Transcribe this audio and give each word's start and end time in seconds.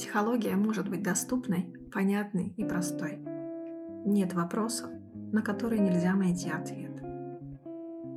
Психология 0.00 0.56
может 0.56 0.88
быть 0.88 1.02
доступной, 1.02 1.74
понятной 1.92 2.54
и 2.56 2.64
простой. 2.64 3.18
Нет 4.06 4.32
вопросов, 4.32 4.88
на 5.30 5.42
которые 5.42 5.78
нельзя 5.78 6.14
найти 6.14 6.48
ответ. 6.48 7.02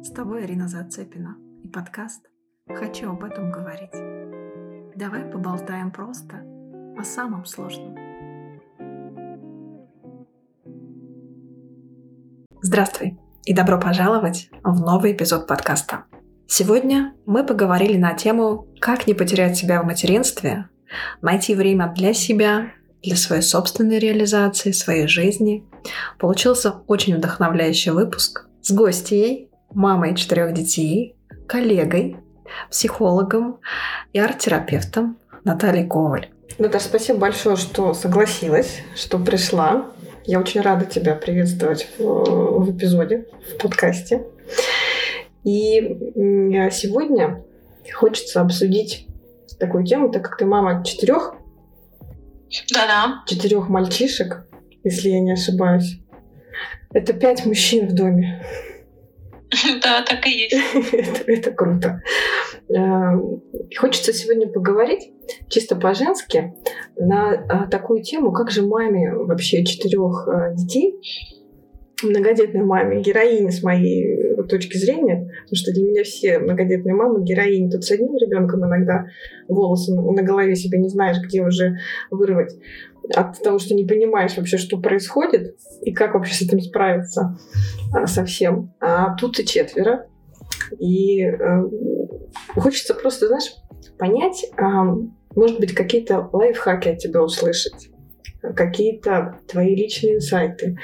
С 0.01 0.10
тобой 0.12 0.46
Ирина 0.46 0.69
Зацепина 0.69 1.35
и 1.62 1.67
подкаст 1.67 2.26
«Хочу 2.69 3.12
об 3.12 3.26
этом 3.26 3.51
говорить». 3.51 3.92
Давай 4.96 5.26
поболтаем 5.26 5.92
просто 5.92 6.38
о 6.97 7.04
самом 7.04 7.44
сложном. 7.44 7.97
Здравствуй 12.62 13.20
и 13.44 13.54
добро 13.54 13.78
пожаловать 13.78 14.50
в 14.63 14.79
новый 14.79 15.12
эпизод 15.12 15.47
подкаста. 15.47 16.05
Сегодня 16.48 17.13
мы 17.26 17.45
поговорили 17.45 17.98
на 17.98 18.13
тему 18.13 18.70
«Как 18.79 19.05
не 19.05 19.13
потерять 19.13 19.57
себя 19.57 19.81
в 19.81 19.85
материнстве 19.85 20.70
найти 21.21 21.55
время 21.55 21.93
для 21.95 22.13
себя, 22.13 22.71
для 23.01 23.15
своей 23.15 23.41
собственной 23.41 23.99
реализации, 23.99 24.71
своей 24.71 25.07
жизни. 25.07 25.65
Получился 26.20 26.75
очень 26.88 27.17
вдохновляющий 27.17 27.91
выпуск 27.91 28.47
с 28.61 28.71
гостьей, 28.71 29.49
мамой 29.73 30.15
четырех 30.15 30.53
детей, 30.53 31.15
коллегой, 31.48 32.17
психологом 32.70 33.59
и 34.13 34.20
арт-терапевтом 34.20 35.17
Натальей 35.43 35.87
Коваль. 35.87 36.29
Наташа, 36.59 36.85
спасибо 36.85 37.20
большое, 37.20 37.55
что 37.55 37.93
согласилась, 37.93 38.81
что 38.95 39.17
пришла. 39.17 39.87
Я 40.25 40.39
очень 40.39 40.62
рада 40.62 40.85
тебя 40.85 41.15
приветствовать 41.15 41.89
в, 41.98 42.03
в 42.03 42.77
эпизоде, 42.77 43.25
в 43.53 43.62
подкасте. 43.62 44.25
И 45.43 45.81
сегодня 46.71 47.43
хочется 47.93 48.39
обсудить 48.39 49.07
такую 49.63 49.85
тему, 49.85 50.12
так 50.12 50.24
как 50.24 50.37
ты 50.37 50.46
мама 50.46 50.84
четырех. 50.84 51.35
Да-да. 52.74 53.24
Четырех 53.26 53.70
мальчишек, 53.70 54.46
если 54.84 55.10
я 55.10 55.21
не 55.21 55.32
ошибаюсь. 55.32 55.99
Это 56.93 57.13
пять 57.13 57.46
мужчин 57.46 57.87
в 57.87 57.93
доме. 57.93 58.43
Да, 59.84 60.02
так 60.02 60.26
и 60.26 60.32
есть. 60.32 60.55
это, 60.93 61.32
это 61.32 61.52
круто. 61.52 62.02
Э, 62.76 63.12
хочется 63.77 64.12
сегодня 64.12 64.48
поговорить 64.48 65.12
чисто 65.48 65.76
по-женски 65.76 66.56
на 66.98 67.34
э, 67.34 67.70
такую 67.70 68.02
тему, 68.02 68.32
как 68.32 68.50
же 68.50 68.64
маме 68.64 69.14
вообще 69.14 69.64
четырех 69.64 70.28
э, 70.28 70.56
детей 70.56 71.00
многодетной 72.04 72.64
маме, 72.64 73.02
героине 73.02 73.52
с 73.52 73.64
моей 73.64 74.34
точки 74.48 74.78
зрения, 74.78 75.30
потому 75.44 75.56
что 75.56 75.72
для 75.72 75.84
меня 75.84 76.04
все 76.04 76.40
многодетные 76.40 76.96
мамы 76.96 77.23
героини. 77.23 77.70
Тут 77.70 77.84
с 77.84 77.92
одним 77.92 78.16
ребенком 78.18 78.66
иногда 78.66 79.06
волосы 79.48 79.94
на 79.94 80.24
голове 80.24 80.56
себе 80.56 80.80
не 80.80 80.90
знаешь, 80.90 81.18
где 81.24 81.42
уже 81.42 81.78
вырвать 82.12 82.56
от 83.14 83.42
того, 83.42 83.59
что 83.59 83.74
не 83.74 83.86
понимаешь 83.86 84.38
вообще, 84.38 84.58
что 84.58 84.78
происходит 84.78 85.58
и 85.81 85.94
как 85.94 86.14
вообще 86.14 86.34
с 86.34 86.42
этим 86.42 86.62
справиться 86.62 87.38
а, 87.94 88.08
совсем. 88.08 88.74
А 88.80 89.16
тут 89.16 89.40
и 89.40 89.46
четверо. 89.46 90.08
И 90.80 91.22
э, 91.22 91.36
хочется 92.56 92.94
просто, 92.94 93.28
знаешь, 93.28 93.54
понять, 93.98 94.46
э, 94.58 94.64
может 95.36 95.59
быть, 95.59 95.74
какие-то 95.74 96.30
лайфхаки 96.31 96.90
от 96.90 97.00
тебя 97.00 97.22
услышать, 97.22 97.90
какие-то 98.56 99.40
твои 99.48 99.76
личные 99.76 100.16
инсайты 100.16 100.78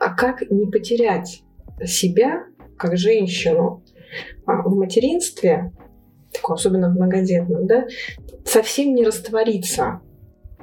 а 0.00 0.14
как 0.14 0.50
не 0.50 0.66
потерять 0.66 1.44
себя 1.84 2.46
как 2.76 2.96
женщину 2.96 3.84
а, 4.46 4.62
в 4.62 4.74
материнстве, 4.74 5.72
особенно 6.42 6.88
в 6.88 6.94
многодетном, 6.94 7.66
да, 7.66 7.86
совсем 8.44 8.94
не 8.94 9.04
раствориться 9.04 10.00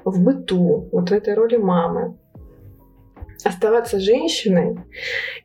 в 0.04 0.22
быту, 0.22 0.90
вот 0.92 1.10
в 1.10 1.14
этой 1.14 1.36
роли 1.36 1.58
мамы, 1.58 2.18
оставаться 3.44 4.00
женщиной 4.00 4.80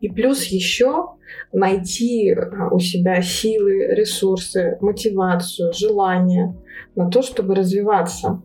и 0.01 0.09
плюс 0.09 0.45
еще 0.45 1.11
найти 1.53 2.33
а, 2.33 2.69
у 2.73 2.79
себя 2.79 3.21
силы, 3.21 3.89
ресурсы, 3.95 4.79
мотивацию, 4.81 5.75
желание 5.75 6.57
на 6.97 7.11
то, 7.11 7.21
чтобы 7.21 7.55
развиваться. 7.55 8.43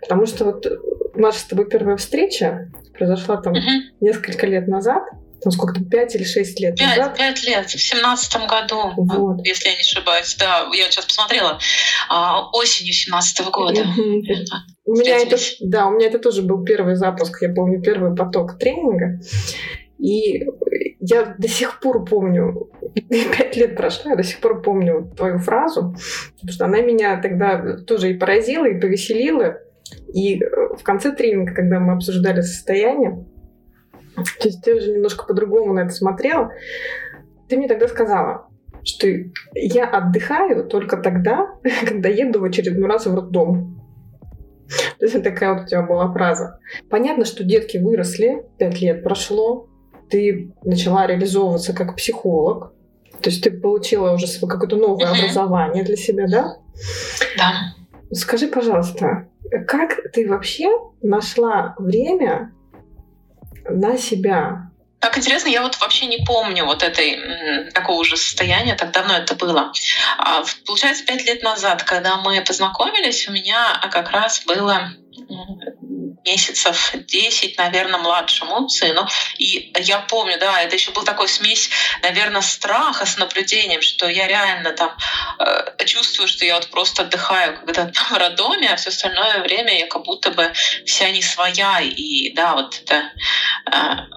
Потому 0.00 0.26
что 0.26 0.44
вот 0.44 0.64
наша 1.16 1.40
с 1.40 1.44
тобой 1.44 1.68
первая 1.68 1.96
встреча 1.96 2.70
произошла 2.96 3.36
там 3.36 3.52
угу. 3.52 3.70
несколько 4.00 4.46
лет 4.46 4.68
назад, 4.68 5.02
там 5.42 5.52
сколько 5.52 5.74
там, 5.74 5.84
пять 5.84 6.14
или 6.14 6.24
шесть 6.24 6.58
лет 6.60 6.76
5, 6.76 6.96
назад? 6.96 7.18
Пять 7.18 7.44
лет, 7.44 7.66
в 7.66 7.80
семнадцатом 7.80 8.46
году, 8.46 8.92
вот. 8.96 9.44
если 9.44 9.68
я 9.68 9.74
не 9.74 9.82
ошибаюсь. 9.82 10.34
Да, 10.38 10.66
я 10.72 10.90
сейчас 10.90 11.04
посмотрела, 11.04 11.58
а, 12.08 12.48
осенью 12.52 12.94
семнадцатого 12.94 13.50
года. 13.50 13.82
Угу. 13.82 14.24
У 14.86 14.92
меня 14.96 15.18
это, 15.18 15.36
да, 15.60 15.86
у 15.86 15.92
меня 15.92 16.06
это 16.06 16.18
тоже 16.18 16.42
был 16.42 16.64
первый 16.64 16.96
запуск, 16.96 17.42
я 17.42 17.50
помню, 17.50 17.82
первый 17.82 18.16
поток 18.16 18.58
тренинга. 18.58 19.20
И 19.98 20.44
я 21.00 21.34
до 21.38 21.48
сих 21.48 21.80
пор 21.80 22.04
помню, 22.04 22.70
пять 23.08 23.56
лет 23.56 23.76
прошло, 23.76 24.10
я 24.10 24.16
до 24.16 24.22
сих 24.22 24.40
пор 24.40 24.62
помню 24.62 25.12
твою 25.16 25.38
фразу, 25.38 25.94
потому 26.34 26.52
что 26.52 26.64
она 26.64 26.80
меня 26.80 27.20
тогда 27.20 27.78
тоже 27.86 28.10
и 28.10 28.18
поразила, 28.18 28.66
и 28.66 28.78
повеселила. 28.78 29.58
И 30.12 30.42
э, 30.42 30.76
в 30.76 30.82
конце 30.82 31.12
тренинга, 31.12 31.54
когда 31.54 31.80
мы 31.80 31.94
обсуждали 31.94 32.40
состояние, 32.40 33.26
то 34.14 34.48
есть 34.48 34.62
ты 34.62 34.74
уже 34.74 34.92
немножко 34.92 35.26
по-другому 35.26 35.72
на 35.72 35.80
это 35.80 35.90
смотрела, 35.90 36.52
ты 37.48 37.56
мне 37.56 37.68
тогда 37.68 37.88
сказала, 37.88 38.48
что 38.84 39.08
я 39.54 39.88
отдыхаю 39.88 40.64
только 40.66 40.96
тогда, 40.98 41.48
когда 41.86 42.08
еду 42.08 42.40
в 42.40 42.44
очередной 42.44 42.88
раз 42.88 43.06
в 43.06 43.14
роддом. 43.14 43.80
То 44.98 45.06
есть 45.06 45.22
такая 45.22 45.54
вот 45.54 45.64
у 45.64 45.66
тебя 45.66 45.82
была 45.82 46.10
фраза. 46.12 46.58
Понятно, 46.88 47.24
что 47.24 47.44
детки 47.44 47.76
выросли, 47.76 48.46
пять 48.58 48.80
лет 48.80 49.02
прошло, 49.02 49.68
ты 50.08 50.54
начала 50.62 51.06
реализовываться 51.06 51.74
как 51.74 51.96
психолог, 51.96 52.72
то 53.20 53.30
есть 53.30 53.42
ты 53.42 53.50
получила 53.50 54.12
уже 54.12 54.26
какое-то 54.40 54.76
новое 54.76 55.10
образование 55.10 55.84
для 55.84 55.96
себя, 55.96 56.26
да? 56.28 56.56
Да. 57.36 57.74
Скажи, 58.12 58.48
пожалуйста, 58.48 59.28
как 59.66 60.12
ты 60.12 60.28
вообще 60.28 60.68
нашла 61.02 61.74
время 61.78 62.52
на 63.68 63.96
себя? 63.96 64.70
Так 65.00 65.18
интересно, 65.18 65.48
я 65.48 65.62
вот 65.62 65.78
вообще 65.80 66.06
не 66.06 66.24
помню 66.24 66.64
вот 66.64 66.82
этой 66.82 67.70
такого 67.72 68.00
уже 68.00 68.16
состояния, 68.16 68.74
так 68.74 68.90
давно 68.90 69.14
это 69.14 69.34
было. 69.34 69.70
А, 70.16 70.42
получается, 70.66 71.04
пять 71.04 71.26
лет 71.26 71.42
назад, 71.42 71.82
когда 71.82 72.16
мы 72.16 72.40
познакомились, 72.40 73.28
у 73.28 73.32
меня 73.32 73.78
как 73.92 74.10
раз 74.10 74.44
было 74.46 74.92
месяцев 76.24 76.92
10, 76.94 77.58
наверное, 77.58 78.00
младшему 78.00 78.68
сыну. 78.68 79.06
И 79.38 79.72
я 79.80 80.00
помню, 80.00 80.38
да, 80.38 80.62
это 80.62 80.74
еще 80.74 80.90
был 80.92 81.02
такой 81.02 81.28
смесь, 81.28 81.70
наверное, 82.02 82.42
страха 82.42 83.06
с 83.06 83.16
наблюдением, 83.16 83.82
что 83.82 84.08
я 84.08 84.26
реально 84.26 84.72
там 84.72 84.96
э, 85.38 85.84
чувствую, 85.84 86.28
что 86.28 86.44
я 86.44 86.54
вот 86.54 86.68
просто 86.70 87.02
отдыхаю 87.02 87.56
когда 87.56 87.86
там 87.86 87.92
в 88.10 88.12
роддоме, 88.12 88.70
а 88.70 88.76
все 88.76 88.90
остальное 88.90 89.40
время 89.42 89.78
я 89.78 89.86
как 89.86 90.04
будто 90.04 90.30
бы 90.30 90.52
вся 90.86 91.10
не 91.10 91.22
своя. 91.22 91.80
И 91.80 92.32
да, 92.34 92.54
вот 92.54 92.80
это... 92.82 93.10
Э, 93.70 94.14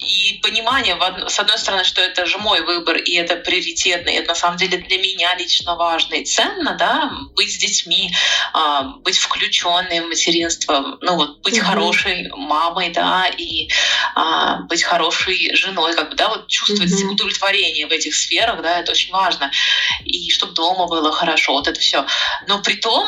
и 0.00 0.40
понимание, 0.42 0.96
с 1.28 1.38
одной 1.38 1.58
стороны, 1.58 1.84
что 1.84 2.00
это 2.00 2.26
же 2.26 2.38
мой 2.38 2.62
выбор, 2.62 2.96
и 2.96 3.14
это 3.14 3.36
приоритетно, 3.36 4.08
и 4.10 4.14
это 4.14 4.28
на 4.28 4.34
самом 4.34 4.56
деле 4.56 4.78
для 4.78 4.98
меня 4.98 5.34
лично 5.34 5.76
важно 5.76 6.14
и 6.14 6.24
ценно, 6.24 6.74
да, 6.74 7.10
быть 7.34 7.52
с 7.52 7.58
детьми, 7.58 8.14
э, 8.54 8.82
быть 9.00 9.18
включенной 9.18 10.00
в 10.00 10.08
материнство, 10.08 10.98
ну 11.00 11.16
вот 11.16 11.41
быть 11.42 11.58
mm-hmm. 11.58 11.62
хорошей 11.62 12.30
мамой, 12.30 12.90
да, 12.90 13.26
и 13.26 13.68
а, 14.14 14.60
быть 14.62 14.82
хорошей 14.82 15.54
женой, 15.54 15.94
как 15.94 16.10
бы, 16.10 16.16
да, 16.16 16.28
вот 16.28 16.48
чувствовать 16.48 16.92
mm-hmm. 16.92 17.12
удовлетворение 17.12 17.86
в 17.86 17.90
этих 17.90 18.14
сферах, 18.14 18.62
да, 18.62 18.80
это 18.80 18.92
очень 18.92 19.12
важно. 19.12 19.50
И 20.04 20.30
чтобы 20.30 20.52
дома 20.54 20.86
было 20.86 21.12
хорошо, 21.12 21.52
вот 21.52 21.68
это 21.68 21.80
все. 21.80 22.06
Но 22.46 22.62
при 22.62 22.74
том 22.74 23.06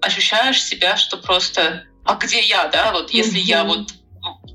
ощущаешь 0.00 0.62
себя, 0.62 0.96
что 0.96 1.16
просто, 1.16 1.84
а 2.04 2.14
где 2.14 2.40
я, 2.40 2.66
да, 2.66 2.92
вот 2.92 3.10
если 3.10 3.38
mm-hmm. 3.38 3.44
я 3.44 3.64
вот 3.64 3.88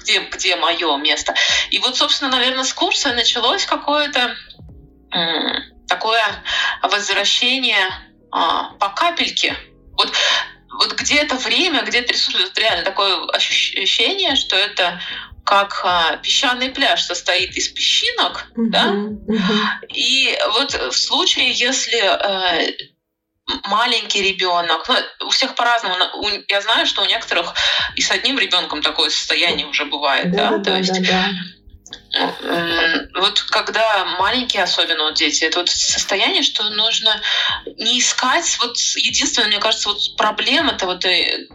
где, 0.02 0.20
где 0.20 0.56
мое 0.56 0.98
место. 0.98 1.36
И 1.70 1.80
вот, 1.80 1.96
собственно, 1.96 2.32
наверное, 2.32 2.64
с 2.64 2.74
курса 2.74 3.14
началось 3.14 3.66
какое-то 3.66 4.36
такое 5.88 6.24
возвращение 6.82 7.90
а, 8.32 8.72
по 8.80 8.90
капельке. 8.90 9.56
Вот 9.94 10.12
вот 10.74 10.94
где-то 10.94 11.36
время, 11.36 11.84
где-то 11.84 12.14
ресурс, 12.14 12.44
вот 12.44 12.58
реально 12.58 12.84
такое 12.84 13.26
ощущение, 13.28 14.36
что 14.36 14.56
это 14.56 15.02
как 15.44 15.82
а, 15.84 16.18
песчаный 16.18 16.70
пляж 16.70 17.02
состоит 17.04 17.56
из 17.58 17.68
песчинок, 17.68 18.46
uh-huh, 18.56 18.70
да, 18.70 18.94
uh-huh. 18.94 19.88
и 19.90 20.38
вот 20.54 20.74
в 20.74 20.94
случае, 20.94 21.52
если 21.52 22.00
э, 22.00 22.74
маленький 23.68 24.22
ребенок, 24.22 24.88
ну, 24.88 25.28
у 25.28 25.30
всех 25.30 25.56
по-разному. 25.56 25.96
Я 26.48 26.62
знаю, 26.62 26.86
что 26.86 27.02
у 27.02 27.06
некоторых 27.06 27.54
и 27.96 28.02
с 28.02 28.12
одним 28.12 28.38
ребенком 28.38 28.82
такое 28.82 29.10
состояние 29.10 29.68
уже 29.68 29.86
бывает, 29.86 30.32
да, 30.32 30.52
да, 30.52 30.58
да 30.58 30.64
то 30.64 30.78
есть. 30.78 31.02
Да, 31.02 31.10
да 31.10 31.30
вот 33.16 33.42
когда 33.50 34.06
маленькие, 34.20 34.64
особенно 34.64 35.04
вот 35.06 35.16
дети, 35.16 35.44
это 35.44 35.60
вот 35.60 35.70
состояние, 35.70 36.44
что 36.44 36.70
нужно 36.70 37.22
не 37.78 38.00
искать, 38.00 38.58
вот 38.60 38.78
единственное, 38.96 39.48
мне 39.48 39.60
кажется, 39.60 39.90
вот 39.90 40.00
проблема 40.18 40.72
это 40.72 40.86
вот 40.86 41.06
э, 41.06 41.48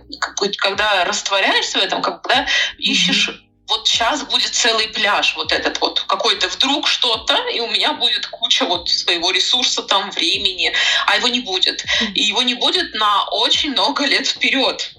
когда 0.59 1.05
растворяешься 1.05 1.79
в 1.79 1.83
этом, 1.83 2.03
когда 2.03 2.47
ищешь 2.79 3.31
вот 3.69 3.89
сейчас 3.89 4.23
будет 4.23 4.55
целый 4.55 4.89
пляж, 4.89 5.35
вот 5.37 5.53
этот 5.53 5.81
вот 5.81 6.01
какой-то 6.01 6.49
вдруг 6.49 6.87
что-то, 6.87 7.37
и 7.49 7.61
у 7.61 7.67
меня 7.67 7.95
будет 7.95 8.27
куча 8.27 8.65
вот 8.65 8.89
своего 8.89 9.31
ресурса 9.31 9.83
там, 9.83 10.11
времени, 10.11 10.73
а 11.07 11.17
его 11.17 11.29
не 11.29 11.41
будет. 11.41 11.85
И 12.15 12.23
его 12.23 12.43
не 12.43 12.55
будет 12.55 12.95
на 12.95 13.25
очень 13.31 13.73
много 13.73 14.05
лет 14.05 14.27
вперед. 14.27 14.93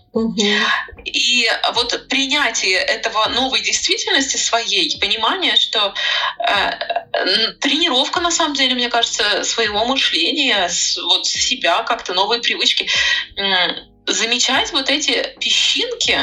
И 1.05 1.47
вот 1.73 2.07
принятие 2.09 2.77
этого 2.77 3.27
новой 3.29 3.61
действительности 3.61 4.37
своей, 4.37 4.97
понимание, 4.99 5.55
что 5.55 5.93
э, 6.39 7.53
тренировка, 7.59 8.19
на 8.19 8.31
самом 8.31 8.55
деле, 8.55 8.73
мне 8.73 8.89
кажется, 8.89 9.43
своего 9.43 9.85
мышления, 9.85 10.67
с, 10.69 10.97
вот 10.97 11.25
себя, 11.27 11.83
как-то 11.83 12.13
новые 12.13 12.41
привычки, 12.41 12.87
э, 13.37 14.11
замечать 14.11 14.71
вот 14.71 14.89
эти 14.89 15.35
песчинки, 15.39 16.17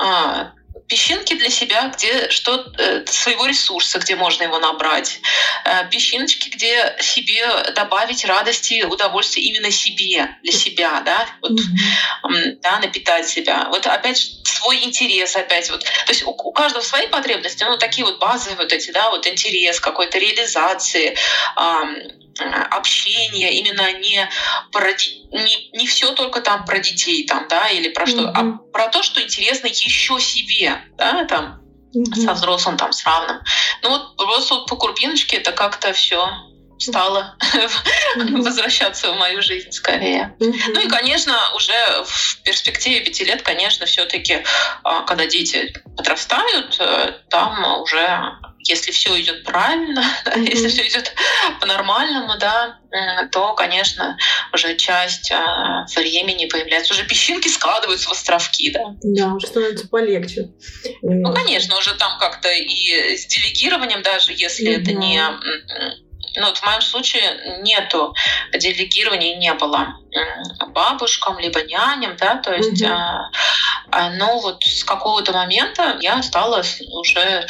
э, 0.00 0.50
песчинки 0.86 1.34
для 1.34 1.50
себя, 1.50 1.88
где 1.88 2.28
что 2.30 2.72
э, 2.78 3.04
своего 3.06 3.46
ресурса, 3.46 3.98
где 3.98 4.16
можно 4.16 4.44
его 4.44 4.58
набрать, 4.58 5.20
э, 5.64 5.88
песчиночки, 5.90 6.48
где 6.50 6.96
себе 7.00 7.46
добавить 7.74 8.24
радости, 8.24 8.82
удовольствия 8.82 9.42
именно 9.42 9.70
себе, 9.70 10.36
для 10.42 10.52
себя, 10.52 11.00
да, 11.04 11.26
вот, 11.42 11.52
mm-hmm. 11.52 12.60
да, 12.62 12.78
напитать 12.78 13.28
себя. 13.28 13.68
Вот 13.70 13.86
опять 13.86 14.18
свой 14.44 14.84
интерес 14.84 15.36
опять 15.36 15.70
вот, 15.70 15.84
то 15.84 16.08
есть 16.12 16.24
у, 16.24 16.30
у 16.30 16.52
каждого 16.52 16.82
свои 16.82 17.06
потребности, 17.06 17.64
ну 17.64 17.76
такие 17.76 18.04
вот 18.04 18.18
базовые 18.18 18.56
вот 18.56 18.72
эти, 18.72 18.90
да, 18.90 19.10
вот 19.10 19.26
интерес 19.26 19.80
какой-то 19.80 20.18
реализации, 20.18 21.16
общение, 22.44 23.54
именно 23.54 23.92
не 23.98 24.28
про 24.72 24.92
не, 24.92 25.70
не 25.72 25.86
все 25.86 26.12
только 26.12 26.40
там 26.40 26.64
про 26.64 26.78
детей 26.78 27.26
там, 27.26 27.46
да, 27.48 27.68
или 27.68 27.88
про 27.88 28.06
что, 28.06 28.22
mm-hmm. 28.22 28.32
а 28.34 28.72
про 28.72 28.88
то, 28.88 29.02
что 29.02 29.22
интересно 29.22 29.66
еще 29.66 30.20
себе, 30.20 30.80
да, 30.96 31.24
там 31.24 31.60
mm-hmm. 31.94 32.14
со 32.14 32.34
взрослым 32.34 32.76
там 32.76 32.92
с 32.92 33.04
равным. 33.04 33.38
Ну 33.82 33.90
вот 33.90 34.16
просто 34.16 34.54
вот 34.54 34.68
по 34.68 34.76
крупиночке 34.76 35.36
это 35.36 35.52
как-то 35.52 35.92
все 35.92 36.28
стало 36.78 37.36
mm-hmm. 37.54 38.42
возвращаться 38.42 39.12
в 39.12 39.16
мою 39.16 39.42
жизнь 39.42 39.72
скорее. 39.72 40.34
Mm-hmm. 40.38 40.62
Ну 40.74 40.80
и, 40.80 40.88
конечно, 40.88 41.36
уже 41.54 41.72
в 42.04 42.42
перспективе 42.42 43.00
пяти 43.00 43.24
лет, 43.24 43.42
конечно, 43.42 43.86
все-таки, 43.86 44.42
а, 44.82 45.02
когда 45.02 45.26
дети 45.26 45.72
подрастают, 45.96 46.76
э, 46.80 47.12
там 47.28 47.82
уже 47.82 48.38
если 48.60 48.90
все 48.90 49.18
идет 49.20 49.44
правильно, 49.44 50.00
mm-hmm. 50.24 50.48
если 50.48 50.68
все 50.68 50.86
идет 50.86 51.14
по-нормальному, 51.60 52.38
да, 52.38 52.78
то, 53.32 53.54
конечно, 53.54 54.16
уже 54.52 54.76
часть 54.76 55.30
а, 55.30 55.86
времени 55.96 56.46
появляется, 56.46 56.94
уже 56.94 57.04
песчинки 57.06 57.48
складываются 57.48 58.08
в 58.08 58.12
островки, 58.12 58.70
да. 58.70 58.80
Да, 59.02 59.34
уже 59.34 59.46
становится 59.46 59.88
полегче. 59.88 60.50
Ну, 61.02 61.32
конечно, 61.32 61.76
уже 61.76 61.94
там 61.94 62.18
как-то 62.18 62.50
и 62.50 63.16
с 63.16 63.26
делегированием, 63.26 64.02
даже 64.02 64.32
если 64.32 64.72
это 64.72 64.92
не 64.92 65.22
ну, 66.38 66.46
вот 66.46 66.58
в 66.58 66.64
моем 66.64 66.80
случае 66.80 67.60
нету 67.62 68.14
делегирования, 68.52 69.36
не 69.36 69.52
было 69.54 69.96
бабушкам, 70.72 71.38
либо 71.38 71.62
няням, 71.62 72.16
да, 72.18 72.36
то 72.36 72.54
есть, 72.54 72.82
mm-hmm. 72.82 73.20
а, 73.90 74.10
но 74.10 74.40
вот 74.40 74.62
с 74.62 74.84
какого-то 74.84 75.32
момента 75.32 75.96
я 76.00 76.22
стала 76.22 76.62
уже 76.94 77.46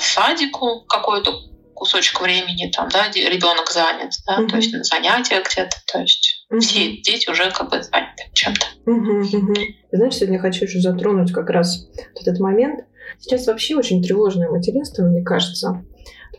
садику 0.00 0.84
какой-то 0.88 1.34
кусочек 1.74 2.20
времени 2.20 2.70
там, 2.70 2.88
да, 2.88 3.08
ребенок 3.10 3.70
занят, 3.70 4.12
да, 4.26 4.40
mm-hmm. 4.40 4.48
то 4.48 4.56
есть 4.56 4.72
на 4.72 4.84
занятиях 4.84 5.50
где-то, 5.50 5.76
то 5.92 6.00
есть 6.00 6.46
все 6.60 6.96
дети 6.98 7.28
уже 7.30 7.50
как 7.50 7.70
бы 7.70 7.82
заняты 7.82 8.30
чем-то. 8.32 8.66
Mm-hmm. 8.86 9.22
Mm-hmm. 9.22 9.64
Знаешь, 9.92 10.14
сегодня 10.14 10.38
хочу 10.38 10.64
еще 10.64 10.80
затронуть 10.80 11.32
как 11.32 11.50
раз 11.50 11.86
этот 12.14 12.38
момент. 12.40 12.86
Сейчас 13.20 13.46
вообще 13.46 13.76
очень 13.76 14.02
тревожное 14.02 14.48
материнство, 14.48 15.02
мне 15.02 15.22
кажется 15.22 15.84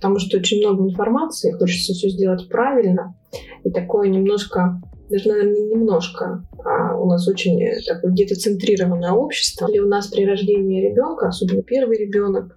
потому 0.06 0.20
что 0.20 0.38
очень 0.38 0.60
много 0.60 0.88
информации, 0.88 1.52
хочется 1.54 1.94
все 1.94 2.10
сделать 2.10 2.48
правильно. 2.48 3.16
И 3.64 3.72
такое 3.72 4.08
немножко, 4.08 4.80
даже, 5.10 5.30
наверное, 5.30 5.54
не 5.56 5.66
немножко, 5.74 6.46
а 6.64 6.96
у 6.96 7.10
нас 7.10 7.28
очень 7.28 7.60
такое 7.88 8.12
где-то 8.12 8.36
центрированное 8.36 9.14
общество. 9.14 9.68
Или 9.68 9.80
у 9.80 9.88
нас 9.88 10.06
при 10.06 10.24
рождении 10.28 10.88
ребенка, 10.88 11.30
особенно 11.30 11.64
первый 11.64 11.98
ребенок, 11.98 12.56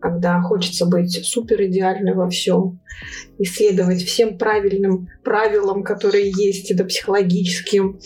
когда 0.00 0.40
хочется 0.40 0.86
быть 0.86 1.10
супер 1.26 1.64
идеальным 1.64 2.16
во 2.16 2.30
всем, 2.30 2.78
исследовать 3.40 4.04
всем 4.04 4.38
правильным 4.38 5.08
правилам, 5.24 5.82
которые 5.82 6.30
есть, 6.30 6.70
это 6.70 6.84
психологическим. 6.84 7.98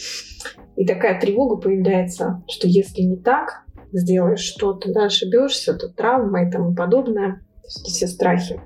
И 0.76 0.86
такая 0.86 1.20
тревога 1.20 1.56
появляется, 1.56 2.42
что 2.48 2.66
если 2.66 3.02
не 3.02 3.18
так, 3.18 3.66
сделаешь 3.92 4.40
что-то, 4.40 4.90
да, 4.94 5.04
ошибешься, 5.04 5.74
то 5.74 5.90
травма 5.90 6.48
и 6.48 6.50
тому 6.50 6.74
подобное 6.74 7.42
все 7.68 8.06
страхи. 8.06 8.60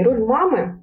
И 0.00 0.02
роль 0.02 0.24
мамы, 0.24 0.82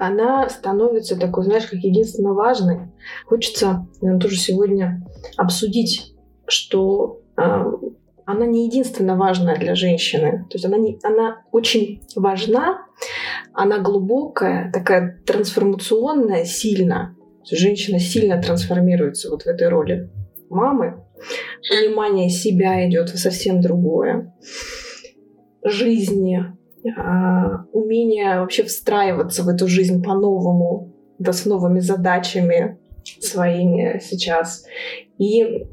она 0.00 0.48
становится 0.48 1.18
такой, 1.18 1.44
знаешь, 1.44 1.66
как 1.66 1.78
единственно 1.78 2.32
важной. 2.32 2.90
Хочется, 3.26 3.86
наверное, 4.00 4.20
тоже 4.20 4.36
сегодня 4.36 5.06
обсудить, 5.36 6.14
что 6.46 7.20
э, 7.36 7.64
она 8.24 8.46
не 8.46 8.66
единственно 8.66 9.16
важная 9.16 9.56
для 9.56 9.76
женщины. 9.76 10.44
То 10.50 10.56
есть 10.56 10.64
она, 10.64 10.76
не, 10.76 10.98
она 11.04 11.42
очень 11.52 12.02
важна, 12.16 12.84
она 13.52 13.78
глубокая, 13.78 14.72
такая 14.72 15.20
трансформационная, 15.24 16.44
сильно. 16.44 17.14
Женщина 17.48 18.00
сильно 18.00 18.42
трансформируется 18.42 19.30
вот 19.30 19.42
в 19.42 19.46
этой 19.46 19.68
роли 19.68 20.10
мамы. 20.50 21.04
Понимание 21.70 22.28
себя 22.28 22.88
идет 22.88 23.10
совсем 23.10 23.60
другое. 23.60 24.34
Жизни, 25.62 26.57
умение 27.72 28.40
вообще 28.40 28.64
встраиваться 28.64 29.42
в 29.42 29.48
эту 29.48 29.66
жизнь 29.68 30.02
по-новому, 30.02 30.94
да 31.18 31.32
с 31.32 31.44
новыми 31.44 31.80
задачами 31.80 32.78
своими 33.20 34.00
сейчас. 34.02 34.64
И 35.18 35.66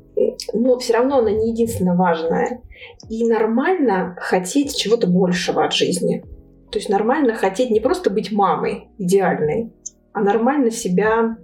но 0.53 0.77
все 0.79 0.93
равно 0.93 1.17
она 1.19 1.31
не 1.31 1.51
единственная 1.51 1.95
важная. 1.95 2.61
И 3.09 3.27
нормально 3.27 4.15
хотеть 4.19 4.75
чего-то 4.75 5.07
большего 5.07 5.65
от 5.65 5.73
жизни. 5.73 6.23
То 6.71 6.79
есть 6.79 6.89
нормально 6.89 7.35
хотеть 7.35 7.69
не 7.69 7.79
просто 7.79 8.09
быть 8.09 8.31
мамой 8.31 8.89
идеальной, 8.97 9.73
а 10.13 10.21
нормально 10.21 10.71
себя 10.71 11.37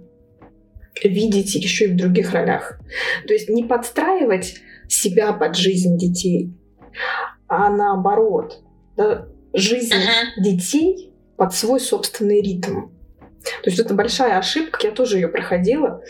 видеть 1.02 1.54
еще 1.54 1.86
и 1.86 1.92
в 1.92 1.96
других 1.96 2.32
ролях. 2.32 2.78
То 3.26 3.32
есть 3.32 3.48
не 3.48 3.64
подстраивать 3.64 4.56
себя 4.88 5.32
под 5.32 5.56
жизнь 5.56 5.96
детей, 5.96 6.54
а 7.48 7.70
наоборот, 7.70 8.62
да, 8.96 9.26
жизнь 9.54 9.94
uh-huh. 9.94 10.42
детей 10.42 11.12
под 11.36 11.54
свой 11.54 11.80
собственный 11.80 12.40
ритм. 12.40 12.88
То 13.62 13.70
есть 13.70 13.80
это 13.80 13.94
большая 13.94 14.38
ошибка, 14.38 14.78
я 14.84 14.92
тоже 14.92 15.16
ее 15.16 15.28
проходила, 15.28 16.00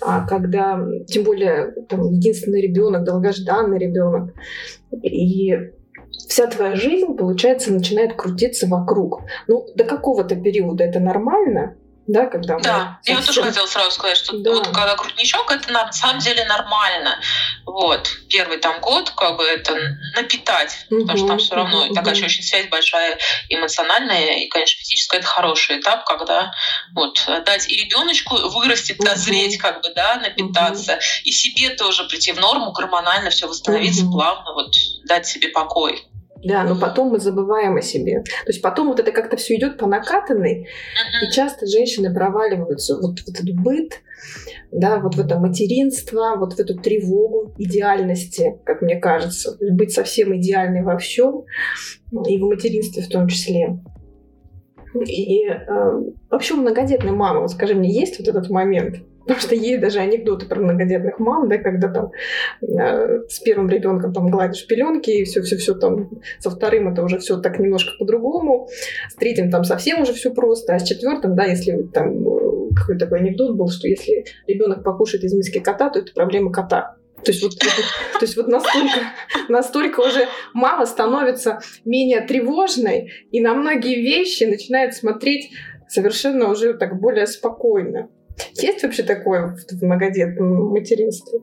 а, 0.00 0.26
когда, 0.26 0.84
тем 1.06 1.22
более, 1.22 1.72
там, 1.88 2.10
единственный 2.10 2.60
ребенок, 2.60 3.04
долгожданный 3.04 3.78
ребенок, 3.78 4.34
и 5.02 5.54
вся 6.10 6.48
твоя 6.48 6.74
жизнь, 6.74 7.16
получается, 7.16 7.72
начинает 7.72 8.14
крутиться 8.14 8.66
вокруг. 8.66 9.22
Ну, 9.46 9.66
до 9.76 9.84
какого-то 9.84 10.34
периода 10.36 10.84
это 10.84 10.98
нормально, 10.98 11.76
да, 12.08 12.26
когда 12.26 12.58
Да, 12.58 12.98
мы 13.06 13.14
я 13.14 13.22
тоже 13.22 13.42
хотела 13.42 13.66
сразу 13.66 13.90
сказать, 13.90 14.16
что 14.16 14.36
да. 14.38 14.50
вот 14.50 14.68
когда 14.68 14.96
крутничок, 14.96 15.50
это 15.50 15.70
на 15.70 15.92
самом 15.92 16.20
деле 16.20 16.44
нормально. 16.46 17.20
Вот, 17.66 18.08
первый 18.30 18.56
там 18.58 18.80
год, 18.80 19.10
как 19.10 19.36
бы 19.36 19.44
это 19.44 19.76
напитать, 20.16 20.86
угу, 20.90 21.02
потому 21.02 21.18
что 21.18 21.28
там 21.28 21.38
все 21.38 21.54
равно 21.54 21.84
угу. 21.84 21.94
такая 21.94 22.14
очень 22.14 22.42
связь 22.42 22.66
большая 22.68 23.18
эмоциональная 23.50 24.38
и, 24.38 24.48
конечно, 24.48 24.80
физическая, 24.80 25.20
это 25.20 25.28
хороший 25.28 25.80
этап, 25.80 26.06
когда 26.06 26.50
вот 26.94 27.22
дать 27.44 27.68
и 27.68 27.76
ребеночку 27.76 28.36
вырастет, 28.58 28.98
угу. 28.98 29.06
дозреть, 29.06 29.58
как 29.58 29.82
бы, 29.82 29.90
да, 29.94 30.16
напитаться, 30.16 30.94
угу. 30.94 31.00
и 31.24 31.30
себе 31.30 31.70
тоже 31.76 32.04
прийти 32.04 32.32
в 32.32 32.40
норму, 32.40 32.72
гормонально 32.72 33.28
все 33.28 33.46
восстановиться 33.46 34.04
угу. 34.04 34.14
плавно, 34.14 34.54
вот 34.54 34.74
дать 35.04 35.26
себе 35.26 35.48
покой. 35.48 36.08
Да, 36.44 36.64
но 36.64 36.78
потом 36.78 37.08
мы 37.08 37.18
забываем 37.18 37.76
о 37.76 37.82
себе. 37.82 38.22
То 38.22 38.48
есть 38.48 38.62
потом 38.62 38.88
вот 38.88 39.00
это 39.00 39.10
как-то 39.10 39.36
все 39.36 39.56
идет 39.56 39.76
по 39.78 39.86
накатанной, 39.86 40.68
и 41.22 41.32
часто 41.34 41.66
женщины 41.66 42.14
проваливаются 42.14 42.96
вот 42.96 43.18
в 43.18 43.28
этот 43.28 43.50
быт, 43.54 44.00
да, 44.70 44.98
вот 44.98 45.16
в 45.16 45.20
это 45.20 45.38
материнство, 45.38 46.36
вот 46.36 46.54
в 46.54 46.60
эту 46.60 46.78
тревогу 46.78 47.54
идеальности, 47.58 48.60
как 48.64 48.82
мне 48.82 48.96
кажется, 48.96 49.56
быть 49.72 49.92
совсем 49.92 50.36
идеальной 50.36 50.82
во 50.82 50.96
всем, 50.98 51.44
и 52.26 52.38
в 52.38 52.42
материнстве 52.42 53.02
в 53.02 53.08
том 53.08 53.26
числе. 53.26 53.78
И 55.06 55.44
э, 55.44 55.64
вообще 56.30 56.54
у 56.54 56.58
многодетной 56.58 57.12
мамы, 57.12 57.40
вот 57.40 57.50
скажи 57.50 57.74
мне, 57.74 57.92
есть 57.92 58.18
вот 58.18 58.28
этот 58.28 58.48
момент? 58.48 58.96
Потому 59.28 59.40
что 59.42 59.54
есть 59.54 59.80
даже 59.82 59.98
анекдоты 59.98 60.46
про 60.46 60.58
многодетных 60.58 61.18
мам, 61.18 61.50
да, 61.50 61.58
когда 61.58 61.88
там 61.88 62.12
э, 62.62 63.28
с 63.28 63.40
первым 63.40 63.68
ребенком 63.68 64.14
там 64.14 64.30
гладишь 64.30 64.66
пеленки, 64.66 65.10
и 65.10 65.24
все, 65.24 65.42
все, 65.42 65.58
все 65.58 65.74
там 65.74 66.08
со 66.38 66.48
вторым 66.48 66.90
это 66.90 67.02
уже 67.02 67.18
все 67.18 67.36
так 67.36 67.58
немножко 67.58 67.90
по-другому, 67.98 68.68
с 69.10 69.14
третьим 69.16 69.50
там 69.50 69.64
совсем 69.64 70.00
уже 70.00 70.14
все 70.14 70.32
просто, 70.32 70.74
а 70.74 70.78
с 70.78 70.88
четвертым, 70.88 71.36
да, 71.36 71.44
если 71.44 71.82
там 71.92 72.26
э, 72.26 72.74
какой-то 72.74 73.04
такой 73.04 73.18
анекдот 73.18 73.54
был, 73.54 73.68
что 73.68 73.86
если 73.86 74.24
ребенок 74.46 74.82
покушает 74.82 75.24
из 75.24 75.34
миски 75.34 75.58
кота, 75.58 75.90
то 75.90 75.98
это 75.98 76.10
проблема 76.14 76.50
кота. 76.50 76.96
То 77.22 77.30
есть 77.30 77.42
вот, 77.42 77.58
то 77.58 78.22
есть 78.22 78.34
вот 78.38 78.48
настолько, 78.48 79.00
настолько 79.50 80.00
уже 80.00 80.26
мама 80.54 80.86
становится 80.86 81.60
менее 81.84 82.22
тревожной 82.22 83.12
и 83.30 83.42
на 83.42 83.52
многие 83.52 84.00
вещи 84.00 84.44
начинает 84.44 84.94
смотреть 84.94 85.50
совершенно 85.86 86.50
уже 86.50 86.72
так 86.72 86.98
более 86.98 87.26
спокойно. 87.26 88.08
Есть 88.54 88.82
вообще 88.82 89.02
такое 89.02 89.56
в 89.56 89.82
многодетном 89.82 90.70
материнстве? 90.70 91.40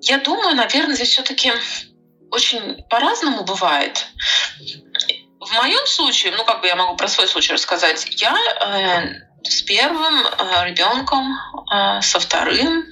Я 0.00 0.18
думаю, 0.18 0.56
наверное, 0.56 0.94
здесь 0.94 1.10
все-таки 1.10 1.52
очень 2.30 2.82
по-разному 2.88 3.44
бывает. 3.44 4.06
В 5.38 5.54
моем 5.54 5.86
случае, 5.86 6.32
ну 6.36 6.44
как 6.44 6.60
бы 6.60 6.66
я 6.66 6.76
могу 6.76 6.96
про 6.96 7.08
свой 7.08 7.28
случай 7.28 7.52
рассказать, 7.52 8.06
я 8.20 8.34
э, 8.34 9.48
с 9.48 9.62
первым 9.62 10.14
э, 10.24 10.68
ребенком, 10.68 11.36
э, 11.72 12.00
со 12.00 12.20
вторым 12.20 12.84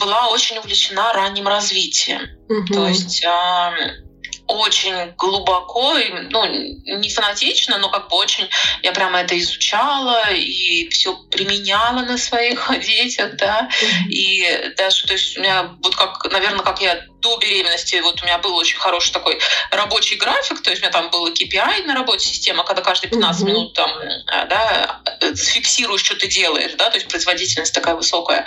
была 0.00 0.28
очень 0.28 0.58
увлечена 0.58 1.12
ранним 1.12 1.46
развитием. 1.46 2.22
Угу. 2.48 2.74
То 2.74 2.88
есть 2.88 3.24
э, 3.24 4.05
очень 4.46 5.12
глубоко, 5.16 5.94
ну, 6.30 6.46
не 6.46 7.10
фанатично, 7.10 7.78
но 7.78 7.88
как 7.88 8.08
бы 8.08 8.16
очень 8.16 8.48
я 8.82 8.92
прямо 8.92 9.20
это 9.20 9.38
изучала 9.38 10.30
и 10.32 10.88
все 10.88 11.14
применяла 11.30 12.00
на 12.02 12.18
своих 12.18 12.70
детях, 12.84 13.36
да, 13.36 13.68
и 14.08 14.72
даже, 14.76 15.06
то 15.06 15.12
есть 15.14 15.36
у 15.36 15.40
меня 15.40 15.70
вот 15.82 15.96
как, 15.96 16.30
наверное, 16.30 16.64
как 16.64 16.80
я 16.80 17.04
до 17.20 17.38
беременности, 17.38 18.00
вот 18.02 18.22
у 18.22 18.24
меня 18.24 18.38
был 18.38 18.54
очень 18.54 18.78
хороший 18.78 19.12
такой 19.12 19.38
рабочий 19.70 20.16
график, 20.16 20.62
то 20.62 20.70
есть 20.70 20.82
у 20.82 20.84
меня 20.84 20.92
там 20.92 21.10
был 21.10 21.28
KPI 21.28 21.84
на 21.84 21.94
работе 21.94 22.26
система, 22.26 22.64
когда 22.64 22.82
каждые 22.82 23.10
15 23.10 23.42
mm-hmm. 23.42 23.46
минут 23.46 23.74
там, 23.74 23.90
э, 23.98 24.46
да, 24.48 25.02
фиксируешь, 25.34 26.04
что 26.04 26.14
ты 26.16 26.28
делаешь, 26.28 26.72
да, 26.78 26.90
то 26.90 26.96
есть 26.96 27.08
производительность 27.08 27.74
такая 27.74 27.96
высокая. 27.96 28.46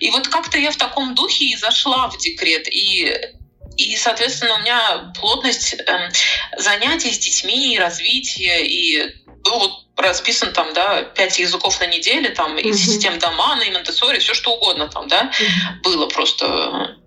И 0.00 0.10
вот 0.10 0.28
как-то 0.28 0.58
я 0.58 0.70
в 0.70 0.76
таком 0.76 1.14
духе 1.14 1.46
и 1.46 1.56
зашла 1.56 2.08
в 2.08 2.18
декрет, 2.18 2.68
и 2.68 3.16
и, 3.78 3.96
соответственно, 3.96 4.56
у 4.56 4.58
меня 4.58 5.12
плотность 5.18 5.74
э, 5.74 6.10
занятий 6.56 7.12
с 7.12 7.18
детьми, 7.18 7.78
развитие, 7.78 8.66
и 8.66 9.14
был 9.44 9.58
вот 9.60 9.72
расписан 9.96 10.52
там, 10.52 10.74
да, 10.74 11.02
пять 11.02 11.38
языков 11.38 11.78
на 11.80 11.86
неделю, 11.86 12.34
там, 12.34 12.56
mm-hmm. 12.56 12.62
и 12.62 12.72
систем 12.72 13.18
Домана, 13.20 13.62
и 13.62 13.70
Монтессори, 13.70 14.18
все 14.18 14.34
что 14.34 14.54
угодно 14.54 14.88
там, 14.88 15.06
да, 15.06 15.30
mm-hmm. 15.30 15.82
было 15.82 16.06
просто 16.08 16.98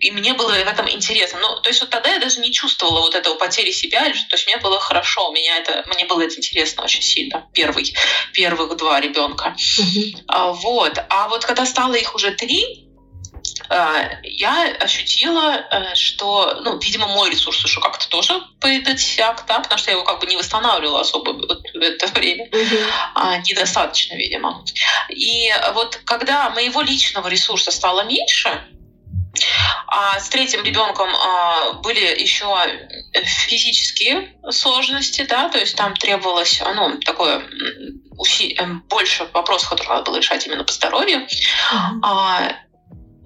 и 0.00 0.10
мне 0.10 0.34
было 0.34 0.50
в 0.50 0.68
этом 0.68 0.90
интересно. 0.90 1.38
Ну, 1.40 1.60
то 1.62 1.70
есть 1.70 1.80
вот 1.80 1.88
тогда 1.88 2.12
я 2.12 2.18
даже 2.18 2.40
не 2.40 2.52
чувствовала 2.52 3.00
вот 3.00 3.14
этого 3.14 3.36
потери 3.36 3.70
себя, 3.70 4.02
то 4.02 4.36
есть 4.36 4.46
мне 4.46 4.58
было 4.58 4.78
хорошо, 4.78 5.30
меня 5.32 5.56
это, 5.58 5.82
мне 5.94 6.04
было 6.04 6.20
это 6.20 6.36
интересно 6.36 6.84
очень 6.84 7.00
сильно. 7.00 7.48
Первый, 7.54 7.94
первых 8.34 8.76
два 8.76 9.00
ребенка. 9.00 9.56
Mm-hmm. 9.56 10.24
А, 10.28 10.52
вот. 10.52 11.02
А 11.08 11.28
вот 11.28 11.46
когда 11.46 11.64
стало 11.64 11.94
их 11.94 12.14
уже 12.14 12.32
три, 12.32 12.83
я 14.22 14.76
ощутила, 14.80 15.64
э, 15.70 15.94
что, 15.94 16.60
ну, 16.64 16.78
видимо, 16.78 17.06
мой 17.08 17.30
ресурс 17.30 17.62
еще 17.64 17.80
как-то 17.80 18.08
тоже 18.08 18.40
подсяк, 18.60 19.44
да, 19.46 19.60
потому 19.60 19.78
что 19.78 19.90
я 19.90 19.96
его 19.96 20.04
как 20.04 20.20
бы 20.20 20.26
не 20.26 20.36
восстанавливала 20.36 21.00
особо 21.00 21.30
в 21.32 21.80
это 21.80 22.06
время. 22.08 22.48
А, 23.14 23.38
недостаточно, 23.38 24.14
видимо. 24.14 24.64
И 25.08 25.52
вот 25.72 26.00
когда 26.04 26.50
моего 26.50 26.82
личного 26.82 27.28
ресурса 27.28 27.70
стало 27.70 28.02
меньше, 28.02 28.64
а 29.88 30.18
с 30.20 30.28
третьим 30.28 30.62
ребенком 30.62 31.08
а, 31.14 31.72
были 31.82 32.20
еще 32.20 32.46
физические 33.24 34.34
сложности, 34.50 35.24
да, 35.28 35.48
то 35.48 35.58
есть 35.58 35.76
там 35.76 35.94
требовалось, 35.96 36.60
ну, 36.74 36.98
такое 36.98 37.42
уси- 38.16 38.56
больше 38.88 39.28
вопросов, 39.32 39.70
которые 39.70 39.98
надо 39.98 40.10
было 40.10 40.18
решать 40.18 40.46
именно 40.46 40.64
по 40.64 40.72
здоровью. 40.72 41.26
А, 42.02 42.52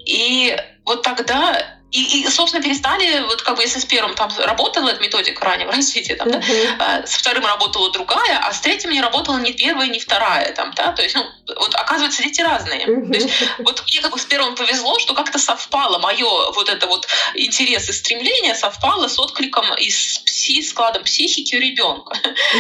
и 0.09 0.57
вот 0.87 1.03
тогда 1.03 1.78
и, 1.91 2.21
и, 2.21 2.29
собственно, 2.29 2.63
перестали, 2.63 3.21
вот 3.23 3.41
как 3.43 3.57
бы 3.57 3.63
если 3.63 3.79
с 3.79 3.85
первым 3.85 4.15
там 4.15 4.31
работала 4.39 4.91
эта 4.91 5.01
методика 5.01 5.45
раннего 5.45 5.73
развития, 5.77 6.17
там, 6.17 6.29
uh-huh. 6.29 6.77
да, 6.79 7.07
с 7.07 7.15
вторым 7.15 7.47
работала 7.47 7.91
другая, 7.93 8.39
а 8.39 8.53
с 8.53 8.61
третьим 8.61 8.91
не 8.91 9.01
работала 9.01 9.39
ни 9.39 9.53
первая, 9.53 9.89
ни 9.89 9.99
вторая, 9.99 10.53
там, 10.55 10.73
да, 10.75 10.93
то 10.93 11.03
есть, 11.03 11.15
ну, 11.15 11.25
вот 11.47 11.75
оказывается, 11.75 12.23
дети 12.23 12.43
разные. 12.43 12.87
Uh-huh. 12.87 13.11
То 13.11 13.15
есть, 13.15 13.31
вот 13.59 13.83
мне 13.91 14.01
как 14.03 14.13
бы 14.13 14.19
с 14.19 14.25
первым 14.27 14.55
повезло, 14.55 14.99
что 14.99 15.15
как-то 15.15 15.39
совпало 15.39 15.99
мое 15.99 16.53
вот 16.53 16.69
это 16.69 16.87
вот 16.87 17.09
интерес 17.35 17.89
и 17.89 17.93
стремление 17.93 18.55
совпало 18.55 19.09
с 19.09 19.19
откликом 19.19 19.75
и 19.75 19.91
с 19.91 20.19
пси, 20.19 20.63
складом 20.63 21.05
психики 21.05 21.57
у 21.57 21.61
ребенка, 21.61 22.17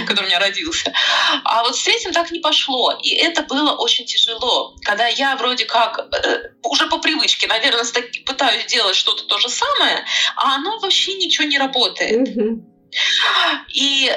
который 0.07 0.25
у 0.25 0.29
меня 0.29 0.39
родился. 0.39 0.93
А 1.45 1.63
вот 1.65 1.77
с 1.77 1.83
третьим 1.83 2.13
так 2.13 2.31
не 2.31 2.41
пошло, 2.41 2.99
и 3.03 3.11
это 3.11 3.43
было 3.43 3.73
очень 3.73 4.07
тяжело, 4.07 4.75
когда 4.83 5.07
я 5.07 5.37
вроде 5.37 5.67
как 5.67 5.99
э, 5.99 6.51
уже 6.63 6.87
по 6.87 6.99
привычке, 6.99 7.47
наверное, 7.47 7.85
пытаюсь 8.25 8.65
делать 8.67 8.97
что-то 8.97 9.18
что-то 9.19 9.35
то 9.37 9.41
же 9.41 9.49
самое, 9.49 10.05
а 10.37 10.57
оно 10.57 10.79
вообще 10.79 11.15
ничего 11.15 11.47
не 11.47 11.59
работает. 11.59 12.29
И 13.75 14.11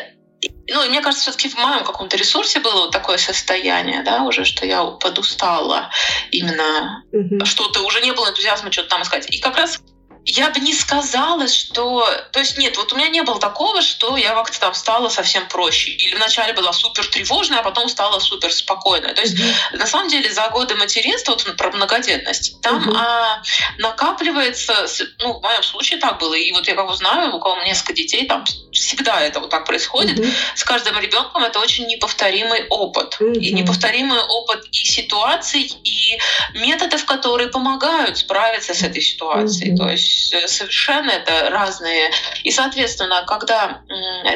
ну, 0.70 0.89
мне 0.89 1.01
кажется, 1.01 1.29
все-таки 1.29 1.50
в 1.50 1.58
моем 1.58 1.84
каком-то 1.84 2.17
ресурсе 2.17 2.60
было 2.60 2.81
вот 2.81 2.91
такое 2.91 3.17
состояние, 3.17 4.01
да, 4.03 4.24
уже, 4.24 4.43
что 4.46 4.65
я 4.65 4.84
подустала 4.86 5.91
именно, 6.31 7.03
mm-hmm. 7.13 7.46
что-то 7.46 7.81
уже 7.81 8.01
не 8.01 8.12
было 8.12 8.29
энтузиазма 8.29 8.72
что-то 8.72 8.89
там 8.89 9.03
искать. 9.03 9.29
И 9.29 9.39
как 9.39 9.58
раз 9.58 9.79
я 10.25 10.51
бы 10.51 10.60
не 10.60 10.74
сказала, 10.74 11.48
что... 11.48 12.08
То 12.32 12.40
есть 12.40 12.58
нет, 12.58 12.78
вот 12.78 12.94
у 12.94 12.96
меня 12.96 13.10
не 13.10 13.24
было 13.24 13.40
такого, 13.40 13.82
что 13.82 14.18
я 14.18 14.36
как-то 14.36 14.60
там 14.60 14.74
стала 14.74 15.10
совсем 15.10 15.48
проще. 15.48 15.92
Или 15.92 16.16
вначале 16.16 16.54
была 16.54 16.74
супер 16.74 17.08
тревожная, 17.08 17.60
а 17.60 17.63
потом 17.63 17.90
стала 17.90 18.20
супер 18.20 18.54
спокойная. 18.54 19.16
То 19.16 19.22
есть 19.22 19.36
mm-hmm. 19.36 19.78
на 19.78 19.88
самом 19.88 20.10
деле 20.10 20.32
за 20.32 20.48
годы 20.50 20.75
материнства, 20.75 21.32
вот 21.32 21.58
про 21.58 21.72
многодетность, 21.72 22.62
там 22.62 22.88
mm-hmm. 22.88 22.98
а, 22.98 23.42
накапливается... 23.80 24.86
Ну, 25.20 25.40
в 25.40 25.42
моем 25.42 25.63
случае 25.63 26.00
так 26.00 26.20
было. 26.20 26.36
И 26.36 26.51
вот 26.51 26.68
я 26.68 26.75
как 26.75 26.88
бы 26.88 26.96
знаю, 26.96 27.34
у 27.36 27.40
кого 27.40 27.62
несколько 27.63 27.94
детей, 27.94 28.28
там 28.28 28.46
всегда 28.72 29.22
это 29.22 29.40
вот 29.40 29.50
так 29.50 29.66
происходит. 29.66 30.20
Mm-hmm. 30.20 30.34
С 30.56 30.63
каждым 30.63 31.00
ребенком 31.00 31.44
это 31.44 31.60
очень 31.60 31.88
неповторимый 31.88 32.68
опыт. 32.70 33.18
Mm-hmm. 33.20 33.40
И 33.40 33.54
неповторимый 33.54 34.20
опыт 34.20 34.66
и 34.72 34.86
ситуаций, 34.86 35.63
и 35.84 36.20
методов, 36.54 37.06
которые 37.06 37.50
помогают 37.50 38.20
справиться 38.20 38.75
с 38.75 38.84
этой 38.84 39.01
ситуацией. 39.01 39.72
Mm-hmm. 39.72 39.78
То 39.78 39.90
есть 39.90 40.11
совершенно 40.48 41.12
это 41.12 41.50
разные. 41.50 42.12
И, 42.44 42.51
соответственно, 42.51 43.24
когда 43.27 43.82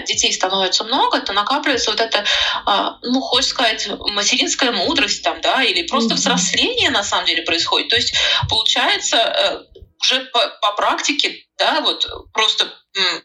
детей 0.08 0.34
становится 0.34 0.84
много, 0.84 1.20
то 1.20 1.34
накапливается 1.34 1.92
вот 1.92 2.00
это, 2.00 2.24
а, 2.66 2.98
ну, 3.02 3.22
хочешь 3.22 3.50
сказать, 3.50 3.88
материнская 3.88 4.72
мудрость 4.72 5.24
там, 5.24 5.42
да, 5.42 5.64
или 5.64 5.84
просто 5.88 6.16
взросление 6.16 6.90
на 6.90 7.04
самом 7.04 7.26
деле 7.26 7.44
происходит. 7.44 7.90
То 7.90 7.96
есть 7.96 8.16
получается 8.50 9.18
э, 9.18 9.80
уже 10.02 10.26
по, 10.26 10.40
по 10.62 10.74
практике, 10.74 11.46
да, 11.58 11.82
вот 11.82 12.08
просто 12.34 12.72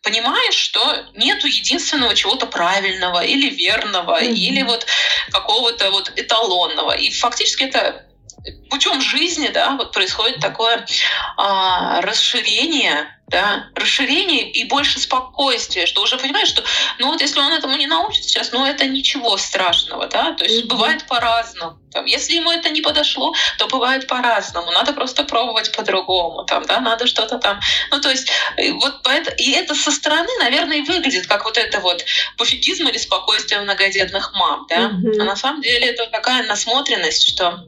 понимаешь, 0.02 0.54
что 0.54 1.06
нету 1.14 1.46
единственного 1.46 2.14
чего-то 2.14 2.46
правильного 2.46 3.24
или 3.24 3.50
верного, 3.50 4.20
mm-hmm. 4.20 4.34
или 4.34 4.62
вот 4.62 4.86
какого-то 5.30 5.90
вот 5.90 6.12
эталонного. 6.16 6.92
И 6.92 7.10
фактически 7.10 7.64
это 7.64 8.06
путем 8.70 9.00
жизни, 9.00 9.48
да, 9.48 9.76
вот 9.76 9.92
происходит 9.92 10.40
такое 10.40 10.86
а, 11.36 12.00
расширение, 12.00 13.16
да, 13.28 13.66
расширение 13.74 14.50
и 14.50 14.64
больше 14.64 14.98
спокойствия, 14.98 15.86
что 15.86 16.02
уже 16.02 16.18
понимаешь, 16.18 16.48
что, 16.48 16.64
ну 16.98 17.08
вот 17.08 17.20
если 17.20 17.40
он 17.40 17.52
этому 17.52 17.76
не 17.76 17.86
научится 17.86 18.28
сейчас, 18.28 18.52
ну 18.52 18.64
это 18.64 18.86
ничего 18.86 19.36
страшного, 19.36 20.06
да, 20.06 20.32
то 20.32 20.44
есть 20.44 20.64
mm-hmm. 20.64 20.68
бывает 20.68 21.06
по-разному. 21.06 21.78
Там, 21.92 22.04
если 22.04 22.34
ему 22.34 22.52
это 22.52 22.70
не 22.70 22.82
подошло, 22.82 23.34
то 23.58 23.66
бывает 23.66 24.06
по-разному. 24.06 24.70
Надо 24.70 24.92
просто 24.92 25.24
пробовать 25.24 25.72
по-другому, 25.72 26.44
там, 26.44 26.64
да, 26.64 26.80
надо 26.80 27.06
что-то 27.06 27.38
там. 27.38 27.60
Ну, 27.90 28.00
то 28.00 28.10
есть, 28.10 28.30
вот 28.74 29.02
поэтому, 29.02 29.36
и 29.36 29.50
это 29.50 29.74
со 29.74 29.90
стороны, 29.90 30.28
наверное, 30.38 30.82
выглядит 30.82 31.26
как 31.26 31.44
вот 31.44 31.58
это 31.58 31.80
вот 31.80 32.04
пофигизм 32.36 32.86
или 32.86 32.98
спокойствие 32.98 33.60
многодетных 33.60 34.32
мам, 34.34 34.66
да. 34.68 34.90
Mm-hmm. 34.90 35.20
А 35.20 35.24
на 35.24 35.36
самом 35.36 35.62
деле 35.62 35.88
это 35.88 36.06
такая 36.06 36.44
насмотренность, 36.44 37.28
что 37.28 37.66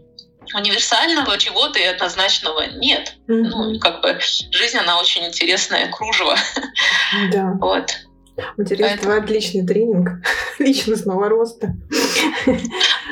универсального 0.54 1.38
чего-то 1.38 1.78
и 1.78 1.84
однозначного 1.84 2.66
нет. 2.76 3.16
Mm-hmm. 3.28 3.42
Ну, 3.42 3.78
как 3.78 4.02
бы 4.02 4.18
жизнь, 4.50 4.78
она 4.78 4.98
очень 4.98 5.24
интересная, 5.26 5.90
кружево. 5.90 6.36
Да. 7.32 7.52
вот. 7.60 7.92
Материнство 8.56 9.08
Поэтому... 9.08 9.24
отличный 9.24 9.66
тренинг 9.66 10.08
личностного 10.58 11.28
роста. 11.28 11.74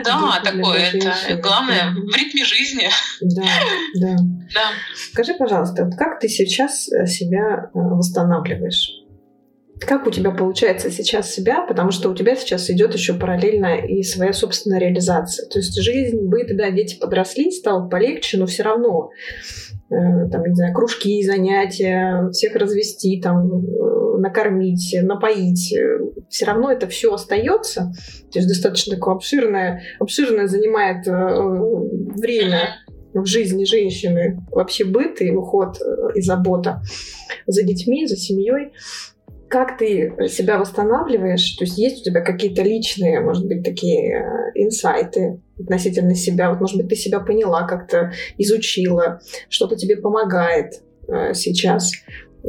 Да, 0.03 0.41
такое. 0.43 0.91
Это 0.93 1.37
главное 1.43 1.91
в 1.93 2.17
ритме 2.17 2.45
жизни. 2.45 2.89
Да, 3.21 3.43
да. 4.01 4.17
Да. 4.55 4.71
Скажи, 5.13 5.35
пожалуйста, 5.35 5.91
как 5.97 6.21
ты 6.21 6.29
сейчас 6.29 6.91
э, 6.91 7.07
себя 7.07 7.67
э, 7.67 7.69
восстанавливаешь? 7.75 9.00
Как 9.81 10.07
у 10.07 10.11
тебя 10.11 10.31
получается 10.31 10.91
сейчас 10.91 11.33
себя, 11.33 11.65
потому 11.67 11.91
что 11.91 12.11
у 12.11 12.15
тебя 12.15 12.37
сейчас 12.37 12.69
идет 12.71 12.95
еще 12.95 13.15
параллельно 13.15 13.79
и 13.79 14.03
своя 14.03 14.33
собственная 14.33 14.79
реализация. 14.79 15.49
То 15.49 15.59
есть 15.59 15.75
жизнь, 15.81 16.19
быт, 16.23 16.55
да, 16.57 16.71
дети 16.71 16.99
подросли, 16.99 17.51
стало 17.51 17.89
полегче, 17.89 18.37
но 18.37 18.47
все 18.47 18.63
равно 18.63 19.11
э, 19.91 20.29
там, 20.31 20.45
не 20.45 20.55
знаю, 20.55 20.75
кружки, 20.75 21.25
занятия, 21.25 22.29
всех 22.31 22.55
развести, 22.57 23.21
там, 23.21 23.65
э, 23.65 24.19
накормить, 24.19 24.95
напоить. 25.03 25.75
Все 26.29 26.45
равно 26.45 26.71
это 26.71 26.87
все 26.87 27.15
остается. 27.15 27.93
То 28.31 28.39
есть 28.39 28.49
достаточно 28.49 28.97
такое 28.97 29.15
обширное, 29.15 29.83
обширное 29.99 30.47
занимает 30.47 31.09
э, 31.09 31.13
время 32.21 32.77
в 33.15 33.25
жизни 33.25 33.65
женщины 33.65 34.39
вообще 34.53 34.85
быт 34.85 35.21
и 35.21 35.33
уход 35.33 35.79
и 36.15 36.21
забота 36.21 36.81
за 37.47 37.65
детьми, 37.65 38.07
за 38.07 38.17
семьей 38.17 38.73
как 39.51 39.79
ты 39.79 40.15
себя 40.29 40.59
восстанавливаешь? 40.59 41.57
То 41.57 41.65
есть 41.65 41.77
есть 41.77 42.03
у 42.03 42.05
тебя 42.05 42.21
какие-то 42.21 42.63
личные, 42.63 43.21
может 43.21 43.47
быть, 43.47 43.65
такие 43.65 44.15
э, 44.15 44.51
инсайты 44.55 45.43
относительно 45.59 46.15
себя? 46.15 46.51
Вот, 46.51 46.61
может 46.61 46.77
быть, 46.77 46.89
ты 46.89 46.95
себя 46.95 47.19
поняла, 47.19 47.67
как-то 47.67 48.13
изучила, 48.39 49.21
что-то 49.49 49.75
тебе 49.75 49.97
помогает 49.97 50.75
э, 51.09 51.35
сейчас 51.35 51.91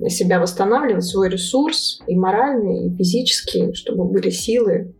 себя 0.09 0.39
восстанавливать, 0.39 1.03
свой 1.03 1.29
ресурс 1.29 2.03
и 2.05 2.15
моральный, 2.15 2.87
и 2.87 2.95
физический, 2.95 3.73
чтобы 3.73 4.05
были 4.05 4.29
силы, 4.29 4.93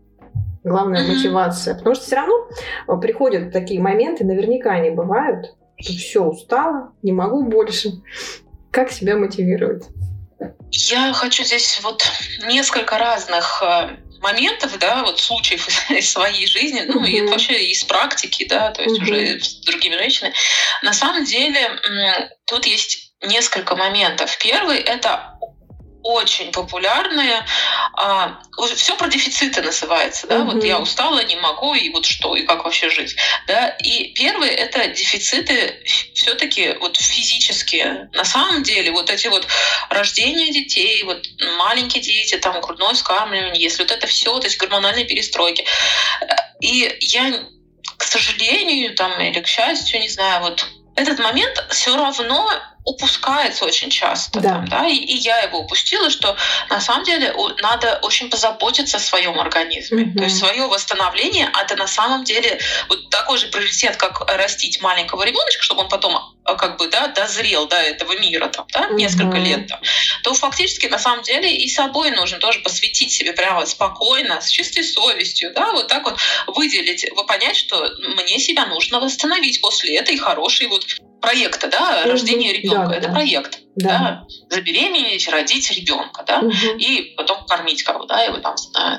главная 0.64 1.04
mm-hmm. 1.04 1.14
мотивация. 1.14 1.74
Потому 1.76 1.94
что 1.94 2.04
все 2.04 2.16
равно 2.16 2.34
э, 2.88 3.00
приходят 3.00 3.52
такие 3.52 3.80
моменты, 3.80 4.24
наверняка 4.24 4.72
они 4.72 4.90
бывают, 4.90 5.54
что 5.76 5.92
все 5.92 6.24
устала, 6.24 6.92
не 7.02 7.12
могу 7.12 7.44
больше. 7.44 7.90
Как 8.72 8.90
себя 8.90 9.16
мотивировать? 9.16 9.84
Я 10.70 11.12
хочу 11.12 11.44
здесь 11.44 11.80
вот 11.82 12.04
несколько 12.44 12.98
разных 12.98 13.62
э, 13.62 13.96
моментов, 14.20 14.78
да, 14.78 15.02
вот 15.02 15.20
случаев 15.20 15.68
из 15.90 16.10
своей 16.10 16.46
жизни, 16.46 16.82
ну 16.86 17.04
и 17.04 17.20
вообще 17.22 17.64
из 17.66 17.84
практики, 17.84 18.46
да, 18.48 18.70
то 18.70 18.82
есть 18.82 19.00
уже 19.00 19.40
с 19.40 19.56
другими 19.64 19.96
женщинами. 19.96 20.34
На 20.82 20.92
самом 20.92 21.24
деле 21.24 21.80
тут 22.46 22.66
есть 22.66 23.12
несколько 23.22 23.76
моментов. 23.76 24.36
Первый 24.38 24.78
это 24.78 25.31
очень 26.02 26.52
популярные. 26.52 27.44
А, 27.94 28.40
все 28.76 28.96
про 28.96 29.08
дефициты 29.08 29.62
называется. 29.62 30.26
Да? 30.26 30.36
Mm-hmm. 30.36 30.50
Вот 30.52 30.64
я 30.64 30.78
устала, 30.78 31.22
не 31.24 31.36
могу, 31.36 31.74
и 31.74 31.90
вот 31.90 32.04
что, 32.06 32.34
и 32.34 32.42
как 32.42 32.64
вообще 32.64 32.90
жить. 32.90 33.16
Да? 33.46 33.68
И 33.68 34.12
первый 34.14 34.48
это 34.48 34.88
дефициты 34.88 35.82
все-таки 36.14 36.74
вот 36.80 36.96
физические. 36.96 38.10
На 38.12 38.24
самом 38.24 38.62
деле 38.62 38.90
вот 38.90 39.10
эти 39.10 39.28
вот 39.28 39.46
рождения 39.90 40.52
детей, 40.52 41.02
вот 41.04 41.24
маленькие 41.58 42.02
дети, 42.02 42.36
там 42.38 42.60
грудное 42.60 42.94
вскармливание, 42.94 43.62
если 43.62 43.82
вот 43.82 43.90
это 43.90 44.06
все, 44.06 44.38
то 44.38 44.46
есть 44.46 44.58
гормональные 44.58 45.04
перестройки. 45.04 45.64
И 46.60 46.96
я, 47.00 47.44
к 47.96 48.02
сожалению, 48.02 48.94
там, 48.94 49.20
или 49.20 49.40
к 49.40 49.46
счастью, 49.46 50.00
не 50.00 50.08
знаю, 50.08 50.42
вот 50.42 50.66
этот 50.94 51.18
момент 51.18 51.64
все 51.70 51.96
равно 51.96 52.50
упускается 52.84 53.64
очень 53.64 53.90
часто. 53.90 54.40
Да. 54.40 54.48
Там, 54.48 54.68
да? 54.68 54.88
И, 54.88 54.94
и 54.94 55.16
я 55.16 55.40
его 55.40 55.60
упустила, 55.60 56.10
что 56.10 56.36
на 56.68 56.80
самом 56.80 57.04
деле 57.04 57.34
надо 57.60 57.98
очень 58.02 58.28
позаботиться 58.28 58.96
о 58.96 59.00
своем 59.00 59.38
организме. 59.38 60.04
Mm-hmm. 60.04 60.18
То 60.18 60.24
есть 60.24 60.38
свое 60.38 60.66
восстановление 60.66 61.50
это 61.62 61.76
на 61.76 61.86
самом 61.86 62.24
деле 62.24 62.58
вот 62.88 63.10
такой 63.10 63.38
же 63.38 63.46
приоритет, 63.48 63.96
как 63.96 64.20
растить 64.36 64.80
маленького 64.82 65.22
ребеночка, 65.22 65.62
чтобы 65.62 65.82
он 65.82 65.88
потом 65.88 66.16
а, 66.44 66.54
как 66.54 66.76
бы 66.78 66.88
да, 66.88 67.08
дозрел 67.08 67.68
до 67.68 67.76
этого 67.76 68.18
мира 68.18 68.48
там, 68.48 68.66
да, 68.72 68.88
mm-hmm. 68.88 68.94
несколько 68.94 69.36
лет 69.38 69.68
там, 69.68 69.80
то 70.24 70.34
фактически 70.34 70.86
на 70.86 70.98
самом 70.98 71.22
деле 71.22 71.54
и 71.54 71.68
собой 71.68 72.10
нужно 72.10 72.38
тоже 72.38 72.60
посвятить 72.60 73.12
себе 73.12 73.32
прямо 73.32 73.64
спокойно, 73.66 74.40
с 74.40 74.48
чистой 74.48 74.82
совестью, 74.82 75.52
да, 75.54 75.70
вот 75.72 75.86
так 75.86 76.04
вот 76.04 76.18
выделить, 76.48 77.06
понять, 77.26 77.56
что 77.56 77.88
мне 78.16 78.38
себя 78.40 78.66
нужно 78.66 78.98
восстановить 78.98 79.60
после 79.60 79.96
этой 79.96 80.16
хорошей 80.18 80.66
вот 80.66 80.84
проекта, 81.22 81.68
да, 81.68 82.02
рождение 82.04 82.52
ребенка. 82.52 82.88
Да, 82.88 82.96
это 82.96 83.08
да. 83.08 83.14
проект. 83.14 83.58
Да. 83.74 83.88
да. 83.88 84.26
Забеременеть, 84.50 85.26
родить 85.28 85.70
ребенка, 85.70 86.24
да, 86.26 86.40
угу. 86.40 86.76
и 86.76 87.14
потом 87.16 87.46
кормить 87.46 87.86
бы, 87.86 88.06
да, 88.06 88.22
его 88.22 88.36
там. 88.38 88.54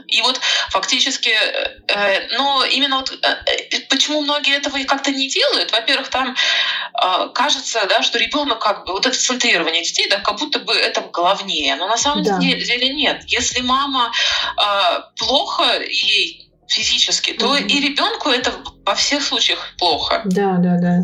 И 0.07 0.21
вот 0.21 0.39
фактически, 0.71 1.29
э, 1.29 2.35
но 2.37 2.65
именно 2.65 2.97
вот 2.97 3.11
э, 3.11 3.79
почему 3.89 4.21
многие 4.21 4.55
этого 4.55 4.77
и 4.77 4.85
как-то 4.85 5.11
не 5.11 5.29
делают? 5.29 5.71
Во-первых, 5.71 6.07
там 6.09 6.35
э, 6.35 7.29
кажется, 7.35 7.85
да, 7.87 8.01
что 8.01 8.17
ребенок 8.17 8.59
как 8.59 8.85
бы 8.85 8.93
вот 8.93 9.05
это 9.05 9.15
центрирование 9.15 9.83
детей, 9.83 10.09
да, 10.09 10.17
как 10.17 10.39
будто 10.39 10.57
бы 10.57 10.73
это 10.73 11.01
главнее, 11.01 11.75
но 11.75 11.87
на 11.87 11.97
самом 11.97 12.23
да. 12.23 12.39
деле, 12.39 12.65
деле 12.65 12.93
нет. 12.95 13.23
Если 13.27 13.61
мама 13.61 14.11
э, 14.57 15.01
плохо 15.17 15.83
ей 15.83 16.49
физически, 16.67 17.33
то 17.33 17.49
угу. 17.49 17.55
и 17.57 17.79
ребенку 17.79 18.29
это 18.29 18.53
во 18.85 18.95
всех 18.95 19.23
случаях 19.23 19.75
плохо. 19.77 20.21
Да, 20.25 20.55
да, 20.57 20.79
да. 20.79 21.03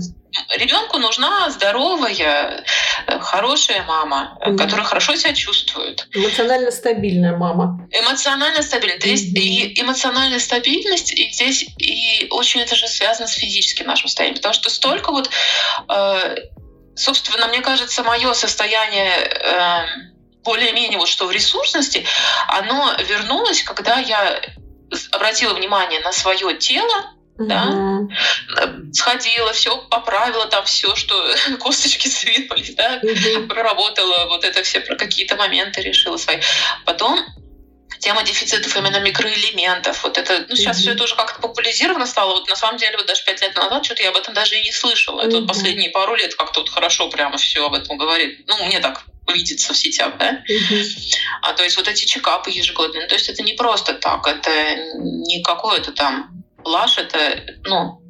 Ребенку 0.57 0.97
нужна 0.99 1.49
здоровая, 1.49 2.63
э, 3.07 3.19
хорошая 3.19 3.83
мама, 3.83 4.37
mm 4.45 4.57
которая 4.57 4.85
хорошо 4.85 5.15
себя 5.15 5.33
чувствует. 5.33 6.07
Эмоционально 6.13 6.71
стабильная 6.71 7.35
мама. 7.35 7.87
Эмоционально 7.91 8.61
стабильная. 8.61 8.99
Mm-hmm. 8.99 9.09
Есть 9.09 9.35
и 9.35 9.81
эмоциональная 9.81 10.39
стабильность, 10.39 11.13
и 11.13 11.31
здесь 11.31 11.65
и 11.77 12.27
очень 12.29 12.61
это 12.61 12.75
же 12.75 12.87
связано 12.87 13.27
с 13.27 13.33
физическим 13.33 13.87
нашим 13.87 14.07
состоянием. 14.07 14.35
Потому 14.35 14.53
что 14.53 14.69
столько 14.69 15.11
вот, 15.11 15.29
э, 15.89 16.35
собственно, 16.95 17.47
мне 17.47 17.61
кажется, 17.61 18.03
мое 18.03 18.33
состояние 18.33 19.11
э, 19.11 19.85
более-менее 20.43 20.99
вот 20.99 21.07
что 21.07 21.25
в 21.25 21.31
ресурсности, 21.31 22.05
оно 22.47 22.95
вернулось, 23.07 23.63
когда 23.63 23.99
я 23.99 24.41
обратила 25.11 25.53
внимание 25.53 25.99
на 26.01 26.11
свое 26.11 26.55
тело, 26.57 27.13
да, 27.39 28.07
сходила, 28.93 29.53
все 29.53 29.77
поправила 29.89 30.45
там 30.47 30.65
все, 30.65 30.95
что 30.95 31.35
косточки 31.59 32.07
сдвинулись, 32.07 32.75
да, 32.75 33.01
проработала 33.47 34.27
вот 34.27 34.43
это 34.43 34.63
все 34.63 34.81
про 34.81 34.95
какие-то 34.95 35.35
моменты 35.35 35.81
решила 35.81 36.17
свои. 36.17 36.39
Потом 36.85 37.19
тема 37.99 38.23
дефицитов 38.23 38.75
именно 38.75 38.99
микроэлементов. 38.99 40.03
Вот 40.03 40.17
это, 40.17 40.45
ну, 40.47 40.55
сейчас 40.55 40.77
mm-hmm. 40.77 40.81
все 40.81 40.91
это 40.91 41.03
уже 41.03 41.15
как-то 41.15 41.41
популяризировано 41.41 42.05
стало. 42.05 42.33
Вот 42.33 42.49
на 42.49 42.55
самом 42.55 42.77
деле, 42.77 42.97
вот 42.97 43.05
даже 43.05 43.23
пять 43.23 43.41
лет 43.41 43.55
назад 43.55 43.85
что-то 43.85 44.03
я 44.03 44.09
об 44.09 44.15
этом 44.15 44.33
даже 44.33 44.57
и 44.57 44.63
не 44.63 44.71
слышала. 44.71 45.21
Mm-hmm. 45.21 45.27
Это 45.27 45.37
вот 45.37 45.47
последние 45.47 45.89
пару 45.91 46.15
лет 46.15 46.35
как-то 46.35 46.61
вот 46.61 46.69
хорошо 46.69 47.09
прямо 47.09 47.37
все 47.37 47.65
об 47.65 47.73
этом 47.73 47.97
говорит. 47.97 48.47
Ну, 48.47 48.65
мне 48.65 48.79
так 48.79 49.03
видится 49.27 49.73
в 49.73 49.77
сетях, 49.77 50.17
да? 50.17 50.43
Mm-hmm. 50.49 51.15
А 51.41 51.53
то 51.53 51.63
есть 51.63 51.77
вот 51.77 51.87
эти 51.87 52.05
чекапы 52.05 52.49
ежегодные, 52.51 53.07
то 53.07 53.15
есть 53.15 53.29
это 53.29 53.43
не 53.43 53.53
просто 53.53 53.93
так, 53.93 54.25
это 54.25 54.49
не 54.95 55.43
какое-то 55.43 55.91
там 55.91 56.38
Лаш 56.65 56.97
это, 56.97 57.17
ну, 57.65 58.01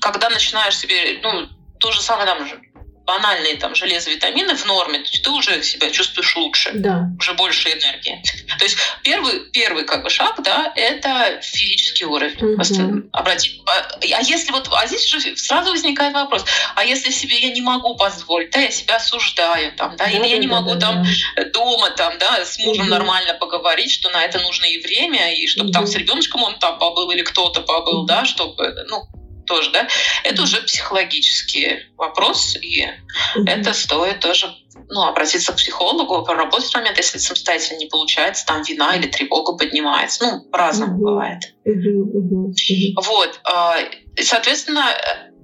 когда 0.00 0.28
начинаешь 0.28 0.76
себе, 0.76 1.20
ну, 1.22 1.48
то 1.78 1.92
же 1.92 2.00
самое 2.00 2.26
там 2.26 2.46
же, 2.46 2.60
банальные 3.06 3.56
там 3.56 3.74
железо, 3.74 4.10
витамины 4.10 4.54
в 4.56 4.64
норме, 4.66 4.98
то 4.98 5.22
ты 5.22 5.30
уже 5.30 5.62
себя 5.62 5.90
чувствуешь 5.90 6.34
лучше, 6.36 6.72
да. 6.74 7.08
уже 7.18 7.34
больше 7.34 7.70
энергии. 7.70 8.22
То 8.58 8.64
есть 8.64 8.76
первый, 9.02 9.40
первый 9.52 9.84
как 9.84 10.02
бы 10.02 10.10
шаг, 10.10 10.42
да, 10.42 10.72
это 10.74 11.40
физический 11.40 12.04
уровень. 12.04 12.36
Mm-hmm. 12.36 13.08
Обратить, 13.12 13.62
а, 13.66 13.88
а 14.00 14.22
если 14.22 14.50
вот, 14.50 14.68
а 14.72 14.86
здесь 14.86 15.14
уже 15.14 15.36
сразу 15.36 15.70
возникает 15.70 16.14
вопрос, 16.14 16.44
а 16.74 16.84
если 16.84 17.10
себе 17.10 17.38
я 17.38 17.50
не 17.50 17.60
могу 17.60 17.96
позволить, 17.96 18.50
да, 18.50 18.60
я 18.60 18.70
себя 18.70 18.96
осуждаю, 18.96 19.72
там, 19.76 19.96
да, 19.96 20.04
да 20.04 20.10
или 20.10 20.20
да, 20.20 20.26
я 20.26 20.38
не 20.38 20.48
да, 20.48 20.54
могу 20.54 20.74
да, 20.74 20.80
там 20.80 21.06
да. 21.36 21.44
дома 21.50 21.90
там, 21.90 22.18
да, 22.18 22.44
с 22.44 22.58
мужем 22.58 22.86
mm-hmm. 22.86 22.90
нормально 22.90 23.34
поговорить, 23.34 23.92
что 23.92 24.10
на 24.10 24.24
это 24.24 24.40
нужно 24.40 24.64
и 24.64 24.82
время, 24.82 25.32
и 25.32 25.46
чтобы 25.46 25.70
mm-hmm. 25.70 25.72
там 25.72 25.86
с 25.86 25.94
ребеночком 25.94 26.42
он 26.42 26.58
там 26.58 26.78
побыл 26.78 27.10
или 27.12 27.22
кто-то 27.22 27.60
побыл, 27.60 28.02
mm-hmm. 28.02 28.08
да, 28.08 28.24
чтобы, 28.24 28.74
ну, 28.88 29.06
тоже, 29.46 29.70
да, 29.70 29.88
это 30.24 30.42
уже 30.42 30.62
психологический 30.62 31.86
вопрос, 31.96 32.56
и 32.56 32.84
mm-hmm. 32.84 33.46
это 33.46 33.72
стоит 33.72 34.20
тоже 34.20 34.54
ну, 34.88 35.02
обратиться 35.04 35.52
к 35.52 35.56
психологу, 35.56 36.24
проработать 36.24 36.72
момент, 36.74 36.96
если 36.96 37.18
самостоятельно 37.18 37.78
не 37.78 37.86
получается, 37.86 38.46
там 38.46 38.62
вина 38.62 38.96
или 38.96 39.06
тревога 39.06 39.56
поднимается. 39.56 40.24
Ну, 40.24 40.50
по-разному 40.50 40.96
mm-hmm. 40.96 41.10
бывает. 41.10 41.42
Mm-hmm. 41.66 42.12
Mm-hmm. 42.14 43.02
Вот. 43.04 43.40
А, 43.44 43.76
соответственно, 44.20 44.84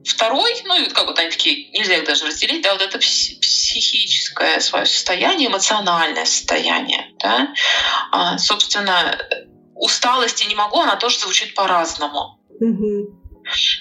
второй, 0.05 0.55
ну, 0.65 0.81
и 0.81 0.89
как 0.89 1.07
вот 1.07 1.19
они 1.19 1.31
такие, 1.31 1.71
нельзя 1.71 1.97
их 1.97 2.05
даже 2.05 2.27
разделить, 2.27 2.63
да, 2.63 2.73
вот 2.73 2.83
это 2.83 2.99
психическое 2.99 4.61
свое 4.61 4.87
состояние, 4.87 5.49
эмоциональное 5.49 6.25
состояние, 6.25 7.09
да. 7.19 7.53
А, 8.11 8.39
собственно, 8.39 9.17
усталости 9.75 10.47
не 10.47 10.55
могу, 10.55 10.81
она 10.81 10.97
тоже 10.97 11.19
звучит 11.19 11.55
по-разному. 11.55 12.39
Mm-hmm. 12.61 13.22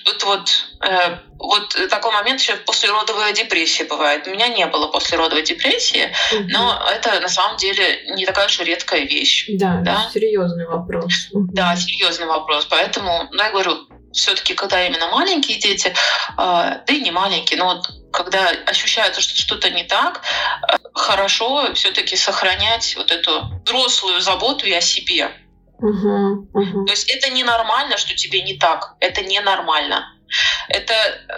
Вот, 0.06 0.24
вот, 0.24 0.50
э, 0.82 1.18
вот 1.38 1.90
такой 1.90 2.12
момент 2.12 2.40
еще 2.40 2.56
послеродовая 2.56 3.34
депрессия 3.34 3.84
бывает. 3.86 4.28
У 4.28 4.32
меня 4.32 4.48
не 4.48 4.66
было 4.68 4.88
послеродовой 4.88 5.44
депрессии, 5.44 6.14
угу. 6.34 6.46
но 6.50 6.82
это 6.92 7.20
на 7.20 7.30
самом 7.30 7.58
деле 7.58 8.04
не 8.16 8.26
такая 8.26 8.48
уж 8.48 8.60
редкая 8.60 9.02
вещь. 9.02 9.46
Да, 9.58 9.82
да? 9.84 10.10
серьезный 10.14 10.68
вопрос. 10.68 11.30
Да, 11.34 11.76
серьезный 11.76 12.28
вопрос. 12.28 12.66
Поэтому, 12.66 13.28
ну, 13.32 13.44
я 13.44 13.52
говорю, 13.52 13.88
все-таки, 14.14 14.54
когда 14.54 14.86
именно 14.86 15.08
маленькие 15.08 15.58
дети, 15.58 15.88
э, 15.88 15.94
да 16.38 16.84
и 16.88 17.02
не 17.02 17.12
маленькие, 17.12 17.60
но 17.60 17.76
вот 17.76 17.88
когда 18.12 18.50
ощущается, 18.68 19.22
что 19.22 19.36
что-то 19.36 19.70
не 19.70 19.84
так, 19.84 20.22
э, 20.68 20.78
хорошо 20.94 21.74
все-таки 21.74 22.16
сохранять 22.16 22.96
вот 22.96 23.12
эту 23.12 23.44
взрослую 23.66 24.22
заботу 24.22 24.66
и 24.66 24.74
о 24.74 24.82
себе. 24.82 25.32
Угу, 25.82 26.50
угу. 26.54 26.86
То 26.86 26.92
есть 26.92 27.10
это 27.10 27.32
ненормально, 27.32 27.98
что 27.98 28.16
тебе 28.16 28.44
не 28.44 28.58
так. 28.58 28.96
Это 29.00 29.24
ненормально. 29.24 30.14
Это 30.70 30.94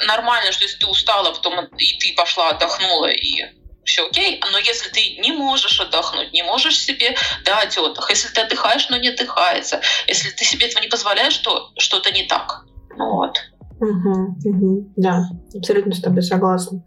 нормально, 0.06 0.52
что 0.52 0.66
если 0.66 0.80
ты 0.80 0.88
устала, 0.88 1.32
потом 1.32 1.66
и 1.78 1.98
ты 1.98 2.14
пошла 2.16 2.50
отдохнула, 2.50 3.10
и 3.10 3.46
все 3.86 4.06
окей. 4.06 4.42
Но 4.52 4.58
если 4.58 4.90
ты 4.90 5.22
не 5.22 5.32
можешь 5.32 5.80
отдохнуть, 5.80 6.34
не 6.34 6.44
можешь 6.44 6.80
себе 6.80 7.16
дать 7.46 7.78
отдых, 7.78 8.10
если 8.10 8.30
ты 8.34 8.42
отдыхаешь, 8.42 8.90
но 8.90 8.98
не 8.98 9.10
отдыхается, 9.10 9.82
если 10.08 10.30
ты 10.30 10.44
себе 10.44 10.68
этого 10.68 10.84
не 10.84 10.90
позволяешь, 10.90 11.38
то 11.38 11.72
что-то 11.78 12.12
не 12.12 12.24
так. 12.24 12.66
Ну 12.98 13.16
вот. 13.16 13.38
Угу, 13.80 14.38
угу. 14.46 14.94
Да, 14.96 15.26
абсолютно 15.56 15.94
с 15.94 16.02
тобой 16.02 16.22
согласна. 16.22 16.84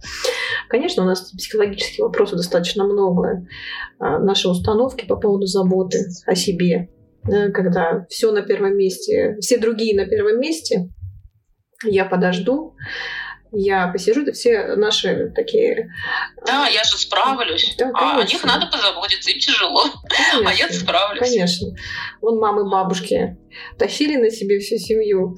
Конечно, 0.69 1.03
у 1.03 1.07
нас 1.07 1.31
психологических 1.33 2.05
вопросов 2.05 2.37
достаточно 2.37 2.85
много. 2.85 3.47
А, 3.99 4.19
наши 4.19 4.49
установки 4.49 5.05
по 5.05 5.17
поводу 5.17 5.47
заботы 5.47 6.07
о 6.27 6.35
себе, 6.35 6.89
когда 7.53 8.07
все 8.09 8.33
на 8.33 8.43
первом 8.43 8.77
месте, 8.77 9.37
все 9.41 9.59
другие 9.59 9.97
на 9.97 10.07
первом 10.07 10.41
месте, 10.41 10.89
я 11.85 12.05
подожду, 12.05 12.75
я 13.53 13.89
посижу, 13.89 14.23
это 14.23 14.33
все 14.33 14.77
наши 14.77 15.31
такие... 15.35 15.89
Да, 16.45 16.69
я 16.69 16.85
же 16.85 16.99
справлюсь. 16.99 17.75
Да, 17.79 17.91
а 17.95 18.21
о 18.21 18.25
них 18.25 18.45
надо 18.45 18.67
позаботиться, 18.67 19.31
им 19.31 19.39
тяжело. 19.39 19.85
Конечно, 20.09 20.51
а 20.51 20.53
я 20.53 20.69
справлюсь. 20.69 21.21
Конечно. 21.21 21.69
Вон 22.21 22.39
мамы, 22.39 22.69
бабушки 22.69 23.37
тащили 23.79 24.17
на 24.17 24.31
себе 24.31 24.59
всю 24.59 24.77
семью, 24.77 25.37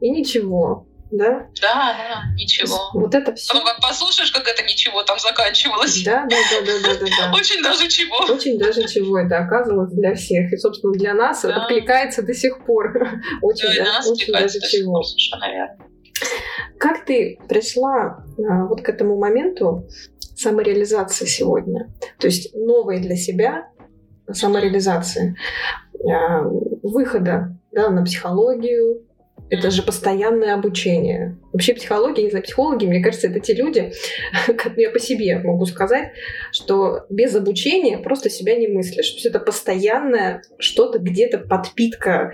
и 0.00 0.10
ничего. 0.10 0.89
Да? 1.10 1.48
Да, 1.60 1.96
да, 1.98 2.22
ничего. 2.36 2.78
Вот 2.94 3.14
это 3.14 3.34
все. 3.34 3.52
Потом 3.52 3.66
как 3.66 3.80
послушаешь, 3.80 4.30
как 4.30 4.46
это 4.46 4.62
ничего 4.62 5.02
там 5.02 5.18
заканчивалось. 5.18 6.04
Да, 6.04 6.26
да, 6.30 6.36
да, 6.50 6.66
да, 6.66 6.72
да, 6.82 7.00
да, 7.00 7.06
да. 7.06 7.36
Очень 7.36 7.62
даже 7.62 7.88
чего. 7.88 8.32
Очень 8.32 8.58
даже 8.58 8.86
чего 8.86 9.18
это 9.18 9.38
оказывалось 9.38 9.92
для 9.92 10.14
всех. 10.14 10.52
И, 10.52 10.56
собственно, 10.56 10.92
для 10.92 11.14
нас 11.14 11.42
да. 11.42 11.62
откликается 11.62 12.22
до 12.22 12.32
сих 12.32 12.64
пор. 12.64 12.92
Очень, 13.42 13.68
да, 13.76 13.84
да, 13.84 14.10
очень 14.10 14.32
даже 14.32 14.60
чего. 14.60 15.02
Верно. 15.42 15.78
Как 16.78 17.04
ты 17.04 17.38
пришла 17.48 18.24
а, 18.38 18.66
вот 18.66 18.82
к 18.82 18.88
этому 18.88 19.18
моменту 19.18 19.88
самореализации 20.36 21.26
сегодня? 21.26 21.92
То 22.18 22.26
есть 22.26 22.54
новой 22.54 23.00
для 23.00 23.16
себя 23.16 23.68
самореализации, 24.30 25.36
а, 26.08 26.42
выхода 26.82 27.56
да, 27.72 27.90
на 27.90 28.04
психологию, 28.04 29.06
это 29.50 29.70
же 29.70 29.82
постоянное 29.82 30.54
обучение. 30.54 31.36
Вообще 31.52 31.74
психология, 31.74 32.22
не 32.22 32.30
знаю, 32.30 32.44
психологи, 32.44 32.86
мне 32.86 33.02
кажется, 33.02 33.26
это 33.26 33.40
те 33.40 33.54
люди, 33.54 33.92
как 34.46 34.78
я 34.78 34.90
по 34.90 34.98
себе 34.98 35.38
могу 35.40 35.66
сказать, 35.66 36.12
что 36.52 37.04
без 37.10 37.34
обучения 37.34 37.98
просто 37.98 38.30
себя 38.30 38.56
не 38.56 38.68
мыслишь. 38.68 39.10
То 39.10 39.14
есть 39.16 39.26
это 39.26 39.40
постоянное 39.40 40.42
что-то 40.58 40.98
где-то 40.98 41.38
подпитка 41.38 42.32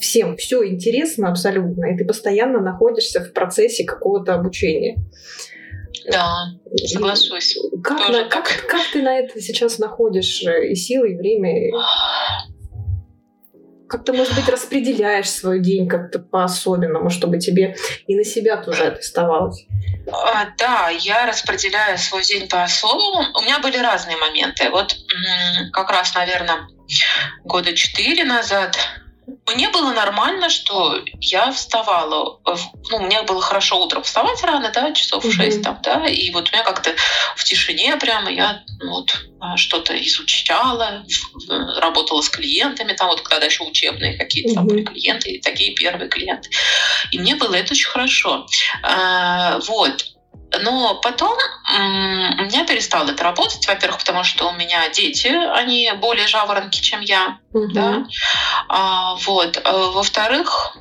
всем. 0.00 0.36
Все 0.36 0.64
интересно 0.66 1.30
абсолютно, 1.30 1.86
и 1.86 1.96
ты 1.96 2.04
постоянно 2.04 2.60
находишься 2.60 3.20
в 3.20 3.32
процессе 3.32 3.84
какого-то 3.84 4.34
обучения. 4.34 4.98
Да, 6.10 6.36
соглашусь. 6.84 7.58
Как, 7.82 8.08
на, 8.08 8.28
как, 8.28 8.46
как 8.68 8.82
ты 8.92 9.02
на 9.02 9.18
это 9.18 9.40
сейчас 9.40 9.78
находишь 9.78 10.44
э, 10.44 10.68
и 10.68 10.74
силы, 10.76 11.12
и 11.12 11.16
время? 11.16 11.72
Ты, 14.04 14.12
может 14.12 14.34
быть, 14.34 14.48
распределяешь 14.48 15.30
свой 15.30 15.60
день 15.60 15.88
как-то 15.88 16.18
по-особенному, 16.18 17.10
чтобы 17.10 17.38
тебе 17.38 17.76
и 18.06 18.16
на 18.16 18.24
себя 18.24 18.56
тоже 18.56 18.84
это 18.84 18.98
оставалось? 18.98 19.66
А, 20.10 20.46
да, 20.58 20.88
я 20.88 21.26
распределяю 21.26 21.98
свой 21.98 22.24
день 22.24 22.48
по-особому. 22.48 23.26
У 23.38 23.42
меня 23.42 23.58
были 23.60 23.76
разные 23.78 24.16
моменты. 24.16 24.70
Вот 24.70 24.96
как 25.72 25.90
раз, 25.90 26.14
наверное, 26.14 26.68
года 27.44 27.74
четыре 27.74 28.24
назад 28.24 28.76
мне 29.54 29.68
было 29.70 29.92
нормально, 29.92 30.48
что 30.50 31.00
я 31.20 31.50
вставала, 31.50 32.40
ну, 32.90 32.98
мне 33.00 33.22
было 33.22 33.40
хорошо 33.40 33.82
утром 33.82 34.02
вставать 34.02 34.42
рано, 34.42 34.70
да, 34.72 34.92
часов 34.92 35.24
в 35.24 35.32
шесть 35.32 35.62
там, 35.62 35.80
да, 35.82 36.06
и 36.06 36.30
вот 36.30 36.48
у 36.48 36.52
меня 36.52 36.64
как-то 36.64 36.94
в 37.34 37.44
тишине 37.44 37.96
прямо 37.96 38.30
я 38.30 38.62
ну, 38.80 38.90
вот 38.90 39.16
а, 39.40 39.56
что-то 39.56 39.96
изучала, 40.06 41.04
работала 41.48 42.20
с 42.20 42.28
клиентами, 42.28 42.92
там 42.92 43.08
вот 43.08 43.22
когда 43.22 43.46
еще 43.46 43.64
учебные 43.64 44.16
какие-то 44.16 44.54
там 44.54 44.66
были 44.66 44.84
клиенты, 44.84 45.40
такие 45.42 45.74
первые 45.74 46.08
клиенты. 46.08 46.50
И 47.10 47.18
мне 47.18 47.34
было 47.34 47.54
это 47.54 47.72
очень 47.72 47.88
хорошо. 47.88 48.46
А, 48.82 49.58
вот. 49.60 50.15
Но 50.52 51.00
потом 51.00 51.36
у 51.68 52.42
меня 52.42 52.64
перестало 52.64 53.10
это 53.10 53.24
работать, 53.24 53.66
во-первых, 53.66 53.98
потому 53.98 54.24
что 54.24 54.48
у 54.48 54.52
меня 54.52 54.88
дети, 54.90 55.28
они 55.28 55.90
более 55.96 56.26
жаворонки, 56.26 56.80
чем 56.80 57.00
я, 57.00 57.38
угу. 57.52 57.72
да. 57.72 58.04
А, 58.68 59.14
вот. 59.16 59.60
А, 59.64 59.72
во-вторых, 59.90 60.78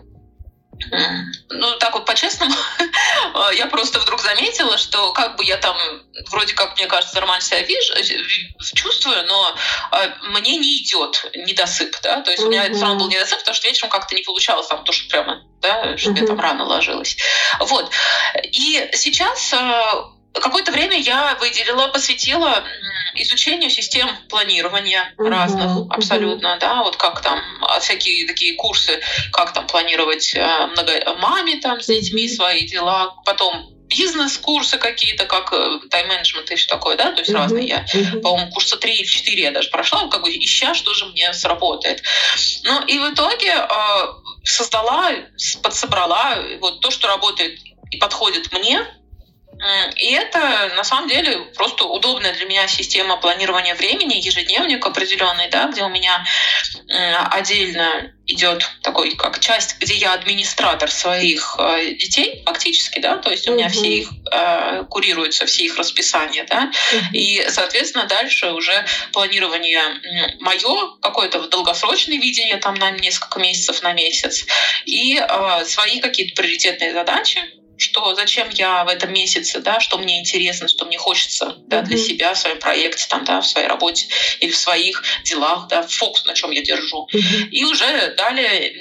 ну, 1.50 1.78
так 1.80 1.94
вот 1.94 2.06
по-честному, 2.06 2.54
я 3.58 3.66
просто 3.68 4.00
вдруг 4.00 4.22
заметила, 4.22 4.78
что 4.78 5.14
как 5.14 5.38
бы 5.38 5.46
я 5.46 5.58
там 5.58 5.78
вроде 6.30 6.54
как, 6.54 6.76
мне 6.76 6.88
кажется, 6.88 7.16
нормально 7.16 7.42
себя 7.42 7.62
вижу, 7.62 7.94
чувствую, 8.76 9.26
но 9.26 9.56
мне 10.40 10.58
не 10.58 10.84
идет 10.84 11.26
недосып, 11.34 11.96
да, 12.04 12.22
то 12.22 12.32
есть 12.32 12.44
у 12.44 12.50
меня 12.50 12.66
это 12.66 12.76
все 12.76 12.84
равно 12.84 13.00
был 13.00 13.10
недосып, 13.10 13.40
потому 13.40 13.56
что 13.56 13.68
вечером 13.68 13.90
как-то 13.90 14.16
не 14.16 14.22
получалось 14.22 14.68
там 14.68 14.84
то, 14.84 14.92
что 14.92 15.10
прямо, 15.10 15.44
да, 15.66 15.98
что 15.98 16.12
я 16.12 16.26
там 16.26 16.40
рано 16.40 16.66
ложилась. 16.66 17.18
Вот. 17.60 17.90
И 18.44 18.90
сейчас 18.94 19.54
какое-то 20.42 20.72
время 20.72 20.98
я 21.00 21.36
выделила, 21.40 21.88
посвятила 21.88 22.64
изучению 23.16 23.70
систем 23.70 24.10
планирования 24.30 25.14
uh-huh, 25.18 25.30
разных 25.30 25.90
абсолютно, 25.90 26.56
uh-huh. 26.56 26.60
да, 26.60 26.84
вот 26.84 26.98
как 26.98 27.22
там 27.22 27.40
а, 27.62 27.80
всякие 27.80 28.28
такие 28.28 28.56
курсы, 28.56 29.00
как 29.32 29.54
там 29.54 29.68
планировать 29.68 30.36
э, 30.36 30.68
много 30.68 31.16
маме 31.20 31.60
там 31.62 31.80
с 31.80 31.88
детьми 31.88 32.28
свои 32.28 32.66
дела, 32.66 33.16
потом 33.26 33.75
бизнес-курсы 33.88 34.78
какие-то, 34.78 35.26
как 35.26 35.54
э, 35.54 35.80
тайм-менеджмент 35.90 36.50
и 36.52 36.56
все 36.56 36.68
такое, 36.68 36.96
да, 36.96 37.12
то 37.12 37.20
есть 37.20 37.32
uh-huh, 37.32 37.38
разные. 37.38 37.68
Я, 37.68 37.86
uh-huh. 37.86 38.22
по-моему, 38.22 38.52
курса 38.52 38.78
3 38.78 38.94
или 38.94 39.06
4 39.06 39.42
я 39.42 39.52
даже 39.52 39.70
прошла, 39.70 40.08
как 40.08 40.24
бы 40.24 40.30
ища, 40.30 40.74
что 40.74 40.94
же 40.94 41.06
мне 41.08 41.32
сработает. 41.34 42.04
Ну 42.64 42.86
и 42.86 42.98
в 42.98 43.14
итоге 43.14 43.52
э, 43.52 43.68
создала, 44.44 45.12
подсобрала 45.62 46.38
вот 46.60 46.82
то, 46.82 46.92
что 46.92 47.08
работает 47.08 47.60
и 47.92 47.98
подходит 47.98 48.52
мне, 48.52 48.86
и 49.96 50.12
это 50.12 50.72
на 50.76 50.84
самом 50.84 51.08
деле 51.08 51.40
просто 51.56 51.86
удобная 51.86 52.34
для 52.34 52.46
меня 52.46 52.68
система 52.68 53.18
планирования 53.18 53.76
времени, 53.76 54.16
ежедневник 54.16 54.86
определенный, 54.86 55.50
да, 55.50 55.68
где 55.68 55.84
у 55.84 55.90
меня 55.90 56.26
отдельно 57.32 58.12
идет 58.28 58.70
такой 58.82 59.16
как 59.16 59.40
часть, 59.40 59.78
где 59.80 59.94
я 59.94 60.14
администратор 60.14 60.90
своих 60.90 61.56
э, 61.60 61.94
детей 61.94 62.42
фактически, 62.46 63.00
да, 63.00 63.18
то 63.18 63.30
есть 63.30 63.48
у 63.48 63.54
меня 63.54 63.70
все 63.70 63.88
их 63.88 64.10
э, 64.32 64.84
курируются, 64.90 65.46
все 65.46 65.66
их 65.66 65.78
расписания, 65.78 66.46
да, 66.50 66.72
и, 67.14 67.46
соответственно, 67.50 68.06
дальше 68.06 68.52
уже 68.52 68.86
планирование 69.14 69.84
мое, 70.40 70.98
какое-то 71.02 71.48
долгосрочное 71.48 72.18
видение 72.18 72.58
там 72.58 72.76
на 72.76 72.92
несколько 72.92 73.40
месяцев, 73.40 73.82
на 73.84 73.94
месяц, 73.94 74.46
и 74.86 75.18
э, 75.18 75.66
свои 75.66 76.00
какие-то 76.00 76.36
приоритетные 76.36 76.94
задачи, 76.94 77.40
что 77.78 78.16
зачем 78.16 78.50
я 78.50 78.84
в 78.84 78.88
этом 78.88 79.14
месяце, 79.14 79.60
да, 79.60 79.80
что 79.80 79.98
мне 79.98 80.20
интересно, 80.20 80.68
что 80.68 80.86
мне 80.86 80.98
хочется 80.98 81.56
да, 81.68 81.82
для 81.82 81.98
себя, 81.98 82.34
в 82.34 82.38
своем 82.38 82.60
проекте, 82.60 83.06
там, 83.10 83.24
да, 83.26 83.42
в 83.42 83.48
своей 83.48 83.68
работе 83.68 84.08
или 84.40 84.52
в 84.52 84.58
своих 84.58 85.04
делах, 85.24 85.68
да, 85.68 85.84
фокус 85.84 86.26
на 86.26 86.34
чем 86.34 86.52
я 86.52 86.62
держу. 86.62 87.08
И 87.52 87.64
уже 87.66 88.14
далее 88.16 88.74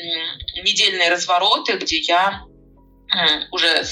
недельные 0.62 1.10
развороты, 1.10 1.74
где 1.74 1.98
я 1.98 2.44
уже 3.50 3.68
э, 3.68 3.84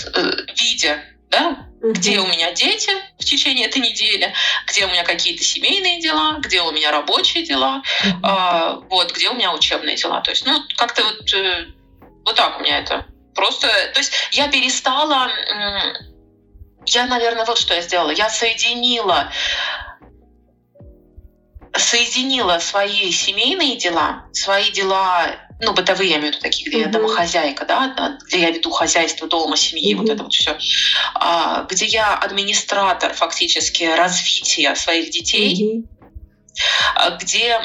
видя 0.58 1.04
да, 1.32 1.66
где 1.82 2.20
у 2.20 2.26
меня 2.26 2.52
дети 2.52 2.90
в 3.18 3.24
течение 3.24 3.66
этой 3.66 3.80
недели, 3.80 4.32
где 4.68 4.84
у 4.84 4.88
меня 4.88 5.02
какие-то 5.02 5.42
семейные 5.42 6.00
дела, 6.00 6.38
где 6.38 6.60
у 6.60 6.70
меня 6.70 6.92
рабочие 6.92 7.42
дела, 7.42 7.82
а, 8.22 8.74
вот, 8.90 9.12
где 9.12 9.30
у 9.30 9.34
меня 9.34 9.52
учебные 9.52 9.96
дела. 9.96 10.20
То 10.20 10.30
есть, 10.30 10.44
ну, 10.44 10.62
как-то 10.76 11.02
вот, 11.02 11.32
э, 11.32 11.66
вот 12.24 12.36
так 12.36 12.60
у 12.60 12.62
меня 12.62 12.78
это 12.78 13.06
Просто, 13.34 13.68
то 13.92 13.98
есть 13.98 14.12
я 14.32 14.48
перестала, 14.48 15.28
я, 16.86 17.06
наверное, 17.06 17.44
вот 17.44 17.58
что 17.58 17.74
я 17.74 17.82
сделала. 17.82 18.10
Я 18.10 18.28
соединила 18.28 19.30
соединила 21.74 22.58
свои 22.58 23.10
семейные 23.10 23.76
дела, 23.76 24.26
свои 24.32 24.70
дела, 24.70 25.26
ну, 25.60 25.72
бытовые, 25.72 26.10
я 26.10 26.16
имею 26.18 26.32
в 26.32 26.36
виду, 26.36 26.42
такие, 26.42 26.68
где 26.68 26.78
mm-hmm. 26.78 26.86
я 26.86 26.88
домохозяйка, 26.88 27.64
да, 27.64 28.18
где 28.26 28.40
я 28.40 28.50
веду 28.50 28.70
хозяйство 28.70 29.26
дома, 29.26 29.56
семьи, 29.56 29.94
mm-hmm. 29.94 29.98
вот 29.98 30.08
это 30.10 30.22
вот 30.24 30.32
все, 30.34 30.58
а, 31.14 31.64
где 31.64 31.86
я 31.86 32.14
администратор 32.14 33.14
фактически 33.14 33.84
развития 33.84 34.74
своих 34.74 35.10
детей, 35.10 35.86
где 37.20 37.58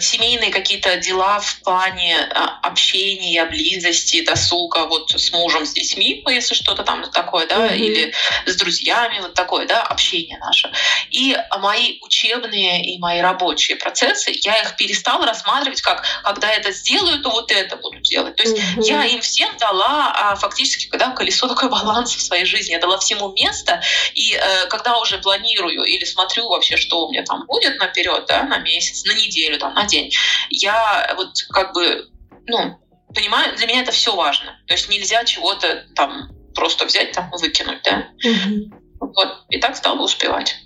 семейные 0.00 0.50
какие-то 0.50 0.96
дела 0.96 1.40
в 1.40 1.60
плане 1.60 2.18
а, 2.34 2.58
общения, 2.62 3.44
близости, 3.44 4.24
досуга 4.24 4.86
вот 4.86 5.10
с 5.10 5.32
мужем, 5.32 5.64
с 5.64 5.72
детьми, 5.72 6.22
ну, 6.24 6.30
если 6.30 6.54
что-то 6.54 6.82
там 6.82 7.08
такое, 7.10 7.46
да, 7.46 7.68
mm-hmm. 7.68 7.78
или 7.78 8.14
с 8.46 8.56
друзьями, 8.56 9.20
вот 9.20 9.34
такое, 9.34 9.66
да, 9.66 9.82
общение 9.82 10.38
наше. 10.38 10.72
И 11.10 11.36
мои 11.58 11.98
учебные 12.00 12.84
и 12.84 12.98
мои 12.98 13.20
рабочие 13.20 13.76
процессы, 13.76 14.32
я 14.42 14.60
их 14.60 14.76
перестала 14.76 15.26
рассматривать 15.26 15.82
как, 15.82 16.04
когда 16.24 16.50
это 16.50 16.72
сделаю, 16.72 17.22
то 17.22 17.30
вот 17.30 17.50
это 17.50 17.76
буду 17.76 18.00
делать. 18.00 18.36
То 18.36 18.42
есть 18.42 18.56
mm-hmm. 18.56 18.82
я 18.82 19.04
им 19.04 19.20
всем 19.20 19.56
дала 19.58 20.12
а, 20.14 20.36
фактически, 20.36 20.88
когда 20.88 21.10
колесо 21.10 21.46
такой 21.46 21.68
баланс 21.70 22.14
в 22.14 22.20
своей 22.20 22.44
жизни, 22.44 22.72
я 22.72 22.78
дала 22.78 22.98
всему 22.98 23.32
место, 23.32 23.82
и 24.14 24.34
э, 24.34 24.66
когда 24.66 24.98
уже 24.98 25.18
планирую 25.18 25.84
или 25.84 26.04
смотрю 26.04 26.48
вообще, 26.48 26.76
что 26.76 27.06
у 27.06 27.10
меня 27.10 27.22
там 27.22 27.46
будет 27.46 27.78
наперед, 27.78 28.31
да, 28.32 28.44
на 28.44 28.58
месяц, 28.58 29.04
на 29.04 29.12
неделю, 29.12 29.58
там, 29.58 29.74
на 29.74 29.84
день, 29.86 30.10
я 30.48 31.12
вот 31.16 31.30
как 31.50 31.74
бы, 31.74 32.08
ну, 32.46 32.78
понимаю, 33.14 33.54
для 33.56 33.66
меня 33.66 33.82
это 33.82 33.92
все 33.92 34.14
важно. 34.14 34.58
То 34.66 34.74
есть 34.74 34.88
нельзя 34.88 35.24
чего-то 35.24 35.84
там 35.94 36.30
просто 36.54 36.86
взять 36.86 37.12
там 37.12 37.30
выкинуть, 37.30 37.82
да. 37.84 38.08
Угу. 38.24 39.10
Вот. 39.14 39.44
И 39.50 39.58
так 39.58 39.76
стала 39.76 40.00
успевать. 40.02 40.56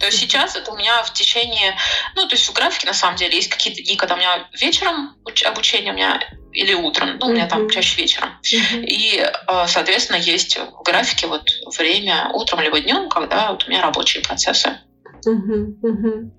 То 0.00 0.06
есть 0.06 0.18
сейчас 0.18 0.56
это 0.56 0.72
у 0.72 0.76
меня 0.76 1.02
в 1.04 1.12
течение, 1.12 1.76
ну, 2.16 2.26
то 2.26 2.34
есть 2.34 2.48
в 2.48 2.52
графике 2.52 2.86
на 2.86 2.94
самом 2.94 3.16
деле 3.16 3.36
есть 3.36 3.48
какие-то 3.48 3.82
дни, 3.82 3.94
когда 3.96 4.14
у 4.14 4.18
меня 4.18 4.48
вечером 4.60 5.16
обучение 5.44 5.92
у 5.92 5.96
меня 5.96 6.20
или 6.52 6.74
утром, 6.74 7.18
ну, 7.18 7.26
у 7.26 7.32
меня 7.32 7.46
там 7.46 7.68
чаще 7.70 8.00
вечером. 8.00 8.40
И, 8.72 9.18
э, 9.18 9.66
соответственно, 9.68 10.16
есть 10.16 10.56
в 10.56 10.82
графике 10.82 11.26
вот 11.26 11.48
время 11.76 12.30
утром 12.32 12.60
либо 12.60 12.80
днем, 12.80 13.08
когда 13.08 13.52
вот 13.52 13.66
у 13.66 13.70
меня 13.70 13.82
рабочие 13.82 14.22
процессы. 14.22 14.80
Угу, 15.26 15.78
угу. 15.82 16.32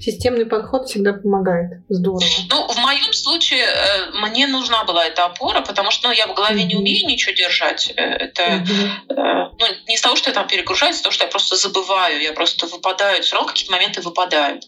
Системный 0.00 0.46
подход 0.46 0.88
всегда 0.88 1.12
помогает. 1.12 1.82
Здорово. 1.88 2.22
Ну, 2.50 2.68
в 2.68 2.76
моем 2.78 3.12
случае 3.12 3.64
э, 3.64 4.10
мне 4.20 4.46
нужна 4.46 4.84
была 4.84 5.06
эта 5.06 5.24
опора, 5.24 5.60
потому 5.60 5.90
что 5.90 6.08
ну, 6.08 6.14
я 6.14 6.26
в 6.26 6.34
голове 6.34 6.60
угу. 6.60 6.68
не 6.68 6.76
умею 6.76 7.06
ничего 7.06 7.34
держать. 7.34 7.92
Э, 7.96 8.02
это 8.02 8.62
угу. 8.62 9.54
ну, 9.58 9.66
не 9.88 9.94
из 9.94 10.00
того, 10.00 10.16
что 10.16 10.30
я 10.30 10.34
там 10.34 10.46
перегружаюсь, 10.46 11.00
а 11.00 11.04
то, 11.04 11.10
что 11.10 11.24
я 11.24 11.30
просто 11.30 11.56
забываю, 11.56 12.20
я 12.20 12.32
просто 12.32 12.66
выпадаю, 12.66 13.22
все 13.22 13.36
равно 13.36 13.48
какие-то 13.48 13.72
моменты 13.72 14.00
выпадают. 14.00 14.64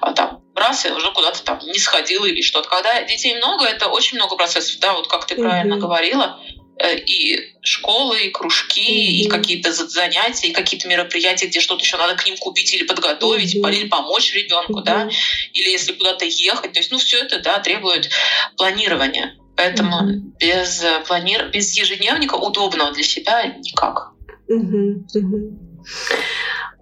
А 0.00 0.12
там 0.12 0.42
раз 0.54 0.84
я 0.84 0.94
уже 0.94 1.12
куда-то 1.12 1.42
там 1.44 1.58
не 1.60 1.78
сходила 1.78 2.24
или 2.26 2.40
что-то. 2.40 2.68
Когда 2.68 3.02
детей 3.02 3.36
много, 3.36 3.64
это 3.64 3.88
очень 3.88 4.16
много 4.16 4.36
процессов, 4.36 4.80
да, 4.80 4.94
вот 4.94 5.08
как 5.08 5.26
ты 5.26 5.36
правильно 5.36 5.76
говорила. 5.76 6.40
Э, 6.78 6.94
и 6.98 7.54
школы, 7.62 8.26
и 8.26 8.30
кружки, 8.30 8.80
mm-hmm. 8.80 9.24
и 9.24 9.28
какие-то 9.28 9.72
занятия, 9.72 10.48
и 10.48 10.52
какие-то 10.52 10.88
мероприятия, 10.88 11.46
где 11.46 11.60
что-то 11.60 11.82
еще 11.82 11.96
надо 11.96 12.16
к 12.16 12.26
ним 12.26 12.36
купить 12.36 12.74
или 12.74 12.84
подготовить, 12.84 13.56
mm-hmm. 13.56 13.72
или 13.72 13.88
помочь 13.88 14.34
ребенку, 14.34 14.80
mm-hmm. 14.80 14.84
да, 14.84 15.08
или 15.54 15.70
если 15.70 15.94
куда-то 15.94 16.26
ехать. 16.26 16.72
То 16.72 16.80
есть, 16.80 16.90
ну, 16.90 16.98
все 16.98 17.18
это, 17.18 17.40
да, 17.40 17.60
требует 17.60 18.10
планирования. 18.58 19.36
Поэтому 19.56 20.02
mm-hmm. 20.02 20.20
без 20.38 20.84
планир... 21.08 21.50
без 21.50 21.74
ежедневника 21.74 22.34
удобного 22.34 22.92
для 22.92 23.04
себя 23.04 23.46
никак. 23.46 24.12
Mm-hmm. 24.50 25.06
Mm-hmm. 25.16 25.58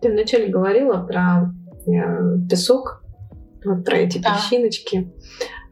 Ты 0.03 0.11
вначале 0.11 0.49
говорила 0.49 1.07
про 1.07 1.53
э, 1.87 2.49
песок, 2.51 3.05
вот 3.65 3.85
про 3.85 3.99
эти 3.99 4.19
да. 4.19 4.35
песчиночки 4.35 5.13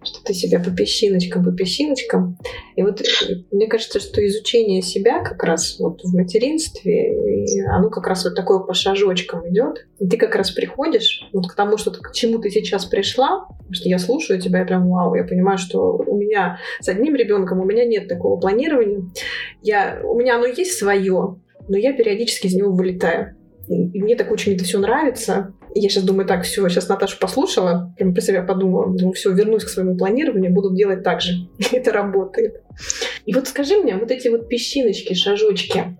что 0.04 0.22
ты 0.24 0.34
себя 0.34 0.60
по 0.60 0.70
песчиночкам, 0.70 1.44
по 1.44 1.52
песчиночкам. 1.52 2.38
И 2.76 2.82
вот 2.82 3.00
э, 3.00 3.04
мне 3.50 3.66
кажется, 3.66 4.00
что 4.00 4.24
изучение 4.26 4.82
себя 4.82 5.22
как 5.22 5.42
раз 5.42 5.78
вот 5.78 6.02
в 6.02 6.14
материнстве, 6.14 7.66
оно 7.70 7.90
как 7.90 8.06
раз 8.06 8.24
вот 8.24 8.34
такое 8.34 8.60
по 8.60 8.74
шажочкам 8.74 9.48
идет. 9.48 9.86
И 9.98 10.06
ты 10.06 10.16
как 10.16 10.34
раз 10.34 10.50
приходишь 10.50 11.28
вот 11.32 11.46
к 11.46 11.54
тому, 11.54 11.76
что 11.76 11.90
к 11.90 12.12
чему 12.12 12.38
ты 12.38 12.50
сейчас 12.50 12.84
пришла, 12.84 13.46
потому 13.48 13.74
что 13.74 13.88
я 13.88 13.98
слушаю 13.98 14.40
тебя, 14.40 14.62
и 14.62 14.66
прям 14.66 14.88
вау, 14.88 15.14
я 15.14 15.24
понимаю, 15.24 15.58
что 15.58 15.96
у 15.96 16.16
меня 16.18 16.58
с 16.80 16.88
одним 16.88 17.14
ребенком 17.14 17.60
у 17.60 17.64
меня 17.64 17.84
нет 17.84 18.08
такого 18.08 18.38
планирования. 18.38 19.10
Я, 19.62 20.00
у 20.04 20.18
меня 20.18 20.36
оно 20.36 20.46
есть 20.46 20.78
свое, 20.78 21.36
но 21.68 21.76
я 21.76 21.92
периодически 21.92 22.46
из 22.46 22.54
него 22.54 22.72
вылетаю. 22.72 23.36
И 23.68 24.02
мне 24.02 24.16
так 24.16 24.30
очень 24.30 24.54
это 24.54 24.64
все 24.64 24.78
нравится. 24.78 25.54
Я 25.74 25.88
сейчас 25.88 26.04
думаю, 26.04 26.26
так, 26.26 26.44
все, 26.44 26.68
сейчас 26.68 26.88
Наташу 26.88 27.18
послушала, 27.18 27.94
прям 27.96 28.12
про 28.12 28.20
себя 28.20 28.42
подумала, 28.42 28.86
думаю, 28.86 29.14
все, 29.14 29.32
вернусь 29.32 29.64
к 29.64 29.68
своему 29.68 29.96
планированию, 29.96 30.52
буду 30.52 30.74
делать 30.74 31.02
так 31.02 31.20
же. 31.20 31.48
это 31.72 31.92
работает. 31.92 32.62
И 33.24 33.34
вот 33.34 33.48
скажи 33.48 33.76
мне, 33.76 33.96
вот 33.96 34.10
эти 34.10 34.28
вот 34.28 34.48
песчиночки, 34.48 35.14
шажочки, 35.14 35.96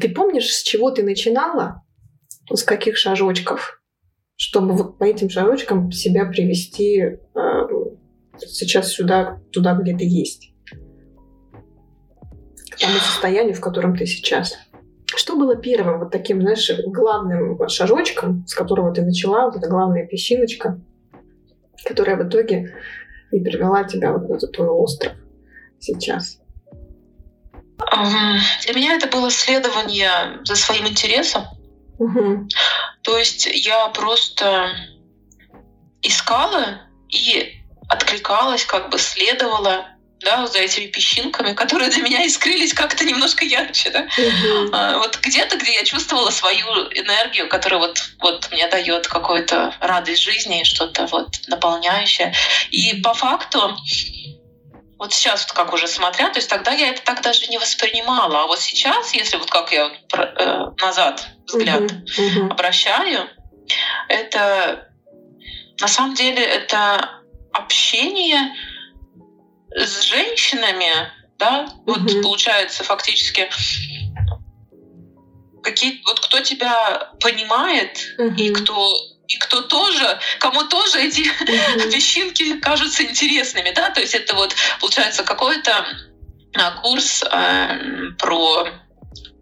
ты 0.00 0.08
помнишь, 0.08 0.52
с 0.52 0.62
чего 0.62 0.90
ты 0.90 1.02
начинала? 1.02 1.82
С 2.52 2.62
каких 2.62 2.96
шажочков? 2.96 3.80
Чтобы 4.36 4.72
вот 4.74 4.98
по 4.98 5.04
этим 5.04 5.30
шажочкам 5.30 5.92
себя 5.92 6.26
привести 6.26 6.98
э, 7.00 7.18
сейчас 8.38 8.88
сюда, 8.88 9.40
туда, 9.52 9.74
где 9.74 9.96
ты 9.96 10.04
есть. 10.04 10.52
К 12.70 12.78
тому 12.78 12.94
состоянию, 12.94 13.54
в 13.54 13.60
котором 13.60 13.96
ты 13.96 14.06
сейчас. 14.06 14.58
Что 15.16 15.36
было 15.36 15.56
первым 15.56 16.00
вот 16.00 16.10
таким, 16.10 16.40
знаешь, 16.40 16.70
главным 16.86 17.58
шажочком, 17.68 18.46
с 18.46 18.54
которого 18.54 18.92
ты 18.92 19.02
начала, 19.02 19.46
вот 19.46 19.56
эта 19.56 19.68
главная 19.68 20.06
песчиночка, 20.06 20.80
которая 21.84 22.16
в 22.16 22.28
итоге 22.28 22.74
и 23.30 23.40
привела 23.40 23.84
тебя 23.84 24.12
вот 24.12 24.28
на 24.28 24.34
этот 24.34 24.52
твой 24.52 24.68
остров 24.68 25.12
сейчас? 25.78 26.40
Для 27.78 28.74
меня 28.74 28.94
это 28.94 29.06
было 29.08 29.30
следование 29.30 30.42
за 30.44 30.56
своим 30.56 30.86
интересом. 30.86 31.44
Угу. 31.98 32.48
То 33.02 33.18
есть 33.18 33.46
я 33.46 33.88
просто 33.88 34.68
искала 36.02 36.80
и 37.08 37.60
откликалась, 37.88 38.64
как 38.64 38.90
бы 38.90 38.98
следовала 38.98 39.86
да, 40.24 40.46
за 40.46 40.58
этими 40.58 40.86
песчинками, 40.86 41.52
которые 41.52 41.90
для 41.90 42.02
меня 42.02 42.26
искрились 42.26 42.74
как-то 42.74 43.04
немножко 43.04 43.44
ярче, 43.44 43.90
да. 43.90 44.00
Угу. 44.00 44.70
А, 44.72 44.98
вот 44.98 45.18
где-то, 45.22 45.56
где 45.56 45.74
я 45.74 45.84
чувствовала 45.84 46.30
свою 46.30 46.66
энергию, 46.90 47.48
которая 47.48 47.80
вот, 47.80 48.02
вот 48.20 48.48
мне 48.50 48.66
дает 48.68 49.06
какую-то 49.06 49.74
радость 49.80 50.22
жизни, 50.22 50.64
что-то 50.64 51.06
вот 51.06 51.28
наполняющее. 51.46 52.34
И 52.70 53.00
по 53.02 53.14
факту, 53.14 53.76
вот 54.98 55.12
сейчас 55.12 55.44
вот 55.44 55.52
как 55.52 55.72
уже 55.72 55.86
смотря, 55.86 56.30
то 56.30 56.38
есть 56.38 56.48
тогда 56.48 56.72
я 56.72 56.88
это 56.88 57.02
так 57.02 57.22
даже 57.22 57.46
не 57.48 57.58
воспринимала, 57.58 58.42
а 58.42 58.46
вот 58.46 58.60
сейчас, 58.60 59.12
если 59.14 59.36
вот 59.36 59.50
как 59.50 59.72
я 59.72 59.90
э, 60.16 60.66
назад 60.80 61.28
взгляд 61.46 61.82
uh-huh, 61.82 62.50
обращаю, 62.50 63.28
это 64.08 64.88
на 65.80 65.88
самом 65.88 66.14
деле 66.14 66.42
это 66.42 67.20
общение 67.52 68.54
с 69.74 70.02
женщинами, 70.02 71.10
да, 71.38 71.68
вот 71.86 72.02
угу. 72.02 72.22
получается 72.22 72.84
фактически 72.84 73.48
какие 75.62 76.02
вот 76.04 76.20
кто 76.20 76.40
тебя 76.40 77.10
понимает 77.20 77.98
угу. 78.18 78.34
и 78.36 78.50
кто 78.50 78.88
и 79.26 79.38
кто 79.38 79.62
тоже, 79.62 80.20
кому 80.38 80.64
тоже 80.64 81.00
эти 81.00 81.20
mm 81.20 81.90
песчинки 81.90 82.58
кажутся 82.60 83.02
интересными, 83.04 83.72
да, 83.74 83.90
то 83.90 84.00
есть 84.00 84.14
это 84.14 84.34
вот 84.34 84.54
получается 84.80 85.24
какой-то 85.24 85.86
а, 86.56 86.70
курс 86.82 87.22
э, 87.22 87.78
про 88.18 88.68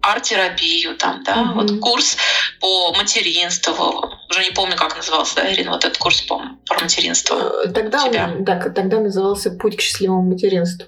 арт-терапию, 0.02 0.96
там, 0.96 1.22
да, 1.22 1.36
mm 1.36 1.54
вот 1.54 1.80
курс 1.80 2.16
по 2.60 2.92
материнству, 2.94 4.12
уже 4.28 4.44
не 4.44 4.50
помню, 4.50 4.76
как 4.76 4.96
назывался, 4.96 5.36
да, 5.36 5.52
Ирина, 5.52 5.70
вот 5.70 5.84
этот 5.84 5.98
курс 5.98 6.22
по, 6.22 6.42
про 6.66 6.80
материнство. 6.80 7.64
Э, 7.64 7.68
тогда, 7.68 8.04
он, 8.04 8.44
да, 8.44 8.58
тогда 8.58 9.00
назывался 9.00 9.50
«Путь 9.50 9.76
к 9.76 9.80
счастливому 9.80 10.22
материнству». 10.22 10.86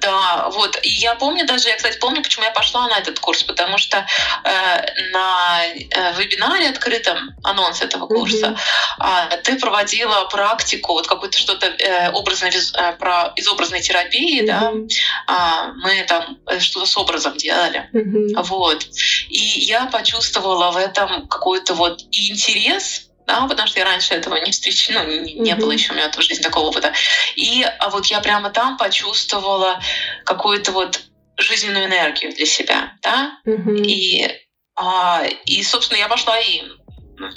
Да, 0.00 0.48
вот. 0.50 0.78
И 0.82 0.88
я 0.88 1.14
помню 1.14 1.46
даже, 1.46 1.68
я, 1.68 1.76
кстати, 1.76 1.98
помню, 1.98 2.22
почему 2.22 2.44
я 2.44 2.50
пошла 2.50 2.88
на 2.88 2.98
этот 2.98 3.20
курс, 3.20 3.42
потому 3.42 3.78
что 3.78 4.06
э, 4.44 5.10
на 5.12 5.62
э, 5.64 6.12
вебинаре 6.14 6.68
открытом, 6.68 7.18
анонс 7.42 7.82
этого 7.82 8.06
курса, 8.06 8.56
mm-hmm. 8.98 9.32
э, 9.32 9.36
ты 9.42 9.58
проводила 9.58 10.24
практику, 10.24 10.94
вот 10.94 11.06
какую-то 11.06 11.38
что-то 11.38 11.66
э, 11.66 12.10
образно, 12.12 12.46
э, 12.46 12.92
про, 12.98 13.32
из 13.36 13.46
образной 13.48 13.80
терапии, 13.80 14.42
mm-hmm. 14.42 14.88
да, 15.26 15.68
э, 15.68 15.72
мы 15.82 16.02
там 16.04 16.38
э, 16.46 16.58
что-то 16.60 16.86
с 16.86 16.96
образом 16.96 17.36
делали. 17.36 17.88
Mm-hmm. 17.92 18.42
Вот. 18.42 18.86
И 19.28 19.38
я 19.38 19.86
почувствовала 19.86 20.70
в 20.70 20.76
этом 20.76 21.28
какой-то 21.28 21.74
вот 21.74 22.00
интерес, 22.10 23.09
да, 23.30 23.46
потому 23.46 23.68
что 23.68 23.78
я 23.78 23.84
раньше 23.84 24.14
этого 24.14 24.36
не 24.36 24.50
встречала, 24.50 25.04
ну, 25.04 25.20
не, 25.20 25.34
не 25.34 25.52
mm-hmm. 25.52 25.56
было 25.56 25.70
еще 25.70 25.92
у 25.92 25.94
меня 25.94 26.10
в 26.10 26.20
жизни 26.20 26.42
такого 26.42 26.66
опыта. 26.66 26.92
И 27.36 27.64
а 27.78 27.88
вот 27.90 28.06
я 28.06 28.20
прямо 28.20 28.50
там 28.50 28.76
почувствовала 28.76 29.80
какую-то 30.24 30.72
вот 30.72 31.00
жизненную 31.36 31.86
энергию 31.86 32.34
для 32.34 32.46
себя, 32.46 32.94
да, 33.02 33.38
mm-hmm. 33.46 33.84
и, 33.84 34.28
а, 34.76 35.22
и, 35.46 35.62
собственно, 35.62 35.98
я 35.98 36.08
пошла 36.08 36.38
и 36.40 36.62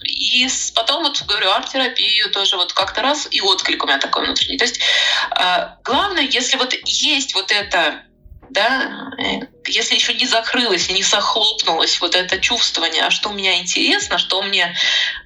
и 0.05 0.47
потом 0.75 1.03
вот 1.03 1.21
говорю 1.27 1.51
арт-терапию 1.51 2.31
тоже 2.31 2.55
вот 2.55 2.71
как-то 2.71 3.01
раз 3.01 3.27
и 3.29 3.41
отклик 3.41 3.83
у 3.83 3.87
меня 3.87 3.99
такой 3.99 4.23
внутренний. 4.23 4.57
То 4.57 4.63
есть 4.63 4.79
э, 5.37 5.67
главное, 5.83 6.23
если 6.23 6.55
вот 6.55 6.73
есть 6.85 7.35
вот 7.35 7.51
это 7.51 8.01
да, 8.49 9.11
э, 9.19 9.41
если 9.67 9.95
еще 9.95 10.13
не 10.13 10.25
закрылось 10.25 10.89
и 10.89 10.93
не 10.93 11.03
захлопнулось 11.03 11.99
вот 12.01 12.15
это 12.15 12.39
чувствование, 12.39 13.03
а 13.03 13.11
что 13.11 13.29
мне 13.29 13.59
интересно, 13.59 14.17
что 14.17 14.41
мне, 14.41 14.75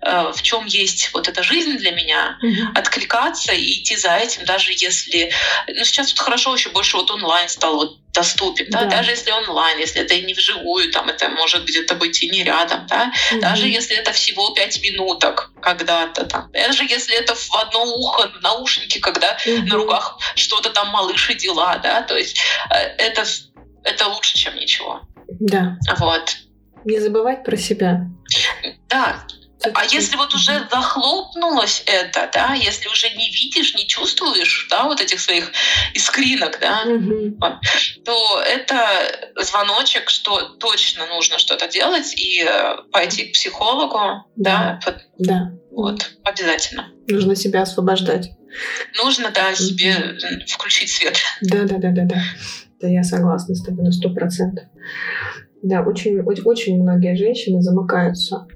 э, 0.02 0.32
в 0.34 0.42
чем 0.42 0.66
есть 0.66 1.12
вот 1.14 1.28
эта 1.28 1.44
жизнь 1.44 1.78
для 1.78 1.92
меня, 1.92 2.38
mm-hmm. 2.44 2.74
откликаться 2.76 3.54
и 3.54 3.80
идти 3.80 3.96
за 3.96 4.16
этим, 4.16 4.46
даже 4.46 4.72
если, 4.74 5.32
ну 5.68 5.84
сейчас 5.84 6.12
вот 6.12 6.20
хорошо 6.20 6.54
еще 6.54 6.70
больше 6.70 6.98
вот 6.98 7.12
онлайн 7.12 7.50
стал 7.50 7.76
вот 7.76 7.98
доступен, 8.14 8.66
да, 8.70 8.86
да. 8.86 8.98
даже 8.98 9.12
если 9.12 9.30
онлайн, 9.32 9.78
если 9.78 10.02
это 10.02 10.16
и 10.16 10.26
не 10.26 10.34
вживую, 10.34 10.92
там 10.92 11.08
это 11.08 11.30
может 11.30 11.66
где-то 11.66 11.94
быть 11.96 12.24
и 12.24 12.30
не 12.30 12.44
рядом, 12.44 12.88
да, 12.88 13.12
mm-hmm. 13.12 13.40
даже 13.42 13.68
если 13.68 13.96
это 13.96 14.12
всего 14.12 14.52
пять 14.52 14.82
минуток 14.82 15.52
когда-то, 15.62 16.26
там, 16.26 16.50
даже 16.52 16.84
если 16.84 17.16
это 17.16 17.36
в 17.36 17.56
одно 17.56 17.84
ухо 17.84 18.32
наушники, 18.42 18.98
когда 19.00 19.38
mm-hmm. 19.38 19.66
на 19.66 19.76
руках 19.76 20.18
что-то 20.36 20.72
там 20.72 20.88
малыши 20.90 21.36
дела, 21.36 21.78
да, 21.78 22.02
то 22.02 22.18
есть 22.18 22.40
э, 22.72 22.76
это 22.98 23.26
это 23.88 24.08
лучше, 24.08 24.36
чем 24.38 24.56
ничего. 24.56 25.02
Да. 25.40 25.78
Вот. 25.98 26.38
Не 26.86 27.00
забывать 27.00 27.44
про 27.44 27.58
себя. 27.58 28.08
Да. 28.90 29.24
А 29.74 29.86
если 29.86 30.16
вот 30.18 30.34
уже 30.36 30.68
захлопнулось 30.70 31.84
это, 31.88 32.30
да, 32.32 32.54
если 32.54 32.88
уже 32.90 33.10
не 33.10 33.30
видишь, 33.32 33.74
не 33.74 33.88
чувствуешь, 33.88 34.68
да, 34.70 34.84
вот 34.84 35.02
этих 35.02 35.20
своих 35.20 35.52
искринок, 35.96 36.60
да, 36.62 36.84
угу. 36.86 37.38
то 38.06 38.42
это 38.42 39.34
звоночек, 39.42 40.10
что 40.10 40.50
точно 40.60 41.08
нужно 41.08 41.40
что-то 41.40 41.68
делать 41.68 42.14
и 42.16 42.44
э, 42.44 42.78
пойти 42.92 43.26
к 43.26 43.34
психологу, 43.34 44.26
да, 44.36 44.80
да, 44.86 45.02
да. 45.18 45.52
вот 45.72 46.12
обязательно. 46.24 46.92
Нужно 47.08 47.36
себя 47.36 47.64
освобождать. 47.64 48.30
Нужно, 48.96 49.32
да, 49.32 49.56
себе 49.56 49.96
угу. 49.98 50.46
включить 50.48 50.92
свет. 50.92 51.18
Да, 51.42 51.64
да, 51.64 51.78
да, 51.78 51.90
да, 51.90 52.04
да. 52.04 52.22
Да, 52.82 52.88
я 52.88 53.04
согласна 53.04 53.56
с 53.56 53.64
тобой 53.64 53.84
на 53.86 53.92
сто 53.92 54.14
процентов. 54.14 54.66
Да, 55.64 55.82
очень, 55.82 56.22
очень 56.22 56.82
многие 56.82 57.16
женщины 57.16 57.62
замыкаются. 57.62 58.48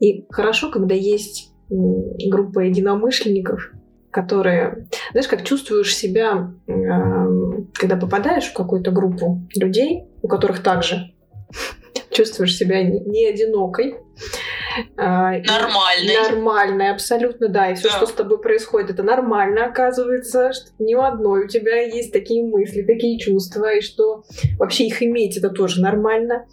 И 0.00 0.26
хорошо, 0.30 0.70
когда 0.70 0.94
есть 0.94 1.52
группа 1.68 2.60
единомышленников, 2.60 3.72
которые, 4.10 4.88
знаешь, 5.12 5.28
как 5.28 5.44
чувствуешь 5.44 5.94
себя, 5.94 6.52
когда 6.66 7.96
попадаешь 7.96 8.44
в 8.44 8.54
какую-то 8.54 8.90
группу 8.90 9.46
людей, 9.54 10.04
у 10.22 10.28
которых 10.28 10.62
также 10.62 11.12
чувствуешь 12.10 12.56
себя 12.56 12.82
не 12.82 13.26
одинокой, 13.26 13.96
а, 14.96 15.32
нормальной. 15.38 16.14
Нормальной, 16.30 16.90
абсолютно, 16.90 17.48
да. 17.48 17.70
И 17.70 17.74
все, 17.74 17.88
да. 17.88 17.96
что 17.96 18.06
с 18.06 18.12
тобой 18.12 18.40
происходит, 18.40 18.90
это 18.90 19.02
нормально, 19.02 19.66
оказывается, 19.66 20.52
что 20.52 20.70
ни 20.78 20.94
у 20.94 21.00
одной 21.00 21.44
у 21.44 21.48
тебя 21.48 21.82
есть 21.82 22.12
такие 22.12 22.44
мысли, 22.44 22.82
такие 22.82 23.18
чувства, 23.18 23.74
и 23.74 23.80
что 23.80 24.24
вообще 24.58 24.86
их 24.86 25.02
иметь 25.02 25.36
это 25.36 25.50
тоже 25.50 25.80
нормально. 25.80 26.46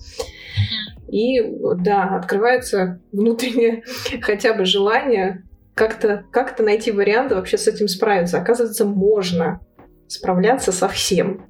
И 1.08 1.42
да, 1.78 2.16
открывается 2.16 3.02
внутреннее 3.12 3.84
хотя 4.22 4.54
бы 4.54 4.66
желание 4.66 5.44
как-то 5.74 6.26
как 6.32 6.60
найти 6.60 6.92
варианты 6.92 7.36
вообще 7.36 7.58
с 7.58 7.68
этим 7.68 7.88
справиться. 7.88 8.38
Оказывается, 8.38 8.86
можно 8.86 9.62
справляться 10.08 10.72
со 10.72 10.88
всем. 10.90 11.46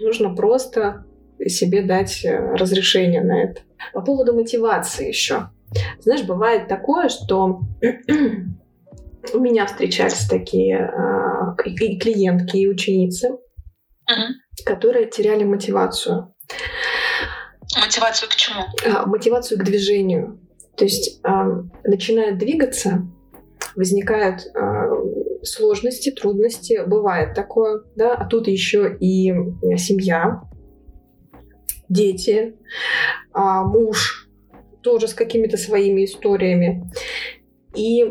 Нужно 0.00 0.34
просто 0.34 1.04
себе 1.46 1.82
дать 1.82 2.24
э, 2.24 2.54
разрешение 2.54 3.22
на 3.22 3.42
это. 3.42 3.62
По 3.92 4.00
поводу 4.00 4.34
мотивации 4.34 5.08
еще. 5.08 5.48
Знаешь, 6.00 6.22
бывает 6.22 6.68
такое, 6.68 7.08
что 7.08 7.62
у 9.34 9.38
меня 9.38 9.66
встречались 9.66 10.26
такие 10.28 10.76
э, 10.76 11.68
и 11.68 11.98
клиентки, 11.98 12.56
и 12.56 12.68
ученицы, 12.68 13.30
uh-huh. 13.30 14.64
которые 14.64 15.06
теряли 15.06 15.44
мотивацию. 15.44 16.34
Мотивацию 17.76 18.28
к 18.28 18.34
чему? 18.36 18.62
А, 18.86 19.06
мотивацию 19.06 19.58
к 19.58 19.64
движению. 19.64 20.40
То 20.76 20.84
есть 20.84 21.20
э, 21.24 21.28
начинают 21.84 22.38
двигаться, 22.38 23.06
возникают 23.74 24.42
сложности, 25.42 26.10
трудности, 26.10 26.82
бывает 26.86 27.34
такое, 27.34 27.82
да, 27.96 28.14
а 28.14 28.26
тут 28.26 28.48
еще 28.48 28.96
и 29.00 29.32
семья, 29.76 30.42
дети, 31.88 32.56
а, 33.32 33.64
муж 33.64 34.28
тоже 34.82 35.08
с 35.08 35.14
какими-то 35.14 35.56
своими 35.56 36.04
историями. 36.04 36.90
И 37.74 38.04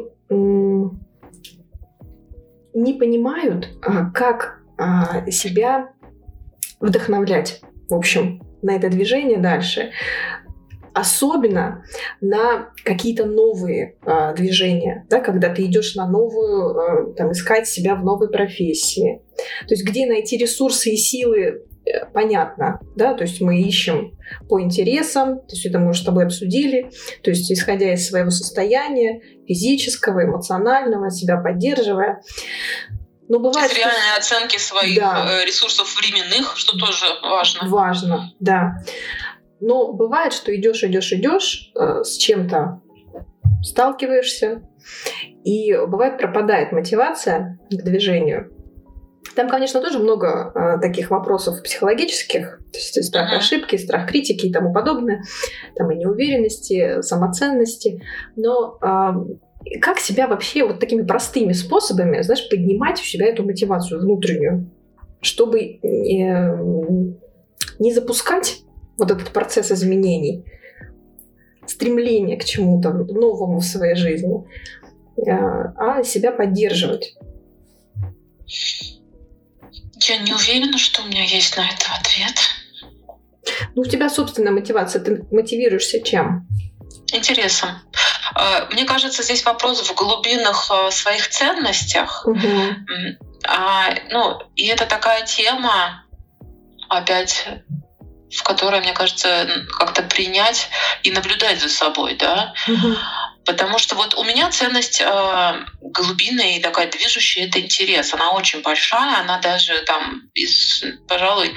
не 2.73 2.93
понимают, 2.93 3.69
а, 3.81 4.09
как 4.09 4.62
а, 4.77 5.29
себя 5.29 5.93
вдохновлять, 6.79 7.62
в 7.88 7.93
общем, 7.93 8.41
на 8.62 8.75
это 8.75 8.89
движение 8.89 9.38
дальше. 9.38 9.91
Особенно 10.95 11.83
на 12.21 12.71
какие-то 12.83 13.25
новые 13.25 13.97
а, 14.05 14.33
движения, 14.33 15.05
да, 15.09 15.19
когда 15.21 15.53
ты 15.53 15.65
идешь 15.65 15.95
на 15.95 16.07
новую, 16.07 16.77
а, 16.77 17.13
там, 17.13 17.31
искать 17.31 17.67
себя 17.67 17.95
в 17.95 18.03
новой 18.03 18.29
профессии. 18.29 19.21
То 19.67 19.73
есть 19.73 19.86
где 19.88 20.05
найти 20.07 20.38
ресурсы 20.38 20.91
и 20.91 20.97
силы 20.97 21.63
Э, 21.63 21.72
понятно, 22.13 22.80
да, 22.96 23.13
то 23.13 23.24
есть 23.24 23.41
мы 23.41 23.62
ищем 23.62 24.17
по 24.48 24.62
интересам, 24.62 25.39
то 25.39 25.54
есть 25.54 25.65
это 25.65 25.80
мы 25.80 25.89
уже 25.89 26.02
с 26.02 26.06
тобой 26.06 26.26
обсудили, 26.26 26.91
то 27.24 27.30
есть 27.30 27.52
исходя 27.52 27.93
из 27.93 28.08
своего 28.08 28.30
состояния 28.30 29.22
физического, 29.48 30.24
эмоционального, 30.24 31.10
себя 31.10 31.38
поддерживая. 31.38 32.22
Но 33.28 33.39
бывает, 33.39 33.69
есть 33.69 33.80
реальные 33.80 34.19
что... 34.19 34.36
оценки 34.36 34.58
своих 34.58 35.00
да. 35.00 35.41
Э, 35.41 35.46
ресурсов 35.46 35.93
временных, 35.98 36.58
что 36.58 36.78
тоже 36.78 37.06
важно. 37.22 37.69
Важно, 37.69 38.34
да. 38.39 38.76
Но 39.60 39.93
бывает, 39.93 40.34
что 40.34 40.56
идешь, 40.56 40.84
идешь, 40.84 41.12
идешь, 41.13 41.72
э, 41.76 42.04
с 42.04 42.17
чем-то 42.17 42.82
сталкиваешься, 43.63 44.62
и 45.43 45.74
бывает 45.74 46.17
пропадает 46.17 46.72
мотивация 46.72 47.60
к 47.69 47.76
движению. 47.84 48.52
Там, 49.36 49.49
конечно, 49.49 49.81
тоже 49.81 49.99
много 49.99 50.51
э, 50.53 50.79
таких 50.79 51.09
вопросов 51.09 51.63
психологических, 51.63 52.59
то 52.71 52.77
есть 52.77 53.03
страх 53.03 53.33
uh-huh. 53.33 53.38
ошибки, 53.38 53.77
страх 53.77 54.07
критики 54.07 54.47
и 54.47 54.51
тому 54.51 54.73
подобное, 54.73 55.23
там 55.75 55.91
и 55.91 55.95
неуверенности, 55.95 57.01
самоценности. 57.01 58.03
Но 58.36 58.77
э, 58.81 59.79
как 59.79 59.99
себя 59.99 60.27
вообще 60.27 60.65
вот 60.65 60.79
такими 60.79 61.03
простыми 61.03 61.53
способами, 61.53 62.21
знаешь, 62.21 62.47
поднимать 62.49 62.99
у 62.99 63.03
себя 63.03 63.27
эту 63.27 63.43
мотивацию 63.43 64.01
внутреннюю, 64.01 64.69
чтобы 65.21 65.59
э, 65.62 65.79
не 67.79 67.93
запускать 67.93 68.62
вот 68.97 69.09
этот 69.09 69.29
процесс 69.29 69.71
изменений, 69.71 70.45
стремление 71.65 72.38
к 72.38 72.43
чему-то 72.43 72.91
новому 72.91 73.59
в 73.59 73.65
своей 73.65 73.95
жизни, 73.95 74.45
э, 75.17 75.31
а 75.31 76.03
себя 76.03 76.31
поддерживать. 76.31 77.15
Я 80.03 80.17
не 80.17 80.33
уверена, 80.33 80.77
что 80.77 81.01
у 81.01 81.05
меня 81.05 81.23
есть 81.23 81.55
на 81.57 81.67
это 81.67 81.93
ответ. 81.99 82.35
Ну, 83.75 83.81
у 83.81 83.85
тебя 83.85 84.09
собственная 84.09 84.51
мотивация. 84.51 85.01
Ты 85.01 85.25
мотивируешься 85.31 86.01
чем? 86.01 86.47
Интересом. 87.13 87.81
А, 88.33 88.67
мне 88.71 88.85
кажется, 88.85 89.23
здесь 89.23 89.45
вопрос 89.45 89.81
в 89.81 89.95
глубинах 89.95 90.69
а, 90.71 90.91
своих 90.91 91.29
ценностях. 91.29 92.25
Угу. 92.25 92.39
А, 93.47 93.93
ну, 94.09 94.41
и 94.55 94.67
это 94.67 94.85
такая 94.85 95.25
тема, 95.25 96.05
опять, 96.89 97.47
в 98.35 98.43
которой, 98.43 98.81
мне 98.81 98.93
кажется, 98.93 99.47
как-то 99.77 100.03
принять 100.03 100.69
и 101.03 101.11
наблюдать 101.11 101.61
за 101.61 101.69
собой, 101.69 102.15
да. 102.15 102.53
Угу. 102.67 102.95
Потому 103.45 103.77
что 103.77 103.95
вот 103.95 104.13
у 104.15 104.23
меня 104.23 104.49
ценность 104.51 105.01
э, 105.01 105.65
глубинная 105.82 106.58
и 106.58 106.62
такая 106.62 106.89
движущая— 106.89 107.47
это 107.47 107.60
интерес. 107.60 108.13
Она 108.13 108.32
очень 108.32 108.62
большая, 108.62 109.19
она 109.19 109.39
даже 109.39 109.77
там 109.86 110.29
из, 110.34 110.84
пожалуй, 111.08 111.53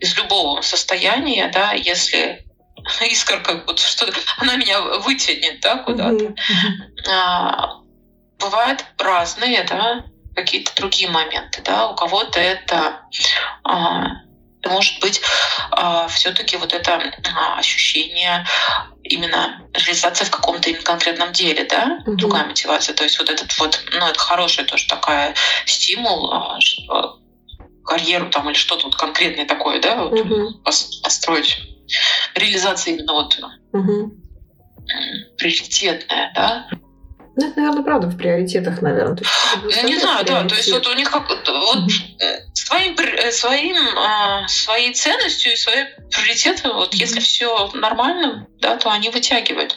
из 0.00 0.16
любого 0.16 0.60
состояния, 0.60 1.50
да, 1.52 1.72
если 1.72 2.44
искорка, 3.10 3.62
вот 3.66 3.78
что 3.78 4.06
она 4.38 4.56
меня 4.56 4.80
вытянет, 4.80 5.60
да, 5.60 5.76
куда-то. 5.76 6.24
Mm-hmm. 6.24 7.10
А, 7.10 7.80
бывают 8.38 8.84
разные, 8.98 9.64
да, 9.64 10.04
какие-то 10.34 10.74
другие 10.76 11.10
моменты, 11.10 11.62
да. 11.62 11.88
У 11.88 11.94
кого-то 11.94 12.38
это 12.38 13.02
а, 13.64 14.22
может 14.68 15.00
быть 15.00 15.20
а, 15.70 16.08
все-таки 16.08 16.56
вот 16.56 16.72
это 16.72 17.00
а, 17.34 17.58
ощущение 17.58 18.46
именно 19.02 19.62
реализация 19.72 20.26
в 20.26 20.30
каком-то 20.30 20.68
именно 20.68 20.84
конкретном 20.84 21.32
деле, 21.32 21.64
да, 21.64 22.00
угу. 22.06 22.16
другая 22.16 22.46
мотивация. 22.46 22.94
То 22.94 23.04
есть 23.04 23.18
вот 23.18 23.30
этот 23.30 23.56
вот, 23.58 23.82
ну, 23.92 24.06
это 24.06 24.18
хорошая 24.18 24.66
тоже 24.66 24.86
такая 24.86 25.34
стимул, 25.66 26.32
а, 26.32 26.58
карьеру 27.84 28.30
там 28.30 28.48
или 28.48 28.56
что-то 28.56 28.84
вот 28.84 28.96
конкретное 28.96 29.46
такое, 29.46 29.80
да, 29.80 30.04
вот 30.04 30.20
угу. 30.20 30.60
построить. 30.62 31.58
Реализация 32.34 32.94
именно 32.94 33.14
вот 33.14 33.36
угу. 33.72 34.14
приоритетная, 35.38 36.32
да. 36.34 36.68
Ну, 37.36 37.48
это, 37.48 37.58
наверное, 37.58 37.82
правда 37.82 38.06
в 38.08 38.16
приоритетах, 38.16 38.82
наверное. 38.82 39.18
Я 39.70 39.82
не 39.82 39.98
знаю, 39.98 40.24
да. 40.26 40.44
То 40.44 40.54
есть 40.54 40.70
вот 40.70 40.86
у 40.86 40.94
них 40.94 41.10
как 41.10 41.28
вот 41.28 41.48
своим, 42.70 42.94
э, 42.94 43.32
своим, 43.32 43.98
а, 43.98 44.46
своей 44.46 44.94
ценностью 44.94 45.52
и 45.52 45.56
своей 45.56 45.86
приоритетом, 46.10 46.76
вот 46.76 46.94
если 46.94 47.18
все 47.18 47.68
нормально, 47.74 48.46
да, 48.60 48.76
то 48.76 48.90
они 48.90 49.10
вытягивают. 49.10 49.74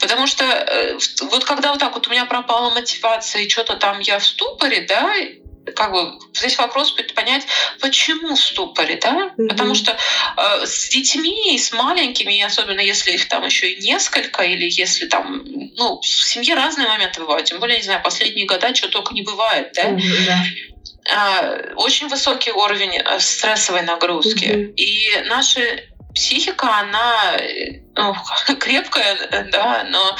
Потому 0.00 0.26
что 0.26 0.44
э, 0.44 0.98
вот 1.20 1.44
когда 1.44 1.70
вот 1.70 1.78
так 1.78 1.94
вот 1.94 2.08
у 2.08 2.10
меня 2.10 2.24
пропала 2.24 2.70
мотивация 2.70 3.42
и 3.42 3.48
что-то 3.48 3.76
там 3.76 4.00
я 4.00 4.18
в 4.18 4.24
ступоре, 4.24 4.80
да, 4.88 5.14
как 5.76 5.92
бы 5.92 6.18
здесь 6.34 6.58
вопрос 6.58 6.92
понять, 7.14 7.46
почему 7.80 8.34
в 8.34 8.40
ступоре, 8.40 8.96
да? 8.96 9.32
Mm-hmm. 9.36 9.48
Потому 9.48 9.74
что 9.74 9.92
э, 9.92 10.66
с 10.66 10.88
детьми 10.88 11.54
и 11.54 11.58
с 11.58 11.72
маленькими, 11.72 12.40
особенно 12.42 12.80
если 12.80 13.12
их 13.12 13.28
там 13.28 13.44
еще 13.44 13.70
и 13.70 13.82
несколько, 13.82 14.42
или 14.42 14.68
если 14.68 15.06
там, 15.06 15.42
ну, 15.76 16.00
в 16.00 16.06
семье 16.06 16.54
разные 16.54 16.88
моменты 16.88 17.20
бывают, 17.20 17.46
тем 17.46 17.60
более, 17.60 17.76
не 17.78 17.84
знаю, 17.84 18.02
последние 18.02 18.46
года 18.46 18.74
что 18.74 18.88
только 18.88 19.14
не 19.14 19.22
бывает, 19.22 19.72
да? 19.74 19.90
Mm-hmm, 19.90 20.26
да. 20.26 20.44
Э, 21.04 21.74
очень 21.74 22.08
высокий 22.08 22.52
уровень 22.52 22.96
э, 22.96 23.20
стрессовой 23.20 23.82
нагрузки. 23.82 24.44
Mm-hmm. 24.44 24.74
И 24.74 25.24
наша 25.28 25.60
психика, 26.14 26.78
она 26.80 27.36
ну, 27.94 28.14
крепкая, 28.58 29.48
да, 29.50 29.84
но 29.88 30.16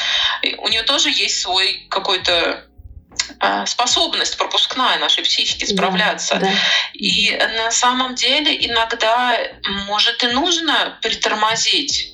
у 0.59 0.69
нее 0.69 0.83
тоже 0.83 1.11
есть 1.11 1.41
свой 1.41 1.87
какой-то 1.89 2.33
а, 2.33 2.72
способность 3.67 4.37
пропускная 4.37 4.99
нашей 4.99 5.25
психики 5.25 5.65
справляться. 5.65 6.35
Да, 6.37 6.47
да. 6.47 6.53
И 6.93 7.37
на 7.57 7.71
самом 7.71 8.15
деле 8.15 8.55
иногда 8.67 9.37
может 9.87 10.23
и 10.23 10.29
нужно 10.29 10.99
притормозить 11.03 12.12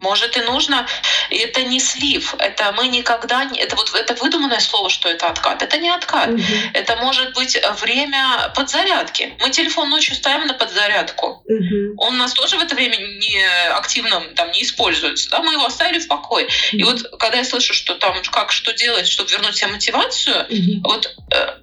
может 0.00 0.36
и 0.36 0.40
нужно, 0.40 0.86
и 1.30 1.36
это 1.36 1.62
не 1.62 1.80
слив, 1.80 2.34
это 2.38 2.72
мы 2.72 2.88
никогда 2.88 3.44
не, 3.44 3.58
это 3.60 3.76
вот 3.76 3.94
это 3.94 4.14
выдуманное 4.14 4.60
слово, 4.60 4.88
что 4.88 5.08
это 5.08 5.28
откат, 5.28 5.62
это 5.62 5.78
не 5.78 5.88
откат, 5.88 6.30
угу. 6.30 6.42
это 6.72 6.96
может 6.96 7.34
быть 7.34 7.58
время 7.80 8.52
подзарядки. 8.54 9.34
Мы 9.40 9.50
телефон 9.50 9.90
ночью 9.90 10.14
ставим 10.14 10.46
на 10.46 10.54
подзарядку, 10.54 11.42
угу. 11.44 11.94
он 11.98 12.14
у 12.14 12.18
нас 12.18 12.32
тоже 12.32 12.56
в 12.56 12.62
это 12.62 12.74
время 12.74 12.96
не 12.96 13.44
активно 13.76 14.20
там 14.34 14.50
не 14.52 14.62
используется, 14.62 15.30
да, 15.30 15.40
мы 15.42 15.52
его 15.52 15.64
оставили 15.64 15.98
в 15.98 16.08
покое. 16.08 16.46
Угу. 16.46 16.78
И 16.78 16.82
вот 16.82 17.02
когда 17.18 17.38
я 17.38 17.44
слышу, 17.44 17.74
что 17.74 17.94
там 17.94 18.20
как 18.30 18.52
что 18.52 18.72
делать, 18.72 19.06
чтобы 19.08 19.30
вернуть 19.30 19.56
себе 19.56 19.68
мотивацию, 19.68 20.44
угу. 20.44 20.90
вот 20.90 21.14
э, 21.32 21.56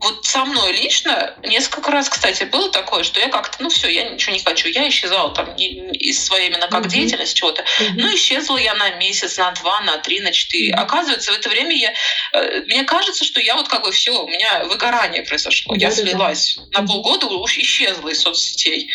вот 0.00 0.24
со 0.24 0.44
мной 0.44 0.72
лично 0.72 1.34
несколько 1.42 1.90
раз, 1.90 2.08
кстати, 2.08 2.44
было 2.44 2.70
такое, 2.70 3.02
что 3.02 3.20
я 3.20 3.28
как-то, 3.28 3.62
ну 3.62 3.68
все, 3.68 3.88
я 3.88 4.08
ничего 4.08 4.32
не 4.32 4.40
хочу, 4.40 4.68
я 4.68 4.88
исчезала 4.88 5.34
там 5.34 5.54
из 5.56 6.24
своей 6.24 6.48
именно 6.48 6.68
как 6.68 6.86
mm-hmm. 6.86 6.90
деятельность 6.90 7.36
чего-то. 7.36 7.62
Mm-hmm. 7.62 7.94
Ну 7.96 8.14
исчезла 8.14 8.58
я 8.58 8.74
на 8.74 8.90
месяц, 8.96 9.38
на 9.38 9.50
два, 9.52 9.80
на 9.80 9.98
три, 9.98 10.20
на 10.20 10.32
четыре. 10.32 10.72
Mm-hmm. 10.72 10.80
Оказывается, 10.80 11.32
в 11.32 11.36
это 11.36 11.48
время 11.48 11.76
я, 11.76 11.92
э, 12.32 12.62
мне 12.66 12.84
кажется, 12.84 13.24
что 13.24 13.40
я 13.40 13.56
вот 13.56 13.68
как 13.68 13.82
бы 13.82 13.92
все, 13.92 14.22
у 14.22 14.28
меня 14.28 14.64
выгорание 14.64 15.22
произошло, 15.22 15.74
mm-hmm. 15.74 15.80
я 15.80 15.90
слилась 15.90 16.58
mm-hmm. 16.58 16.80
на 16.80 16.86
полгода, 16.86 17.26
уж 17.26 17.58
исчезла 17.58 18.08
из 18.08 18.20
соцсетей. 18.20 18.92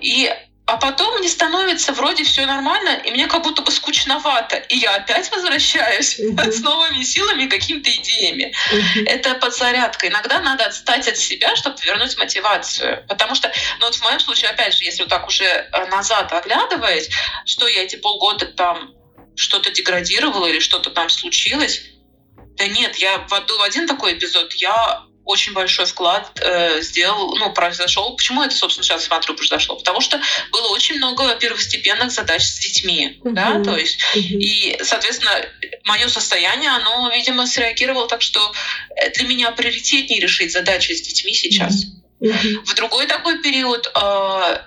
И 0.00 0.32
а 0.68 0.76
потом 0.76 1.18
мне 1.18 1.28
становится 1.28 1.94
вроде 1.94 2.24
все 2.24 2.44
нормально, 2.44 3.00
и 3.02 3.10
мне 3.10 3.26
как 3.26 3.42
будто 3.42 3.62
бы 3.62 3.70
скучновато. 3.70 4.56
И 4.56 4.76
я 4.76 4.96
опять 4.96 5.30
возвращаюсь 5.30 6.20
uh-huh. 6.20 6.52
с 6.52 6.60
новыми 6.60 7.02
силами, 7.02 7.46
какими-то 7.46 7.90
идеями. 7.90 8.52
Uh-huh. 8.70 9.06
Это 9.06 9.34
подзарядка. 9.36 10.08
Иногда 10.08 10.40
надо 10.40 10.66
отстать 10.66 11.08
от 11.08 11.16
себя, 11.16 11.56
чтобы 11.56 11.78
вернуть 11.82 12.18
мотивацию. 12.18 13.02
Потому 13.08 13.34
что, 13.34 13.50
ну 13.80 13.86
вот 13.86 13.94
в 13.94 14.02
моем 14.02 14.20
случае, 14.20 14.50
опять 14.50 14.74
же, 14.74 14.84
если 14.84 15.04
вот 15.04 15.08
так 15.08 15.26
уже 15.26 15.46
э, 15.46 15.86
назад 15.86 16.30
оглядываясь, 16.34 17.08
что 17.46 17.66
я 17.66 17.84
эти 17.84 17.96
полгода 17.96 18.44
там 18.44 18.92
что-то 19.36 19.70
деградировала 19.70 20.48
или 20.48 20.58
что-то 20.58 20.90
там 20.90 21.08
случилось, 21.08 21.80
да 22.58 22.66
нет, 22.66 22.96
я 22.96 23.26
в 23.26 23.62
один 23.62 23.86
такой 23.86 24.18
эпизод, 24.18 24.52
я 24.52 25.07
очень 25.28 25.52
большой 25.52 25.84
вклад 25.84 26.40
э, 26.40 26.80
сделал, 26.80 27.36
ну, 27.36 27.52
произошел. 27.52 28.16
Почему 28.16 28.42
это, 28.42 28.56
собственно, 28.56 28.82
сейчас 28.82 29.04
смотрю, 29.04 29.34
произошло? 29.34 29.76
Потому 29.76 30.00
что 30.00 30.18
было 30.50 30.68
очень 30.68 30.96
много 30.96 31.34
первостепенных 31.34 32.10
задач 32.10 32.42
с 32.42 32.58
детьми, 32.60 33.20
mm-hmm. 33.22 33.32
да, 33.32 33.62
то 33.62 33.76
есть, 33.76 33.98
mm-hmm. 34.14 34.38
и, 34.38 34.78
соответственно, 34.82 35.44
мое 35.84 36.08
состояние, 36.08 36.70
оно, 36.70 37.10
видимо, 37.10 37.46
среагировало 37.46 38.08
так, 38.08 38.22
что 38.22 38.40
для 39.16 39.28
меня 39.28 39.50
приоритетнее 39.50 40.18
решить 40.18 40.50
задачи 40.50 40.92
с 40.92 41.02
детьми 41.02 41.34
сейчас. 41.34 41.84
Mm-hmm. 42.22 42.64
В 42.64 42.74
другой 42.74 43.06
такой 43.06 43.42
период 43.42 43.86
э, 43.94 44.58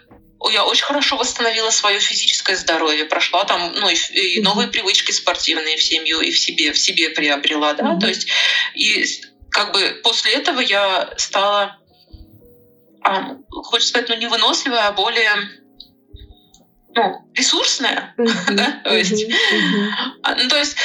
я 0.51 0.63
очень 0.63 0.85
хорошо 0.85 1.17
восстановила 1.17 1.71
свое 1.71 1.99
физическое 1.99 2.55
здоровье, 2.55 3.05
прошла 3.05 3.45
там, 3.45 3.73
ну, 3.79 3.89
и, 3.89 3.95
и 3.95 4.41
новые 4.41 4.67
привычки 4.67 5.11
спортивные 5.11 5.77
в 5.77 5.81
семью, 5.81 6.21
и 6.21 6.29
в 6.29 6.37
себе, 6.37 6.71
в 6.71 6.77
себе 6.77 7.09
приобрела, 7.09 7.73
да, 7.73 7.83
mm-hmm. 7.83 7.99
то 7.99 8.07
есть, 8.07 8.27
и 8.75 9.30
как 9.51 9.73
бы 9.73 9.99
после 10.03 10.33
этого 10.33 10.59
я 10.59 11.13
стала, 11.17 11.77
а, 13.03 13.35
хочется 13.49 13.89
сказать, 13.89 14.09
ну 14.09 14.15
не 14.15 14.27
выносливая, 14.27 14.87
а 14.87 14.93
более 14.93 15.31
ну, 16.93 17.31
ресурсная, 17.33 18.13
то 18.83 18.95
есть, 18.95 19.13
mm-hmm. 19.13 20.35
ну, 20.37 20.49
то 20.49 20.57
есть, 20.57 20.75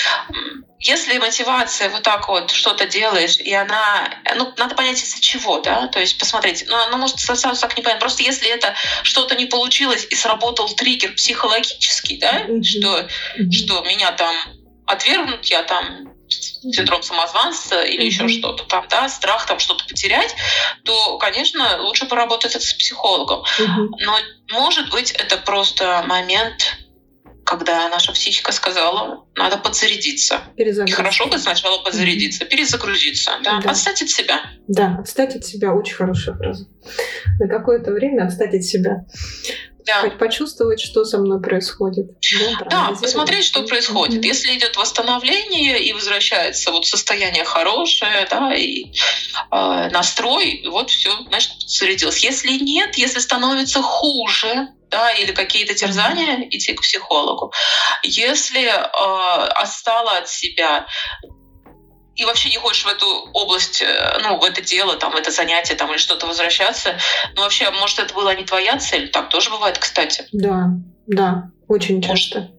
если 0.79 1.19
мотивация 1.19 1.89
вот 1.89 2.03
так 2.03 2.29
вот 2.29 2.51
что-то 2.53 2.87
делаешь, 2.87 3.39
и 3.39 3.53
она, 3.53 4.09
ну, 4.37 4.53
надо 4.57 4.77
понять 4.77 5.03
из-за 5.03 5.21
чего, 5.21 5.61
да, 5.61 5.89
то 5.89 5.99
есть 5.99 6.19
посмотреть, 6.19 6.65
ну, 6.69 6.77
она 6.77 6.97
может 6.97 7.19
сразу 7.19 7.61
так 7.61 7.77
не 7.77 7.83
понять, 7.83 7.99
просто 7.99 8.23
если 8.23 8.49
это 8.49 8.75
что-то 9.03 9.35
не 9.35 9.47
получилось 9.47 10.07
и 10.09 10.15
сработал 10.15 10.69
триггер 10.69 11.15
психологический, 11.15 12.19
да, 12.19 12.43
mm-hmm. 12.43 12.63
что, 12.63 13.01
mm-hmm. 13.01 13.51
что 13.51 13.81
меня 13.83 14.13
там 14.13 14.37
отвергнут, 14.87 15.45
я 15.47 15.65
там 15.65 16.16
синдром 16.73 17.03
самозванца 17.03 17.83
или 17.83 18.03
mm-hmm. 18.03 18.07
еще 18.07 18.29
что-то 18.29 18.65
там, 18.65 18.87
да, 18.89 19.09
страх 19.09 19.47
там 19.47 19.59
что-то 19.59 19.85
потерять, 19.87 20.35
то, 20.85 21.19
конечно, 21.19 21.83
лучше 21.83 22.07
поработать 22.07 22.55
это 22.55 22.65
с 22.65 22.75
психологом. 22.75 23.45
Mm-hmm. 23.59 23.89
Но, 24.01 24.19
может 24.53 24.91
быть, 24.91 25.13
это 25.13 25.37
просто 25.39 26.05
момент, 26.07 26.77
когда 27.45 27.89
наша 27.89 28.13
психика 28.13 28.53
сказала, 28.53 29.25
надо 29.37 29.57
подзарядиться. 29.59 30.41
И 30.57 30.91
хорошо 30.91 31.27
бы 31.27 31.39
сначала 31.39 31.83
подзарядиться, 31.83 32.45
mm-hmm. 32.45 32.49
перезагрузиться, 32.49 33.33
да, 33.43 33.61
да, 33.61 33.71
отстать 33.71 34.03
от 34.03 34.11
себя. 34.11 34.41
Да, 34.69 34.97
отстать 34.99 35.37
от 35.37 35.45
себя 35.45 35.73
очень 35.73 35.95
хорошая 35.95 36.35
фраза. 36.37 36.67
На 37.39 37.49
какое-то 37.49 37.93
время 37.93 38.25
отстать 38.25 38.55
от 38.55 38.65
себя 38.65 39.07
да. 39.87 40.11
почувствовать, 40.19 40.81
что 40.81 41.05
со 41.05 41.19
мной 41.19 41.41
происходит. 41.41 42.07
Да, 42.59 42.91
да 42.91 42.97
посмотреть, 43.01 43.45
что 43.45 43.63
происходит. 43.63 44.23
Mm-hmm. 44.23 44.29
Если 44.29 44.57
идет 44.57 44.77
восстановление 44.77 45.83
и 45.83 45.93
возвращается 45.93 46.71
вот 46.73 46.87
состояние 46.87 47.45
хорошее, 47.45 48.27
да, 48.29 48.55
и 48.55 48.87
э, 49.53 49.89
настрой, 49.91 50.65
вот 50.69 50.91
все, 50.91 51.11
значит, 51.29 51.53
зарядилось. 51.67 52.19
Если 52.19 52.53
нет, 52.53 52.97
если 52.97 53.21
становится 53.21 53.81
хуже, 53.81 54.69
да, 54.91 55.13
или 55.13 55.33
какие-то 55.33 55.75
терзания, 55.75 56.47
идти 56.51 56.75
к 56.75 56.83
психологу. 56.83 57.53
Если 58.03 58.67
э, 58.67 59.49
остала 59.55 60.19
от 60.19 60.29
себя 60.29 60.87
и 62.17 62.25
вообще 62.25 62.49
не 62.49 62.57
хочешь 62.57 62.85
в 62.85 62.89
эту 62.89 63.07
область, 63.33 63.83
э, 63.83 64.19
ну, 64.23 64.39
в 64.39 64.45
это 64.45 64.63
дело, 64.63 64.97
там, 64.97 65.13
в 65.13 65.17
это 65.17 65.31
занятие, 65.31 65.75
там, 65.75 65.91
или 65.91 65.99
что-то 65.99 66.27
возвращаться, 66.27 66.99
ну, 67.35 67.43
вообще, 67.43 67.71
может, 67.71 67.99
это 67.99 68.15
была 68.15 68.35
не 68.35 68.45
твоя 68.45 68.79
цель? 68.79 69.11
Так 69.11 69.29
тоже 69.29 69.51
бывает, 69.51 69.79
кстати. 69.79 70.27
Да, 70.33 70.71
да, 71.07 71.51
очень 71.69 72.01
часто. 72.01 72.41
Может, 72.41 72.57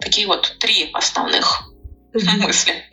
такие 0.00 0.26
вот 0.26 0.56
три 0.60 0.90
основных 0.92 1.72
мысли. 2.12 2.84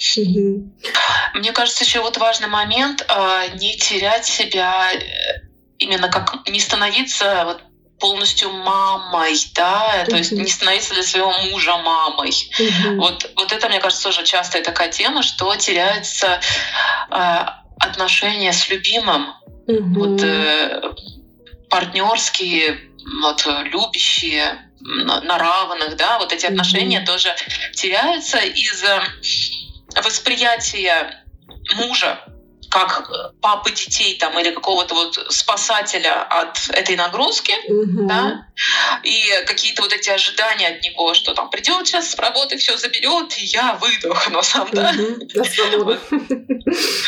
Мне 1.33 1.51
кажется, 1.51 1.83
еще 1.83 2.01
вот 2.01 2.17
важный 2.17 2.47
момент 2.47 3.05
а, 3.09 3.47
не 3.47 3.75
терять 3.75 4.25
себя 4.25 4.91
э, 4.93 5.41
именно 5.77 6.09
как 6.09 6.47
не 6.49 6.59
становиться 6.59 7.43
вот 7.45 7.63
полностью 7.99 8.51
мамой, 8.51 9.35
да, 9.53 10.05
то 10.07 10.15
есть 10.15 10.31
не 10.31 10.49
становиться 10.49 10.93
для 10.93 11.03
своего 11.03 11.31
мужа 11.51 11.77
мамой. 11.77 12.31
Вот, 12.95 13.29
вот 13.35 13.51
это, 13.51 13.69
мне 13.69 13.79
кажется, 13.79 14.03
тоже 14.03 14.23
частая 14.23 14.63
такая 14.63 14.89
тема, 14.89 15.21
что 15.21 15.55
теряется 15.55 16.39
э, 17.09 17.45
отношения 17.79 18.53
с 18.53 18.69
любимым, 18.69 19.33
вот 19.67 20.21
э, 20.23 20.81
партнерские, 21.69 22.79
вот 23.21 23.45
любящие 23.65 24.69
на 24.79 25.37
равных, 25.37 25.95
да, 25.97 26.19
вот 26.19 26.31
эти 26.31 26.45
mm-hmm. 26.45 26.49
отношения 26.49 27.01
тоже 27.01 27.35
теряются 27.73 28.37
из-за 28.39 29.03
восприятия 30.03 31.23
мужа 31.75 32.23
как 32.69 33.11
папы 33.41 33.71
детей 33.71 34.17
там 34.17 34.37
или 34.39 34.51
какого-то 34.51 34.93
вот 34.95 35.27
спасателя 35.29 36.23
от 36.23 36.69
этой 36.69 36.95
нагрузки, 36.95 37.53
угу. 37.67 38.07
да, 38.07 38.47
и 39.03 39.43
какие-то 39.45 39.81
вот 39.81 39.93
эти 39.93 40.09
ожидания 40.09 40.67
от 40.67 40.81
него, 40.83 41.13
что 41.13 41.33
там 41.33 41.49
придет 41.49 41.87
сейчас 41.87 42.11
с 42.11 42.15
работы, 42.15 42.57
все 42.57 42.77
заберет, 42.77 43.37
и 43.37 43.45
я 43.45 43.73
выдохну 43.73 44.43
сам, 44.43 44.67
да. 44.71 44.93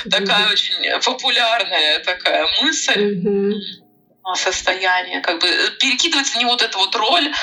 Такая 0.09 0.49
очень 0.51 1.01
популярная 1.03 1.99
такая 1.99 2.47
мысль. 2.61 3.21
Состояние, 4.35 5.19
как 5.21 5.41
бы 5.41 5.47
перекидывать 5.79 6.33
на 6.35 6.39
него 6.39 6.51
вот 6.51 6.61
эту 6.61 6.77
вот 6.77 6.95
роль 6.95 7.33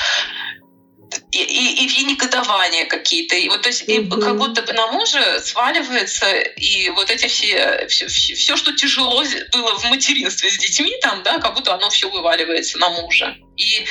и 1.31 1.37
и, 1.37 2.01
и, 2.01 2.03
негодования 2.05 2.85
какие-то. 2.85 3.35
И 3.35 3.49
вот, 3.49 3.61
то 3.61 3.69
есть, 3.69 3.83
и 3.87 4.07
как 4.07 4.37
будто 4.37 4.61
бы 4.61 4.73
на 4.73 4.87
мужа 4.91 5.39
сваливается, 5.41 6.29
и 6.39 6.89
вот 6.89 7.09
эти 7.09 7.27
все, 7.27 7.87
все, 7.87 8.07
все, 8.07 8.55
что 8.55 8.73
тяжело 8.73 9.23
было 9.51 9.77
в 9.77 9.83
материнстве 9.85 10.49
с 10.49 10.57
детьми, 10.57 10.95
там, 11.01 11.23
да, 11.23 11.39
как 11.39 11.55
будто 11.55 11.73
оно 11.73 11.89
все 11.89 12.09
вываливается 12.09 12.77
на 12.79 12.89
мужа. 12.89 13.35
И, 13.57 13.85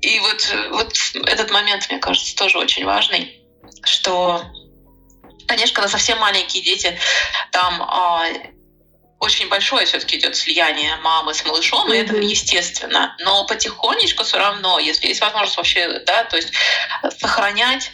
и 0.00 0.18
вот, 0.20 0.54
вот 0.70 0.96
этот 1.26 1.50
момент, 1.50 1.88
мне 1.88 1.98
кажется, 1.98 2.36
тоже 2.36 2.58
очень 2.58 2.84
важный, 2.84 3.40
что, 3.84 4.44
конечно, 5.46 5.74
когда 5.74 5.88
совсем 5.88 6.18
маленькие 6.18 6.62
дети, 6.62 6.98
там 7.52 7.82
а, 7.82 8.26
очень 9.18 9.48
большое 9.48 9.86
все-таки 9.86 10.18
идет 10.18 10.36
слияние 10.36 10.96
мамы 10.96 11.34
с 11.34 11.44
малышом, 11.44 11.88
mm-hmm. 11.88 11.94
и 11.94 11.98
это 11.98 12.16
естественно. 12.16 13.16
Но 13.20 13.46
потихонечку 13.46 14.24
все 14.24 14.38
равно, 14.38 14.78
если 14.78 15.06
есть 15.06 15.20
возможность 15.20 15.56
вообще, 15.56 16.00
да, 16.00 16.24
то 16.24 16.36
есть 16.36 16.52
сохранять 17.18 17.90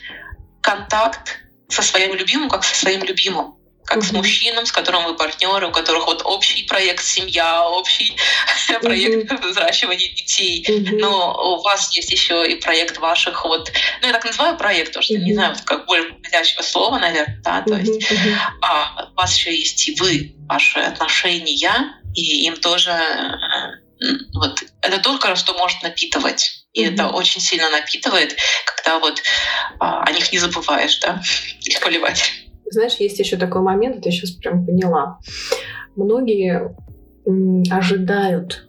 контакт 0.60 1.38
со 1.68 1.82
своим 1.82 2.14
любимым, 2.14 2.48
как 2.48 2.64
со 2.64 2.74
своим 2.74 3.04
любимым 3.04 3.59
как 3.90 4.04
с 4.04 4.12
мужчином, 4.12 4.66
с 4.66 4.72
которым 4.72 5.04
вы 5.04 5.16
партнеры, 5.16 5.66
у 5.66 5.72
которых 5.72 6.06
вот 6.06 6.22
общий 6.24 6.62
проект 6.62 7.04
семья, 7.04 7.68
общий 7.68 8.16
проект 8.82 9.32
взращивания 9.44 10.14
детей. 10.14 10.64
Но 10.92 11.56
у 11.56 11.62
вас 11.62 11.90
есть 11.96 12.12
еще 12.12 12.48
и 12.48 12.54
проект 12.54 12.98
ваших 12.98 13.44
вот, 13.44 13.72
ну 14.00 14.06
я 14.06 14.12
так 14.12 14.24
называю 14.24 14.56
проект, 14.56 14.90
потому 14.90 15.02
что 15.02 15.14
не 15.14 15.34
знаю, 15.34 15.56
как 15.64 15.86
более 15.86 16.12
подходящего 16.12 16.62
слова, 16.62 17.00
наверное, 17.00 17.40
да, 17.42 17.62
то 17.62 17.74
есть 17.74 18.00
а, 18.62 19.08
у 19.10 19.14
вас 19.16 19.36
еще 19.36 19.52
есть 19.52 19.88
и 19.88 19.96
вы, 19.96 20.36
ваши 20.48 20.78
отношения, 20.78 22.00
и 22.14 22.46
им 22.46 22.56
тоже 22.58 22.92
э, 22.92 24.06
вот 24.34 24.62
это 24.82 24.98
только 24.98 25.34
что 25.34 25.54
может 25.54 25.82
напитывать. 25.82 26.64
И 26.72 26.84
mm-hmm. 26.84 26.94
это 26.94 27.08
очень 27.08 27.40
сильно 27.40 27.68
напитывает, 27.70 28.36
когда 28.64 29.00
вот 29.00 29.20
а, 29.80 30.04
о 30.04 30.12
них 30.12 30.30
не 30.30 30.38
забываешь, 30.38 31.00
да, 31.00 31.20
их 31.62 31.80
поливать. 31.80 32.32
Знаешь, 32.70 32.94
есть 32.94 33.18
еще 33.18 33.36
такой 33.36 33.62
момент, 33.62 33.96
вот 33.96 34.06
я 34.06 34.12
сейчас 34.12 34.30
прям 34.30 34.64
поняла. 34.64 35.18
Многие 35.96 36.74
ожидают 37.70 38.68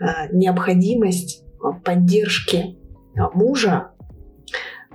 а, 0.00 0.26
необходимость 0.32 1.44
а, 1.62 1.72
поддержки 1.72 2.76
а, 3.16 3.30
мужа 3.30 3.90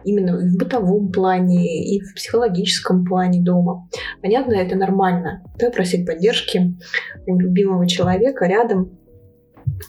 именно 0.04 0.38
в 0.38 0.58
бытовом 0.58 1.12
плане 1.12 1.96
и 1.96 2.02
в 2.02 2.16
психологическом 2.16 3.06
плане 3.06 3.42
дома. 3.42 3.90
Понятно, 4.22 4.54
это 4.54 4.76
нормально, 4.76 5.44
да, 5.58 5.70
просить 5.70 6.06
поддержки 6.06 6.78
у 7.26 7.38
любимого 7.38 7.88
человека 7.88 8.46
рядом. 8.46 8.98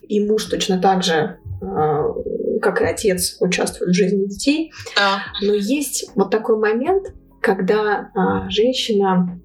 И 0.03 0.25
муж 0.25 0.45
точно 0.47 0.81
так 0.81 1.05
же, 1.05 1.39
как 1.61 2.83
и 2.83 2.85
отец, 2.85 3.37
участвует 3.41 3.93
в 3.93 3.95
жизни 3.95 4.27
детей. 4.27 4.73
Да. 4.97 5.21
Но 5.41 5.55
есть 5.55 6.11
вот 6.17 6.31
такой 6.31 6.59
момент, 6.59 7.15
когда 7.41 8.11
а, 8.15 8.51
женщина 8.51 9.41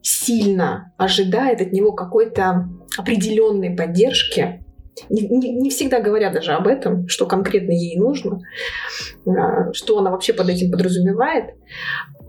сильно 0.00 0.92
ожидает 0.96 1.60
от 1.60 1.72
него 1.72 1.92
какой-то 1.92 2.68
определенной 2.98 3.76
поддержки, 3.76 4.64
не, 5.08 5.22
не, 5.22 5.52
не 5.52 5.70
всегда 5.70 6.00
говорят 6.00 6.34
даже 6.34 6.52
об 6.52 6.66
этом, 6.66 7.08
что 7.08 7.26
конкретно 7.26 7.72
ей 7.72 7.98
нужно, 7.98 8.40
а, 9.26 9.72
что 9.72 9.98
она 9.98 10.10
вообще 10.10 10.32
под 10.32 10.48
этим 10.48 10.70
подразумевает. 10.70 11.54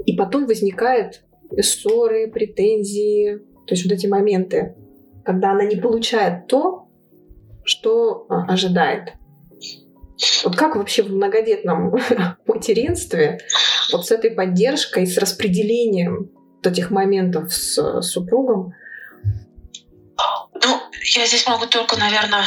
И 0.06 0.16
потом 0.16 0.46
возникают 0.46 1.24
ссоры, 1.62 2.32
претензии, 2.32 3.38
то 3.68 3.74
есть 3.74 3.84
вот 3.86 3.94
эти 3.94 4.08
моменты, 4.08 4.76
когда 5.24 5.52
она 5.52 5.66
не 5.66 5.76
получает 5.76 6.48
то, 6.48 6.88
что 7.64 8.26
а, 8.30 8.46
ожидает. 8.46 9.14
Вот 10.44 10.56
как 10.56 10.76
вообще 10.76 11.04
в 11.04 11.12
многодетном 11.12 11.96
материнстве 12.48 13.40
вот 13.92 14.08
с 14.08 14.12
этой 14.12 14.32
поддержкой, 14.32 15.06
с 15.06 15.18
распределением 15.18 16.30
вот 16.58 16.68
этих 16.68 16.92
моментов 16.92 17.54
с 17.54 18.02
супругом? 18.02 18.74
Ну, 20.54 20.82
я 21.16 21.26
здесь 21.26 21.46
могу 21.48 21.66
только, 21.66 21.98
наверное, 21.98 22.44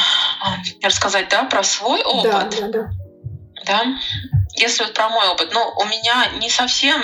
рассказать, 0.81 1.29
да, 1.29 1.43
про 1.43 1.63
свой 1.63 2.03
опыт. 2.03 2.31
Да, 2.31 2.49
да, 2.59 2.67
да. 2.67 2.89
Да? 3.65 3.83
Если 4.55 4.83
вот 4.83 4.93
про 4.93 5.09
мой 5.09 5.27
опыт, 5.27 5.49
ну, 5.53 5.61
у 5.77 5.85
меня 5.85 6.39
не 6.39 6.49
совсем 6.49 7.01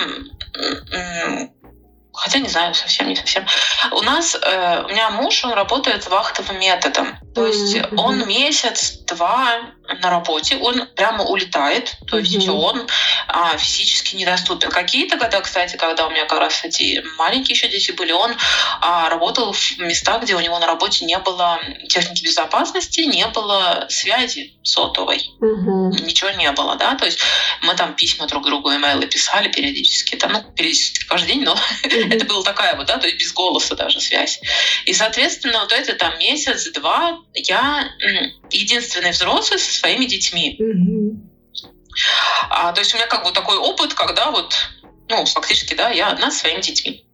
хотя 2.14 2.38
не 2.38 2.48
знаю, 2.48 2.74
совсем 2.74 3.08
не 3.08 3.16
совсем. 3.16 3.44
У 3.90 4.00
нас, 4.02 4.36
э, 4.40 4.82
у 4.84 4.88
меня 4.88 5.10
муж, 5.10 5.44
он 5.44 5.52
работает 5.52 6.08
вахтовым 6.08 6.58
методом. 6.60 7.18
То 7.34 7.46
есть 7.46 7.76
mm-hmm. 7.76 7.96
он 7.96 8.26
месяц-два 8.26 9.73
на 9.86 10.10
работе, 10.10 10.56
он 10.56 10.86
прямо 10.94 11.24
улетает, 11.24 11.96
то 12.06 12.18
есть 12.18 12.36
все, 12.38 12.52
он 12.52 12.86
а, 13.28 13.56
физически 13.58 14.16
недоступен. 14.16 14.70
Какие-то 14.70 15.16
года, 15.16 15.40
кстати, 15.40 15.76
когда 15.76 16.06
у 16.06 16.10
меня 16.10 16.24
как 16.24 16.40
раз 16.40 16.64
эти 16.64 17.04
маленькие 17.18 17.54
еще 17.54 17.68
дети 17.68 17.92
были, 17.92 18.12
он 18.12 18.34
а, 18.80 19.10
работал 19.10 19.52
в 19.52 19.78
местах, 19.78 20.22
где 20.22 20.34
у 20.34 20.40
него 20.40 20.58
на 20.58 20.66
работе 20.66 21.04
не 21.04 21.18
было 21.18 21.60
техники 21.88 22.24
безопасности, 22.24 23.00
не 23.00 23.26
было 23.28 23.86
связи 23.90 24.54
сотовой, 24.62 25.30
mm-hmm. 25.40 26.04
ничего 26.04 26.30
не 26.30 26.50
было, 26.52 26.76
да, 26.76 26.94
то 26.94 27.04
есть 27.04 27.18
мы 27.62 27.74
там 27.74 27.94
письма 27.94 28.26
друг 28.26 28.46
другу, 28.46 28.74
имейлы 28.74 29.06
писали 29.06 29.48
периодически, 29.48 30.16
там, 30.16 30.32
ну, 30.32 30.42
периодически 30.42 31.04
каждый 31.04 31.26
день, 31.28 31.42
но 31.42 31.54
mm-hmm. 31.82 32.14
это 32.14 32.24
была 32.24 32.42
такая 32.42 32.74
вот, 32.76 32.86
да, 32.86 32.96
то 32.96 33.06
есть 33.06 33.18
без 33.18 33.32
голоса 33.32 33.76
даже 33.76 34.00
связь. 34.00 34.40
И, 34.86 34.94
соответственно, 34.94 35.60
вот 35.60 35.72
это 35.72 35.94
там 35.94 36.18
месяц-два 36.18 37.18
я 37.34 37.90
единственный 38.50 39.10
взрослый 39.10 39.58
со 39.58 39.73
своими 39.74 40.04
детьми. 40.04 40.58
Mm-hmm. 40.60 41.34
А, 42.50 42.72
то 42.72 42.80
есть 42.80 42.92
у 42.94 42.96
меня 42.96 43.06
как 43.06 43.24
бы 43.24 43.32
такой 43.32 43.56
опыт, 43.56 43.94
когда 43.94 44.30
вот, 44.30 44.54
ну, 45.08 45.24
фактически, 45.26 45.74
да, 45.74 45.90
я 45.90 46.08
одна 46.08 46.30
со 46.30 46.40
своими 46.40 46.60
детьми. 46.60 47.06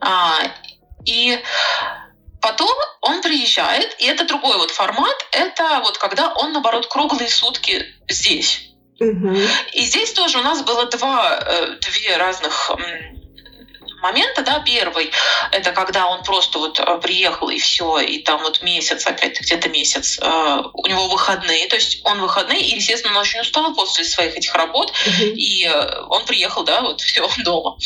А, 0.00 0.40
и 1.04 1.38
потом 2.40 2.76
он 3.00 3.22
приезжает, 3.22 3.96
и 4.00 4.06
это 4.06 4.24
другой 4.24 4.58
вот 4.58 4.70
формат, 4.70 5.26
это 5.32 5.80
вот 5.80 5.98
когда 5.98 6.32
он, 6.34 6.52
наоборот, 6.52 6.86
круглые 6.88 7.28
сутки 7.28 7.84
здесь. 8.08 8.68
Mm-hmm. 9.00 9.48
И 9.72 9.82
здесь 9.82 10.12
тоже 10.12 10.38
у 10.38 10.42
нас 10.42 10.62
было 10.62 10.86
два, 10.86 11.38
э, 11.38 11.76
две 11.80 12.16
разных 12.16 12.70
момента, 14.02 14.42
да, 14.42 14.60
первый, 14.60 15.10
это 15.52 15.72
когда 15.72 16.08
он 16.08 16.22
просто 16.22 16.58
вот 16.58 16.78
э, 16.78 16.98
приехал 17.00 17.48
и 17.48 17.58
все, 17.58 17.98
и 17.98 18.18
там 18.18 18.42
вот 18.42 18.62
месяц, 18.62 19.06
опять 19.06 19.40
где-то 19.40 19.68
месяц, 19.68 20.18
э, 20.20 20.62
у 20.72 20.86
него 20.86 21.08
выходные, 21.08 21.66
то 21.68 21.76
есть 21.76 22.00
он 22.04 22.20
выходные, 22.20 22.60
и, 22.60 22.76
естественно, 22.76 23.14
он 23.14 23.20
очень 23.20 23.40
устал 23.40 23.74
после 23.74 24.04
своих 24.04 24.36
этих 24.36 24.54
работ, 24.54 24.92
uh-huh. 24.92 25.32
и 25.34 25.66
э, 25.66 26.00
он 26.08 26.24
приехал, 26.24 26.64
да, 26.64 26.80
вот 26.82 27.00
все, 27.12 27.28
дома. 27.44 27.76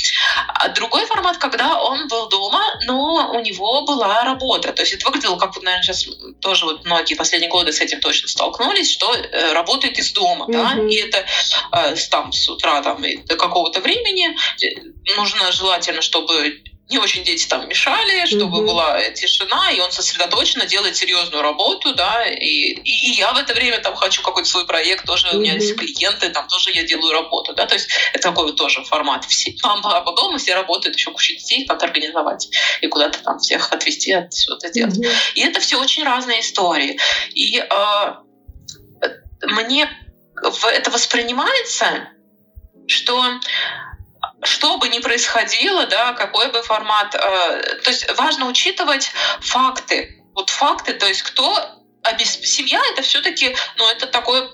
А 0.49 0.69
другой 0.69 1.07
формат, 1.07 1.37
когда 1.39 1.81
он 1.81 2.09
был 2.09 2.29
дома, 2.29 2.63
но 2.85 3.33
у 3.35 3.41
него 3.41 3.83
была 3.83 4.25
работа, 4.25 4.73
то 4.73 4.83
есть 4.83 4.95
это 4.95 5.07
выглядело, 5.07 5.37
как 5.37 5.55
вот, 5.55 5.65
наверное, 5.65 5.83
сейчас 5.83 6.09
тоже 6.41 6.65
вот 6.65 6.85
многие 6.85 7.15
последние 7.15 7.51
годы 7.51 7.73
с 7.73 7.81
этим 7.81 8.01
точно 8.01 8.29
столкнулись, 8.29 8.91
что 8.91 9.15
э, 9.15 9.53
работает 9.53 9.99
из 9.99 10.13
дома, 10.13 10.47
uh-huh. 10.47 10.53
да, 10.53 10.83
и 10.89 10.97
это 10.97 11.25
э, 11.73 11.97
там 12.11 12.33
с 12.33 12.49
утра 12.49 12.81
там 12.83 13.03
до 13.27 13.37
какого-то 13.37 13.81
времени 13.81 14.37
нужно 15.17 15.53
желательно, 15.53 16.03
чтобы 16.07 16.63
не 16.89 16.99
очень 16.99 17.25
дети 17.25 17.49
там 17.49 17.69
мешали, 17.69 18.27
чтобы 18.27 18.59
mm-hmm. 18.59 18.67
была 18.67 19.11
тишина, 19.11 19.73
и 19.73 19.81
он 19.81 19.91
сосредоточенно 19.91 20.67
делает 20.67 20.97
серьезную 20.97 21.43
работу, 21.43 21.95
да, 21.95 22.25
и, 22.25 22.45
и, 22.45 23.11
и 23.11 23.11
я 23.15 23.33
в 23.33 23.39
это 23.39 23.55
время 23.55 23.81
там 23.81 23.97
хочу 23.97 24.23
какой-то 24.23 24.49
свой 24.49 24.67
проект, 24.67 25.05
тоже 25.05 25.27
mm-hmm. 25.27 25.37
у 25.37 25.41
меня 25.41 25.55
есть 25.55 25.77
клиенты, 25.77 26.29
там 26.29 26.47
тоже 26.47 26.71
я 26.71 26.85
делаю 26.85 27.13
работу, 27.13 27.55
да, 27.55 27.67
то 27.67 27.75
есть 27.75 27.89
это 28.13 28.29
такой 28.29 28.45
вот 28.45 28.57
тоже 28.57 28.85
формат. 28.85 29.25
Все, 29.25 29.53
мама, 29.65 29.83
папа 29.83 30.13
дома, 30.13 30.39
все 30.39 30.55
работают, 30.55 30.97
еще 30.97 31.11
куча 31.11 31.35
детей 31.35 31.67
надо 31.69 31.87
организовать 31.87 32.49
и 32.81 32.87
куда-то 32.87 33.19
там 33.21 33.41
всех 33.41 33.73
отвезти, 33.73 34.13
от 34.13 34.33
что-то 34.33 34.71
делать. 34.71 34.97
Mm-hmm. 34.97 35.17
И 35.35 35.41
это 35.41 35.59
все 35.59 35.81
очень 35.81 36.05
разные 36.05 36.41
истории. 36.41 37.01
И 37.35 37.59
э, 37.59 38.15
мне 39.43 39.91
это 40.73 40.91
воспринимается, 40.93 42.11
что 42.87 43.41
что 44.43 44.79
бы 44.79 44.89
ни 44.89 44.99
происходило, 44.99 45.87
да, 45.87 46.13
какой 46.13 46.51
бы 46.51 46.63
формат, 46.63 47.15
э, 47.15 47.19
то 47.83 47.91
есть 47.91 48.07
важно 48.17 48.47
учитывать 48.47 49.11
факты. 49.41 50.23
Вот 50.35 50.51
факты, 50.51 50.93
то 50.95 51.07
есть 51.07 51.23
кто 51.23 51.83
обесп... 52.03 52.45
семья 52.45 52.81
это 52.93 53.03
все-таки, 53.03 53.57
ну 53.77 53.89
это 53.91 54.07
такое 54.07 54.49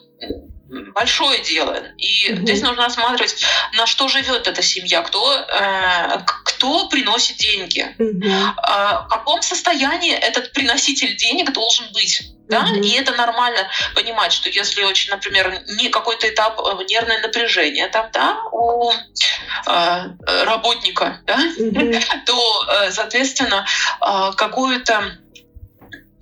большое 0.94 1.42
дело. 1.42 1.76
И 1.98 2.28
mm-hmm. 2.28 2.42
здесь 2.42 2.62
нужно 2.62 2.86
осматривать, 2.86 3.44
на 3.74 3.86
что 3.86 4.08
живет 4.08 4.46
эта 4.46 4.62
семья, 4.62 5.02
кто, 5.02 5.34
э, 5.34 6.18
кто 6.44 6.88
приносит 6.88 7.36
деньги, 7.36 7.94
mm-hmm. 7.98 8.24
э, 8.24 9.04
в 9.04 9.08
каком 9.08 9.42
состоянии 9.42 10.14
этот 10.14 10.52
приноситель 10.52 11.16
денег 11.16 11.52
должен 11.52 11.86
быть. 11.92 12.22
Да? 12.48 12.64
Mm-hmm. 12.64 12.84
И 12.84 12.92
это 12.92 13.12
нормально 13.12 13.68
понимать, 13.94 14.32
что 14.32 14.48
если 14.48 14.82
очень, 14.82 15.10
например, 15.10 15.62
не 15.78 15.88
какой-то 15.88 16.28
этап 16.28 16.58
э, 16.60 16.84
нервное 16.88 17.20
напряжение 17.20 17.88
там, 17.88 18.10
да, 18.12 18.42
у 18.52 18.90
э, 18.90 20.44
работника, 20.44 21.20
да, 21.26 21.38
mm-hmm. 21.58 22.24
то, 22.26 22.66
э, 22.68 22.90
соответственно, 22.90 23.66
э, 24.00 24.32
какую-то 24.36 25.18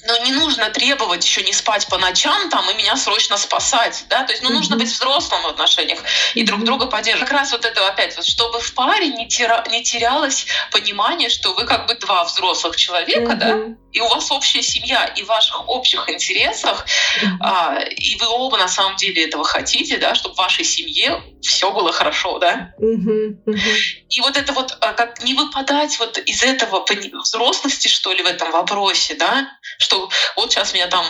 но 0.06 0.16
не 0.18 0.32
нужно 0.32 0.70
требовать 0.70 1.24
еще 1.24 1.42
не 1.42 1.52
спать 1.52 1.86
по 1.88 1.98
ночам 1.98 2.50
там 2.50 2.68
и 2.70 2.74
меня 2.74 2.96
срочно 2.96 3.36
спасать, 3.36 4.04
да, 4.08 4.24
то 4.24 4.32
есть, 4.32 4.42
ну, 4.42 4.50
нужно 4.50 4.76
быть 4.76 4.88
взрослым 4.88 5.42
в 5.42 5.46
отношениях 5.46 6.00
и 6.34 6.42
друг 6.42 6.64
друга 6.64 6.86
поддерживать. 6.86 7.28
Как 7.28 7.38
раз 7.38 7.52
вот 7.52 7.64
это 7.64 7.86
опять, 7.86 8.16
вот, 8.16 8.24
чтобы 8.24 8.60
в 8.60 8.74
паре 8.74 9.08
не, 9.08 9.28
тера, 9.28 9.64
не 9.70 9.82
терялось 9.82 10.46
понимание, 10.70 11.28
что 11.28 11.52
вы 11.52 11.64
как 11.64 11.86
бы 11.86 11.94
два 11.94 12.24
взрослых 12.24 12.76
человека, 12.76 13.34
да, 13.34 13.58
и 13.92 14.00
у 14.00 14.08
вас 14.08 14.30
общая 14.30 14.62
семья, 14.62 15.04
и 15.04 15.22
в 15.22 15.26
ваших 15.26 15.68
общих 15.68 16.08
интересах, 16.08 16.86
а, 17.40 17.78
и 17.80 18.16
вы 18.16 18.26
оба 18.28 18.56
на 18.56 18.68
самом 18.68 18.96
деле 18.96 19.24
этого 19.24 19.44
хотите, 19.44 19.96
да, 19.96 20.14
чтобы 20.14 20.34
в 20.34 20.38
вашей 20.38 20.64
семье 20.64 21.22
все 21.42 21.72
было 21.72 21.92
хорошо, 21.92 22.38
да. 22.38 22.72
И 24.08 24.20
вот 24.20 24.36
это 24.36 24.52
вот, 24.52 24.76
а, 24.80 24.92
как 24.92 25.22
не 25.22 25.34
выпадать 25.34 25.98
вот 25.98 26.18
из 26.18 26.42
этого 26.42 26.84
взрослости, 27.22 27.88
что 27.88 28.12
ли, 28.12 28.22
в 28.22 28.26
этом 28.26 28.50
вопросе, 28.52 29.14
да, 29.14 29.48
что 29.78 30.08
вот 30.36 30.52
сейчас 30.52 30.74
меня 30.74 30.86
там 30.86 31.04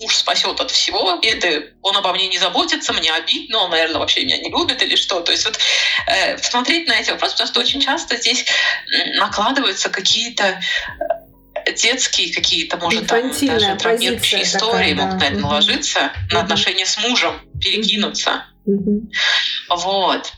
муж 0.00 0.16
спасет 0.16 0.58
от 0.60 0.70
всего, 0.70 1.18
и 1.20 1.26
это 1.26 1.74
он 1.82 1.96
обо 1.96 2.12
мне 2.12 2.28
не 2.28 2.38
заботится, 2.38 2.92
мне 2.92 3.12
обидно, 3.12 3.58
он, 3.58 3.70
наверное, 3.70 3.98
вообще 3.98 4.24
меня 4.24 4.38
не 4.38 4.50
любит 4.50 4.82
или 4.82 4.96
что. 4.96 5.20
То 5.20 5.32
есть 5.32 5.44
вот 5.44 5.58
э, 6.06 6.38
смотреть 6.38 6.88
на 6.88 6.94
эти 6.94 7.10
вопросы, 7.10 7.34
потому 7.34 7.48
что 7.48 7.60
очень 7.60 7.80
часто 7.80 8.16
здесь 8.16 8.46
накладываются 9.16 9.90
какие-то 9.90 10.44
э, 10.44 11.19
детские 11.72 12.32
какие-то, 12.32 12.76
может, 12.76 13.06
там 13.06 13.30
даже 13.30 13.76
травмирующие 13.76 14.42
истории 14.42 14.94
такая, 14.94 15.06
могут 15.06 15.20
на 15.20 15.24
это 15.24 15.34
угу. 15.34 15.42
наложиться, 15.42 15.98
угу. 15.98 16.34
на 16.34 16.40
отношения 16.40 16.86
с 16.86 16.98
мужем, 16.98 17.40
перекинуться. 17.60 18.44
Угу. 18.66 19.10
Вот. 19.70 20.32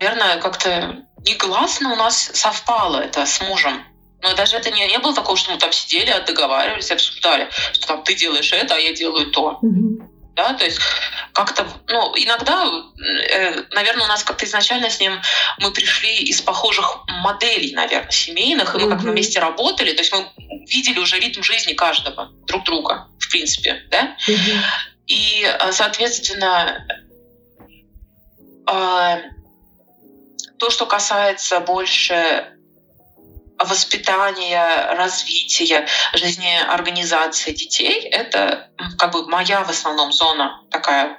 Наверное, 0.00 0.38
как-то 0.38 1.04
негласно 1.26 1.92
у 1.92 1.96
нас 1.96 2.30
совпало 2.34 2.98
это 2.98 3.26
с 3.26 3.40
мужем. 3.40 3.84
Но 4.22 4.34
даже 4.34 4.56
это 4.56 4.70
не, 4.70 4.86
не 4.86 4.98
было 4.98 5.14
такого, 5.14 5.36
что 5.36 5.52
мы 5.52 5.58
там 5.58 5.72
сидели, 5.72 6.12
договаривались, 6.26 6.90
обсуждали, 6.90 7.48
что 7.72 7.86
там 7.86 8.02
ты 8.02 8.14
делаешь 8.14 8.52
это, 8.52 8.74
а 8.74 8.78
я 8.78 8.92
делаю 8.92 9.30
то. 9.30 9.58
Mm-hmm. 9.62 10.08
Да, 10.36 10.54
то 10.54 10.64
есть 10.64 10.78
как-то, 11.32 11.66
ну, 11.88 12.14
иногда, 12.16 12.66
э, 13.30 13.62
наверное, 13.72 14.04
у 14.04 14.08
нас 14.08 14.22
как-то 14.22 14.46
изначально 14.46 14.88
с 14.88 15.00
ним 15.00 15.20
мы 15.58 15.70
пришли 15.72 16.16
из 16.18 16.40
похожих 16.40 17.00
моделей, 17.08 17.74
наверное, 17.74 18.10
семейных, 18.10 18.74
и 18.74 18.78
мы 18.78 18.84
mm-hmm. 18.84 18.90
как 18.90 19.00
вместе 19.00 19.40
работали, 19.40 19.92
то 19.92 20.00
есть 20.00 20.12
мы 20.12 20.26
видели 20.50 20.98
уже 20.98 21.18
ритм 21.18 21.42
жизни 21.42 21.72
каждого, 21.72 22.32
друг 22.46 22.64
друга, 22.64 23.08
в 23.18 23.30
принципе, 23.30 23.82
да. 23.90 24.16
Mm-hmm. 24.28 24.60
И, 25.06 25.42
э, 25.44 25.72
соответственно, 25.72 26.86
э, 28.70 29.16
то, 30.58 30.70
что 30.70 30.86
касается 30.86 31.60
больше 31.60 32.56
воспитания, 33.58 34.94
развития, 34.94 35.86
жизнеорганизации 36.14 37.52
детей, 37.52 38.08
это 38.08 38.70
как 38.98 39.12
бы 39.12 39.26
моя 39.28 39.64
в 39.64 39.70
основном 39.70 40.12
зона 40.12 40.62
такая 40.70 41.18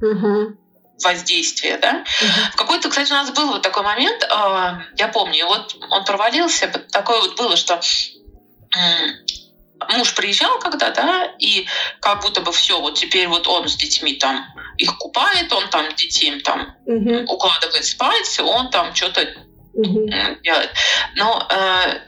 угу. 0.00 0.56
воздействия, 1.02 1.78
да. 1.78 2.04
Угу. 2.22 2.52
В 2.52 2.56
какой-то, 2.56 2.88
кстати, 2.88 3.12
у 3.12 3.14
нас 3.14 3.30
был 3.30 3.48
вот 3.48 3.62
такой 3.62 3.82
момент, 3.82 4.22
э, 4.22 4.26
я 4.96 5.08
помню, 5.08 5.46
вот 5.46 5.76
он 5.90 6.04
провалился, 6.04 6.68
такое 6.90 7.20
вот 7.20 7.36
было, 7.36 7.56
что 7.56 7.80
муж 9.96 10.14
приезжал 10.14 10.58
когда, 10.58 10.90
да, 10.90 11.32
и 11.38 11.66
как 12.00 12.22
будто 12.22 12.40
бы 12.40 12.52
все, 12.52 12.80
вот 12.80 12.94
теперь 12.94 13.28
вот 13.28 13.46
он 13.46 13.68
с 13.68 13.76
детьми 13.76 14.14
там 14.14 14.46
их 14.78 14.96
купает, 14.98 15.52
он 15.52 15.68
там 15.70 15.94
детей 15.94 16.40
там 16.40 16.74
угу. 16.84 17.24
укладывает 17.32 17.84
спать, 17.84 18.40
он 18.40 18.70
там 18.70 18.94
что-то 18.94 19.26
угу. 19.74 20.08
делать. 20.42 20.70
Но 21.16 21.46
э, 21.50 22.00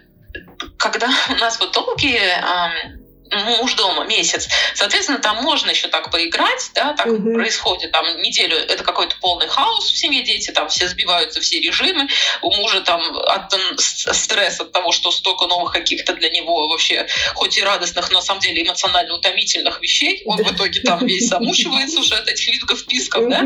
когда 0.78 1.08
у 1.30 1.34
нас 1.36 1.58
вот 1.60 1.72
долгие 1.72 2.18
э, 2.18 2.97
муж 3.30 3.74
дома 3.74 4.04
месяц. 4.04 4.48
Соответственно, 4.74 5.18
там 5.18 5.42
можно 5.42 5.70
еще 5.70 5.88
так 5.88 6.10
поиграть, 6.10 6.70
да, 6.74 6.94
так 6.94 7.06
угу. 7.06 7.34
происходит. 7.34 7.92
Там 7.92 8.20
неделю 8.22 8.56
это 8.56 8.84
какой-то 8.84 9.16
полный 9.20 9.48
хаос 9.48 9.90
в 9.90 9.96
семье, 9.96 10.22
дети 10.22 10.50
там 10.50 10.68
все 10.68 10.88
сбиваются, 10.88 11.40
все 11.40 11.60
режимы. 11.60 12.08
У 12.42 12.54
мужа 12.54 12.80
там 12.80 13.00
от, 13.16 13.54
стресс 13.78 14.60
от 14.60 14.72
того, 14.72 14.92
что 14.92 15.10
столько 15.10 15.46
новых 15.46 15.72
каких-то 15.72 16.14
для 16.14 16.30
него 16.30 16.68
вообще, 16.68 17.06
хоть 17.34 17.58
и 17.58 17.62
радостных, 17.62 18.10
но 18.10 18.18
на 18.18 18.22
самом 18.22 18.40
деле 18.40 18.62
эмоционально 18.62 19.14
утомительных 19.14 19.80
вещей. 19.80 20.22
Он 20.26 20.42
в 20.42 20.52
итоге 20.52 20.80
там 20.80 21.04
весь 21.06 21.28
замучивается 21.28 22.00
уже 22.00 22.14
от 22.14 22.28
этих 22.28 22.48
видов 22.48 22.78
списков, 22.78 23.28
да. 23.28 23.42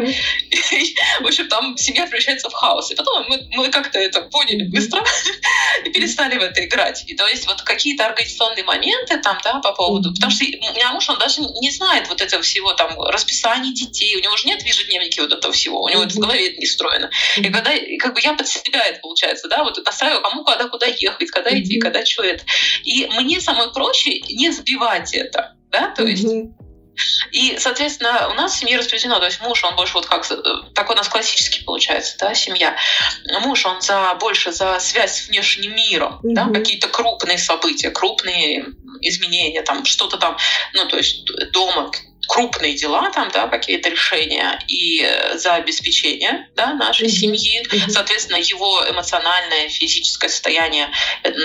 В 1.21 1.27
общем, 1.27 1.49
там 1.49 1.77
семья 1.77 2.05
превращается 2.05 2.49
в 2.49 2.53
хаос. 2.53 2.91
И 2.91 2.95
потом 2.95 3.25
мы, 3.29 3.49
мы 3.53 3.69
как-то 3.71 3.99
это 3.99 4.23
поняли 4.23 4.65
быстро 4.65 5.05
и 5.85 5.91
перестали 5.91 6.39
в 6.39 6.43
это 6.43 6.65
играть. 6.65 7.05
И 7.07 7.15
то 7.15 7.27
есть 7.27 7.47
вот 7.47 7.63
какие-то 7.63 8.07
организационные 8.07 8.65
моменты 8.65 9.19
там, 9.19 9.39
да, 9.43 9.61
по 9.61 9.72
поводу. 9.73 10.13
Потому 10.15 10.31
что 10.31 10.45
у 10.45 10.75
меня 10.75 10.93
муж, 10.93 11.09
он 11.09 11.19
даже 11.19 11.41
не 11.41 11.71
знает 11.71 12.09
вот 12.09 12.21
этого 12.21 12.43
всего, 12.43 12.73
там, 12.75 13.01
расписания 13.01 13.73
детей, 13.73 14.17
у 14.17 14.21
него 14.21 14.37
же 14.37 14.47
нет 14.47 14.63
в 14.63 14.67
ежедневнике 14.67 15.23
вот 15.23 15.33
этого 15.33 15.53
всего, 15.53 15.83
у 15.83 15.89
него 15.89 16.03
это 16.03 16.15
в 16.15 16.19
голове 16.19 16.49
это 16.49 16.59
не 16.59 16.67
встроено. 16.67 17.11
И 17.37 17.49
когда, 17.51 17.73
как 17.99 18.15
бы 18.15 18.21
я 18.21 18.35
под 18.35 18.49
себя 18.49 18.81
это 18.87 19.01
получается, 19.01 19.49
да, 19.49 19.65
вот 19.65 19.83
настраиваю, 19.85 20.23
кому 20.23 20.45
когда 20.45 20.69
куда 20.69 20.87
ехать, 20.87 21.31
когда 21.31 21.51
идти, 21.59 21.79
когда 21.79 22.05
что 22.05 22.23
это. 22.23 22.45
И 22.85 23.07
мне 23.07 23.41
самое 23.41 23.71
проще 23.71 24.21
не 24.21 24.51
сбивать 24.51 25.15
это, 25.15 25.57
да, 25.71 25.89
то 25.89 26.05
есть 26.05 26.27
и, 27.31 27.57
соответственно, 27.59 28.29
у 28.31 28.35
нас 28.35 28.53
в 28.53 28.59
семье 28.59 28.79
распределено, 28.79 29.19
то 29.19 29.25
есть 29.25 29.41
муж, 29.41 29.65
он 29.65 29.75
больше 29.77 29.95
вот 29.95 30.07
как, 30.07 30.31
э, 30.31 30.37
такой 30.75 30.95
у 30.95 30.99
нас 30.99 31.09
классический 31.09 31.65
получается, 31.65 32.17
да, 32.19 32.35
семья. 32.35 32.77
Муж, 33.41 33.65
он 33.65 33.81
за, 33.81 34.15
больше 34.21 34.53
за 34.53 34.79
связь 34.79 35.23
с 35.23 35.29
внешним 35.29 35.75
миром, 35.75 36.21
mm-hmm. 36.23 36.35
да, 36.35 36.49
какие-то 36.53 36.89
крупные 36.89 37.39
события, 37.39 37.91
крупные 37.91 38.67
изменения, 39.03 39.63
там 39.63 39.85
что-то 39.85 40.17
там, 40.17 40.37
ну, 40.75 40.87
то 40.87 40.97
есть 40.97 41.25
дома 41.53 41.91
крупные 42.29 42.75
дела, 42.75 43.11
там, 43.11 43.31
да, 43.31 43.49
какие-то 43.49 43.91
решения, 43.91 44.59
и 44.69 45.07
за 45.35 45.55
обеспечение 45.55 46.49
да, 46.55 46.75
нашей 46.75 47.09
mm-hmm. 47.09 47.11
семьи, 47.11 47.63
mm-hmm. 47.63 47.91
соответственно, 47.91 48.37
его 48.37 48.83
эмоциональное, 48.89 49.69
физическое 49.69 50.29
состояние, 50.29 50.91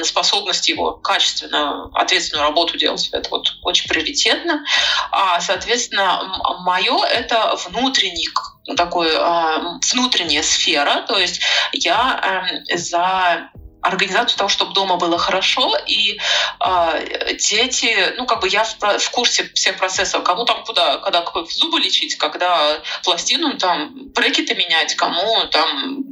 способность 0.04 0.68
его 0.68 0.94
качественную, 0.94 1.92
ответственную 1.96 2.48
работу 2.48 2.78
делать, 2.78 3.10
это 3.12 3.30
вот 3.30 3.48
очень 3.64 3.88
приоритетно. 3.88 4.64
А, 5.12 5.42
соответственно, 5.42 6.22
мое 6.60 7.04
это 7.06 7.58
внутренний 7.68 8.30
такой 8.76 9.08
э, 9.10 9.58
внутренняя 9.94 10.44
сфера, 10.44 11.06
то 11.08 11.18
есть 11.18 11.42
я 11.72 12.62
э, 12.70 12.78
за 12.78 13.50
организацию 13.88 14.38
того, 14.38 14.50
чтобы 14.50 14.74
дома 14.74 14.98
было 14.98 15.18
хорошо, 15.18 15.78
и 15.88 16.20
э, 16.60 17.34
дети, 17.40 18.14
ну, 18.18 18.26
как 18.26 18.42
бы 18.42 18.50
я 18.50 18.64
в, 18.64 18.78
в 18.80 19.10
курсе 19.12 19.50
всех 19.54 19.78
процессов, 19.78 20.24
кому 20.24 20.46
там 20.46 20.64
куда, 20.64 20.98
когда 20.98 21.26
зубы 21.50 21.80
лечить, 21.80 22.16
когда 22.18 22.82
пластину 23.04 23.58
там 23.58 23.92
брекеты 24.14 24.56
менять, 24.56 24.96
кому 24.96 25.46
там 25.52 26.04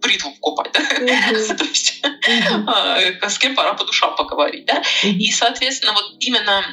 бритву 0.00 0.30
покупать, 0.32 0.72
да? 0.72 0.80
То 1.54 1.64
есть 1.64 2.02
а, 2.66 3.28
с 3.28 3.38
кем 3.38 3.54
пора 3.54 3.74
по 3.74 3.84
душам 3.84 4.16
поговорить, 4.16 4.66
да? 4.66 4.82
И, 5.02 5.30
соответственно, 5.30 5.92
вот 5.92 6.14
именно 6.20 6.64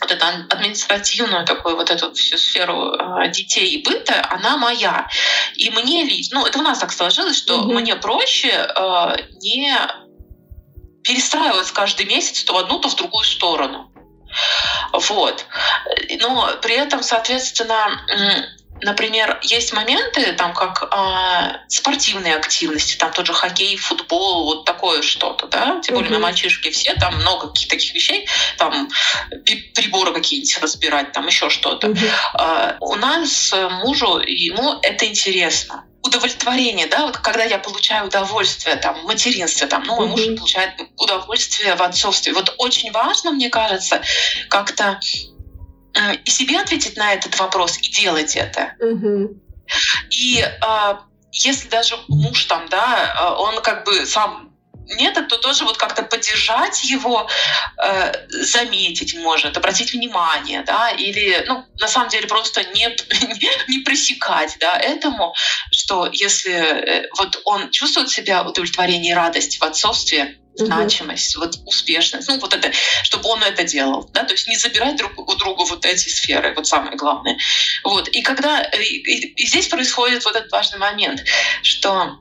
вот 0.00 0.10
эту 0.10 0.26
административную 0.26 1.44
такую 1.44 1.76
вот 1.76 1.90
эту 1.90 2.12
всю 2.14 2.38
сферу 2.38 2.94
э, 2.94 3.28
детей 3.30 3.70
и 3.70 3.82
быта, 3.82 4.26
она 4.30 4.56
моя. 4.56 5.08
И 5.54 5.70
мне 5.70 6.04
лично, 6.04 6.40
ну 6.40 6.46
это 6.46 6.58
у 6.58 6.62
нас 6.62 6.78
так 6.78 6.92
сложилось, 6.92 7.36
что 7.36 7.54
mm-hmm. 7.54 7.74
мне 7.74 7.96
проще 7.96 8.48
э, 8.48 9.16
не 9.40 9.76
перестраиваться 11.02 11.72
каждый 11.72 12.06
месяц 12.06 12.42
то 12.44 12.54
в 12.54 12.56
одну, 12.56 12.78
то 12.78 12.88
в 12.88 12.96
другую 12.96 13.24
сторону. 13.24 13.92
Вот. 14.92 15.46
Но 16.20 16.50
при 16.60 16.74
этом, 16.74 17.02
соответственно, 17.02 18.00
Например, 18.82 19.38
есть 19.42 19.72
моменты, 19.72 20.32
там, 20.32 20.52
как 20.52 20.82
э, 20.82 21.68
спортивные 21.68 22.36
активности, 22.36 22.96
там 22.96 23.12
тот 23.12 23.26
же 23.26 23.32
хоккей, 23.32 23.76
футбол, 23.76 24.44
вот 24.44 24.64
такое 24.64 25.02
что-то, 25.02 25.46
да, 25.46 25.80
тем 25.82 25.94
более 25.94 26.12
uh-huh. 26.12 26.18
мальчишки 26.18 26.70
все, 26.70 26.94
там 26.94 27.16
много 27.16 27.48
каких-то 27.48 27.76
таких 27.76 27.94
вещей, 27.94 28.28
там 28.58 28.88
приборы 29.74 30.12
какие-нибудь 30.12 30.58
разбирать, 30.58 31.12
там 31.12 31.26
еще 31.26 31.48
что-то. 31.48 31.88
Uh-huh. 31.88 32.10
Э, 32.38 32.76
у 32.80 32.94
нас 32.96 33.54
мужу, 33.82 34.18
ему 34.18 34.78
это 34.82 35.06
интересно 35.06 35.84
удовлетворение, 36.02 36.86
да, 36.86 37.06
вот 37.06 37.16
когда 37.18 37.44
я 37.44 37.58
получаю 37.58 38.06
удовольствие 38.06 38.76
там 38.76 39.00
в 39.00 39.04
материнстве, 39.04 39.66
там, 39.66 39.82
ну, 39.82 39.96
мой 39.96 40.06
муж 40.06 40.38
получает 40.38 40.74
удовольствие 40.96 41.74
в 41.74 41.82
отцовстве. 41.82 42.32
Вот 42.32 42.54
очень 42.58 42.92
важно, 42.92 43.32
мне 43.32 43.48
кажется, 43.48 44.02
как-то 44.48 45.00
Э, 45.00 45.35
и 46.24 46.30
себе 46.30 46.60
ответить 46.60 46.96
на 46.96 47.12
этот 47.12 47.38
вопрос 47.38 47.78
и 47.78 47.90
делать 47.90 48.36
это. 48.36 48.74
Угу. 48.80 49.40
И 50.10 50.40
э, 50.40 50.94
если 51.32 51.68
даже 51.68 51.96
муж 52.08 52.44
там, 52.44 52.68
да, 52.68 53.14
а, 53.18 53.34
он 53.38 53.60
как 53.62 53.84
бы 53.84 54.06
сам 54.06 54.46
нет, 54.88 55.14
то 55.28 55.36
тоже 55.38 55.64
вот 55.64 55.78
как-то 55.78 56.02
поддержать 56.04 56.84
его, 56.84 57.28
э, 57.82 58.12
заметить 58.28 59.16
может, 59.16 59.56
обратить 59.56 59.92
внимание, 59.92 60.62
да, 60.62 60.90
или, 60.90 61.44
ну, 61.48 61.64
на 61.80 61.88
самом 61.88 62.08
деле 62.08 62.28
просто 62.28 62.62
не, 62.72 62.96
не 63.68 63.78
пресекать, 63.80 64.56
да, 64.60 64.78
этому, 64.78 65.34
что 65.72 66.08
если 66.12 66.52
э, 66.52 67.08
вот 67.18 67.40
он 67.44 67.70
чувствует 67.70 68.10
себя 68.10 68.44
удовлетворение 68.44 69.12
и 69.12 69.16
радость 69.16 69.58
в 69.58 69.64
отцовстве, 69.64 70.38
значимость, 70.58 71.36
вот 71.36 71.56
успешность, 71.66 72.28
ну 72.28 72.38
вот 72.38 72.54
это, 72.54 72.72
чтобы 73.02 73.28
он 73.28 73.42
это 73.42 73.64
делал, 73.64 74.08
да, 74.12 74.24
то 74.24 74.32
есть 74.32 74.48
не 74.48 74.56
забирать 74.56 74.96
друг 74.96 75.18
у 75.18 75.34
друга 75.34 75.64
вот 75.64 75.84
эти 75.84 76.08
сферы, 76.08 76.54
вот 76.54 76.66
самое 76.66 76.96
главное. 76.96 77.38
Вот, 77.84 78.08
и 78.08 78.22
когда, 78.22 78.62
и, 78.62 78.84
и 78.84 79.46
здесь 79.46 79.68
происходит 79.68 80.24
вот 80.24 80.36
этот 80.36 80.50
важный 80.50 80.78
момент, 80.78 81.24
что 81.62 82.18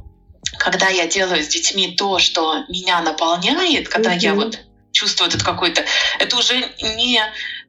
когда 0.58 0.90
я 0.90 1.08
делаю 1.08 1.44
с 1.44 1.48
детьми 1.48 1.96
то, 1.96 2.20
что 2.20 2.64
меня 2.70 3.02
наполняет, 3.02 3.90
когда 3.90 4.14
mm-hmm. 4.14 4.20
я 4.20 4.34
вот 4.34 4.60
чувствую 4.92 5.28
этот 5.28 5.44
какой-то, 5.44 5.84
это 6.20 6.38
уже 6.38 6.56
не 6.80 7.22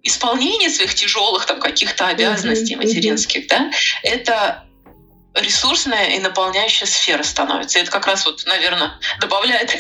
исполнение 0.03 0.71
своих 0.71 0.95
тяжелых 0.95 1.47
там 1.47 1.61
каких-то 1.61 2.07
обязанностей 2.07 2.75
mm-hmm. 2.75 2.87
материнских, 2.87 3.49
да, 3.49 3.71
это 4.03 4.66
ресурсная 5.37 6.17
и 6.17 6.19
наполняющая 6.19 6.87
сфера 6.87 7.23
становится. 7.23 7.79
И 7.79 7.83
это 7.83 7.91
как 7.91 8.07
раз 8.07 8.27
вот, 8.27 8.45
наверное, 8.47 8.99
добавляет 9.21 9.71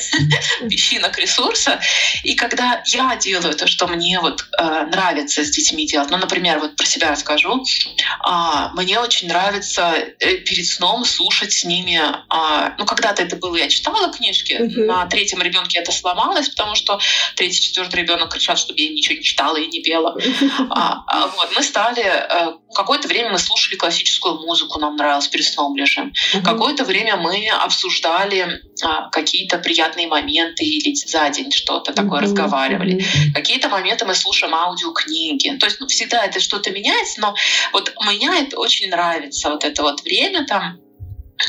песчинок 0.68 1.18
ресурса. 1.18 1.80
И 2.24 2.34
когда 2.34 2.82
я 2.86 3.16
делаю 3.16 3.54
то, 3.54 3.66
что 3.66 3.86
мне 3.86 4.20
вот 4.20 4.46
э, 4.59 4.64
нравится 4.86 5.44
с 5.44 5.50
детьми 5.50 5.86
делать, 5.86 6.11
ну, 6.11 6.18
например, 6.18 6.59
вот 6.59 6.76
про 6.76 6.86
себя 6.86 7.11
расскажу, 7.11 7.62
э, 7.62 8.68
мне 8.74 8.98
очень 9.00 9.28
нравится 9.28 9.94
э, 9.96 10.36
перед 10.38 10.66
сном 10.66 11.04
слушать 11.04 11.52
с 11.52 11.64
ними, 11.64 12.00
э, 12.00 12.74
ну, 12.78 12.84
когда-то 12.84 13.22
это 13.22 13.36
было, 13.36 13.57
я 13.57 13.68
читала 13.68 14.12
книжки, 14.12 14.52
uh-huh. 14.52 14.84
на 14.84 15.07
третьем 15.07 15.42
ребенке 15.42 15.78
это 15.78 15.92
сломалось, 15.92 16.48
потому 16.48 16.74
что 16.74 17.00
третий, 17.34 17.61
четвертый 17.61 18.02
ребенок 18.02 18.32
кричат, 18.32 18.59
чтобы 18.59 18.80
я 18.80 18.90
ничего 18.90 19.16
не 19.16 19.22
читала 19.22 19.57
и 19.57 19.66
не 19.66 19.82
пела. 19.82 20.16
А, 20.68 21.04
а, 21.07 21.26
вот, 21.28 21.54
мы 21.54 21.62
стали, 21.62 22.02
э, 22.02 22.52
какое-то 22.76 23.08
время 23.08 23.30
мы 23.30 23.38
слушали 23.38 23.76
классическую 23.76 24.36
музыку, 24.36 24.78
нам 24.78 24.96
нравилось 24.96 25.28
перед 25.28 25.44
сном 25.44 25.76
лежим. 25.76 26.12
Угу. 26.34 26.44
Какое-то 26.44 26.84
время 26.84 27.16
мы 27.16 27.48
обсуждали 27.48 28.62
а, 28.82 29.08
какие-то 29.10 29.58
приятные 29.58 30.06
моменты 30.06 30.64
или 30.64 30.94
за 30.94 31.28
день 31.30 31.50
что-то 31.50 31.92
такое 31.92 32.20
угу. 32.20 32.26
разговаривали. 32.26 32.96
Угу. 32.96 33.34
Какие-то 33.34 33.68
моменты 33.68 34.04
мы 34.04 34.14
слушаем 34.14 34.54
аудиокниги. 34.54 35.56
То 35.58 35.66
есть 35.66 35.80
ну, 35.80 35.86
всегда 35.88 36.24
это 36.24 36.40
что-то 36.40 36.70
меняется, 36.70 37.20
но 37.20 37.34
вот 37.72 37.92
меня 38.06 38.36
это 38.38 38.58
очень 38.58 38.90
нравится, 38.90 39.50
вот 39.50 39.64
это 39.64 39.82
вот 39.82 40.02
время 40.02 40.46
там 40.46 40.78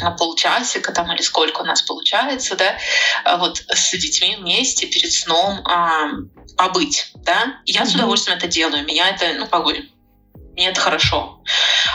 на 0.01 0.11
полчасика 0.11 0.91
там 0.91 1.11
или 1.13 1.21
сколько 1.21 1.61
у 1.61 1.65
нас 1.65 1.81
получается, 1.81 2.55
да, 2.55 2.77
а 3.23 3.37
вот 3.37 3.63
с 3.69 3.91
детьми 3.91 4.35
вместе 4.37 4.85
перед 4.87 5.11
сном 5.11 5.61
а, 5.65 6.09
побыть, 6.57 7.11
да. 7.15 7.59
Я 7.65 7.81
mm-hmm. 7.81 7.85
с 7.85 7.95
удовольствием 7.95 8.37
это 8.37 8.47
делаю. 8.47 8.85
Меня 8.85 9.09
это, 9.09 9.33
ну, 9.37 9.47
как 9.47 9.63
мне 10.57 10.69
это 10.69 10.81
хорошо. 10.81 11.39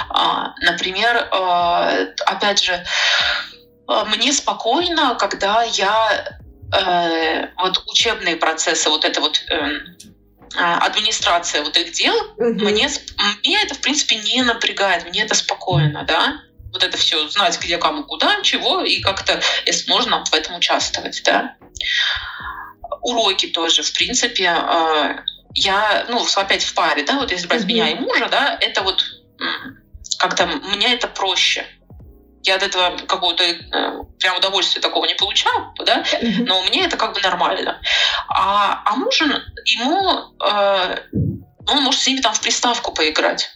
А, 0.08 0.54
например, 0.60 1.28
а, 1.32 1.90
опять 2.26 2.62
же, 2.62 2.84
а, 3.88 4.04
мне 4.04 4.32
спокойно, 4.32 5.16
когда 5.16 5.64
я 5.64 6.38
э, 6.72 7.48
вот 7.56 7.82
учебные 7.88 8.36
процессы, 8.36 8.88
вот 8.88 9.04
это 9.04 9.20
вот 9.20 9.42
эм, 9.50 9.98
администрация 10.54 11.62
вот 11.62 11.76
их 11.76 11.92
дел, 11.92 12.14
угу. 12.36 12.64
мне, 12.64 12.88
мне 13.44 13.62
это, 13.62 13.74
в 13.74 13.80
принципе, 13.80 14.16
не 14.16 14.42
напрягает, 14.42 15.04
мне 15.06 15.22
это 15.22 15.34
спокойно, 15.34 16.04
да, 16.04 16.40
вот 16.72 16.84
это 16.84 16.96
все 16.96 17.28
знать, 17.28 17.58
где, 17.60 17.78
кому, 17.78 18.04
куда, 18.04 18.40
чего, 18.42 18.82
и 18.82 19.00
как-то, 19.00 19.42
если 19.66 19.90
можно, 19.90 20.24
в 20.24 20.32
этом 20.32 20.56
участвовать, 20.56 21.20
да. 21.24 21.56
Уроки 23.02 23.48
тоже, 23.48 23.82
в 23.82 23.92
принципе, 23.92 24.48
я, 25.55 26.07
ну, 26.09 26.24
опять 26.36 26.64
в 26.64 26.74
паре, 26.74 27.05
да, 27.05 27.18
вот 27.18 27.30
если 27.30 27.46
брать 27.46 27.62
mm-hmm. 27.62 27.66
меня 27.66 27.88
и 27.90 27.94
мужа, 27.94 28.28
да, 28.30 28.59
это 28.61 28.82
вот 28.82 29.05
как-то 30.18 30.46
мне 30.46 30.94
это 30.94 31.09
проще. 31.09 31.66
Я 32.44 32.57
от 32.57 32.62
этого 32.62 32.96
какого-то 33.07 33.44
э, 33.44 33.57
прям 34.18 34.36
удовольствия 34.36 34.80
такого 34.80 35.07
не 35.07 35.14
получаю, 35.14 35.72
да, 35.84 36.03
mm-hmm. 36.03 36.44
но 36.44 36.62
мне 36.64 36.84
это 36.84 36.96
как 36.96 37.14
бы 37.14 37.20
нормально. 37.20 37.80
А, 38.28 38.82
а 38.84 38.96
муж, 38.96 39.20
ему, 39.64 40.34
э, 40.44 40.98
он 41.68 41.82
может 41.82 42.00
с 42.00 42.07
ними 42.07 42.20
там 42.20 42.34
в 42.34 42.40
приставку 42.40 42.92
поиграть. 42.92 43.53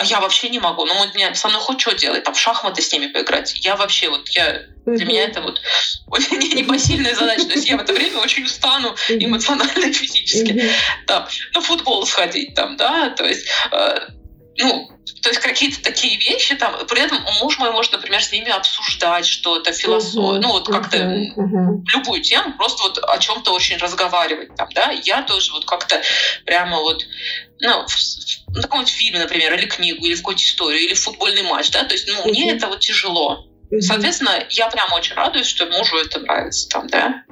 А 0.00 0.04
я 0.04 0.18
вообще 0.18 0.48
не 0.48 0.58
могу. 0.58 0.86
Ну, 0.86 0.94
вот 0.94 1.14
меня 1.14 1.34
со 1.34 1.48
мной 1.48 1.60
хоть 1.60 1.78
что 1.78 1.92
делать, 1.92 2.24
там 2.24 2.32
в 2.32 2.40
шахматы 2.40 2.80
с 2.80 2.90
ними 2.90 3.08
поиграть. 3.08 3.54
Я 3.62 3.76
вообще 3.76 4.08
вот, 4.08 4.26
я, 4.30 4.62
для 4.86 5.04
меня 5.04 5.24
это 5.24 5.42
вот 5.42 5.60
очень 6.06 6.38
непосильная 6.38 7.14
задача. 7.14 7.44
То 7.44 7.52
есть 7.52 7.68
я 7.68 7.76
в 7.76 7.82
это 7.82 7.92
время 7.92 8.16
очень 8.16 8.44
устану 8.44 8.96
эмоционально 9.10 9.84
и 9.84 9.92
физически. 9.92 10.72
Там, 11.06 11.28
на 11.52 11.60
футбол 11.60 12.06
сходить 12.06 12.54
там, 12.54 12.78
да, 12.78 13.10
то 13.10 13.26
есть, 13.26 13.46
э, 13.72 14.06
ну, 14.60 14.90
то 15.22 15.28
есть 15.28 15.40
какие-то 15.40 15.82
такие 15.82 16.18
вещи 16.18 16.54
там, 16.56 16.86
при 16.86 17.00
этом 17.00 17.18
муж 17.40 17.58
мой 17.58 17.70
может, 17.70 17.92
например, 17.92 18.22
с 18.22 18.32
ними 18.32 18.50
обсуждать 18.50 19.26
что-то, 19.26 19.72
философию, 19.72 20.22
uh-huh, 20.22 20.40
ну 20.40 20.48
вот 20.52 20.68
как-то 20.68 20.96
uh-huh, 20.98 21.34
uh-huh. 21.36 21.82
любую 21.92 22.22
тему, 22.22 22.56
просто 22.56 22.82
вот 22.82 22.98
о 22.98 23.18
чем-то 23.18 23.52
очень 23.52 23.76
разговаривать 23.78 24.54
там, 24.56 24.68
да, 24.74 24.90
я 24.90 25.22
тоже 25.22 25.52
вот 25.52 25.64
как-то 25.64 26.00
прямо 26.44 26.78
вот, 26.78 27.04
ну, 27.60 27.86
в, 27.86 27.94
в 27.94 28.62
каком-нибудь 28.62 28.92
фильме, 28.92 29.18
например, 29.18 29.54
или 29.54 29.66
книгу, 29.66 30.04
или 30.04 30.14
в 30.14 30.18
какую-то 30.18 30.42
историю, 30.42 30.80
или 30.82 30.94
футбольный 30.94 31.42
матч, 31.42 31.70
да, 31.70 31.84
то 31.84 31.94
есть, 31.94 32.08
ну, 32.08 32.20
uh-huh. 32.20 32.30
мне 32.30 32.52
это 32.52 32.66
вот 32.68 32.80
тяжело. 32.80 33.46
Uh-huh. 33.72 33.80
Соответственно, 33.80 34.44
я 34.50 34.68
прямо 34.68 34.94
очень 34.94 35.14
радуюсь, 35.14 35.46
что 35.46 35.66
мужу 35.66 35.96
это 35.96 36.20
нравится 36.20 36.68
там, 36.68 36.86
да. 36.88 37.24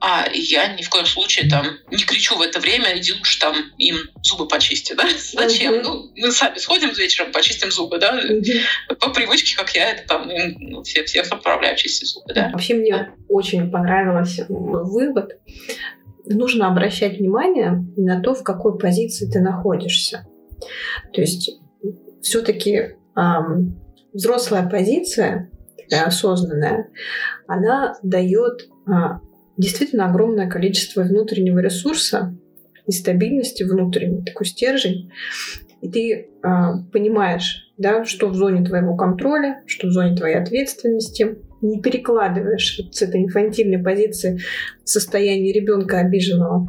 А 0.00 0.28
я 0.32 0.74
ни 0.74 0.82
в 0.82 0.90
коем 0.90 1.06
случае 1.06 1.50
там 1.50 1.66
не 1.90 2.04
кричу 2.04 2.36
в 2.36 2.40
это 2.40 2.60
время, 2.60 2.96
иди 2.96 3.12
лучше 3.12 3.40
там 3.40 3.56
им 3.78 3.96
зубы 4.22 4.46
почисти, 4.46 4.92
да? 4.92 5.04
Зачем? 5.32 5.74
Uh-huh. 5.74 5.82
Ну, 5.82 6.12
мы 6.16 6.30
сами 6.30 6.58
сходим 6.58 6.90
вечером, 6.90 7.32
почистим 7.32 7.72
зубы, 7.72 7.98
да? 7.98 8.20
Uh-huh. 8.20 8.96
По 9.00 9.10
привычке, 9.10 9.56
как 9.56 9.74
я 9.74 9.90
это 9.90 10.06
там, 10.06 10.30
ну, 10.60 10.82
все, 10.84 11.02
всех 11.04 11.32
отправляю 11.32 11.76
чистить 11.76 12.08
зубы, 12.08 12.32
да. 12.32 12.50
Вообще 12.52 12.74
мне 12.74 13.12
очень 13.28 13.70
понравился 13.70 14.46
вывод. 14.48 15.32
Нужно 16.26 16.68
обращать 16.68 17.18
внимание 17.18 17.84
на 17.96 18.20
то, 18.20 18.34
в 18.34 18.44
какой 18.44 18.78
позиции 18.78 19.28
ты 19.28 19.40
находишься. 19.40 20.28
То 21.12 21.20
есть 21.20 21.50
все-таки 22.22 22.96
эм, 23.16 23.80
взрослая 24.12 24.68
позиция, 24.68 25.50
такая 25.88 26.06
осознанная, 26.06 26.88
она 27.46 27.96
дает 28.02 28.68
а, 28.86 29.20
действительно 29.56 30.08
огромное 30.08 30.48
количество 30.48 31.02
внутреннего 31.02 31.58
ресурса 31.58 32.34
и 32.86 32.92
стабильности 32.92 33.64
внутренней, 33.64 34.24
такой 34.24 34.46
стержень. 34.46 35.10
И 35.80 35.88
ты 35.90 36.12
э, 36.12 36.26
понимаешь, 36.92 37.72
да, 37.76 38.04
что 38.04 38.28
в 38.28 38.34
зоне 38.34 38.64
твоего 38.64 38.96
контроля, 38.96 39.62
что 39.66 39.86
в 39.86 39.90
зоне 39.90 40.16
твоей 40.16 40.36
ответственности. 40.36 41.38
Не 41.60 41.80
перекладываешь 41.80 42.80
с 42.92 43.02
этой 43.02 43.24
инфантильной 43.24 43.82
позиции 43.82 44.38
состояние 44.84 45.52
ребенка 45.52 45.98
обиженного 45.98 46.68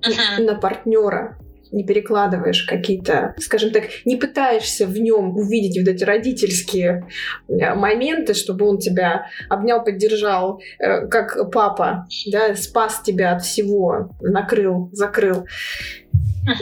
uh-huh. 0.00 0.42
на 0.42 0.54
партнера, 0.54 1.38
не 1.72 1.84
перекладываешь 1.84 2.64
какие-то, 2.64 3.34
скажем 3.38 3.70
так, 3.70 3.84
не 4.04 4.16
пытаешься 4.16 4.86
в 4.86 4.96
нем 4.96 5.36
увидеть 5.36 5.78
вот 5.78 5.92
эти 5.92 6.04
родительские 6.04 7.08
э, 7.48 7.74
моменты, 7.74 8.34
чтобы 8.34 8.68
он 8.68 8.78
тебя 8.78 9.26
обнял, 9.48 9.82
поддержал, 9.82 10.60
э, 10.78 11.06
как 11.08 11.50
папа, 11.50 12.06
да, 12.30 12.54
спас 12.54 13.00
тебя 13.02 13.32
от 13.32 13.42
всего, 13.42 14.10
накрыл, 14.20 14.90
закрыл 14.92 15.46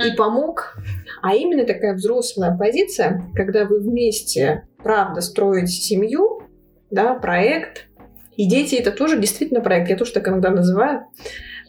и 0.04 0.16
помог. 0.16 0.76
А 1.22 1.34
именно 1.34 1.64
такая 1.64 1.94
взрослая 1.94 2.56
позиция, 2.56 3.22
когда 3.34 3.64
вы 3.64 3.80
вместе, 3.80 4.64
правда, 4.82 5.20
строите 5.20 5.72
семью, 5.72 6.42
да, 6.90 7.14
проект, 7.14 7.88
и 8.36 8.48
дети 8.48 8.76
это 8.76 8.90
тоже 8.90 9.18
действительно 9.18 9.60
проект, 9.60 9.90
я 9.90 9.96
тоже 9.96 10.12
так 10.12 10.28
иногда 10.28 10.50
называю. 10.50 11.06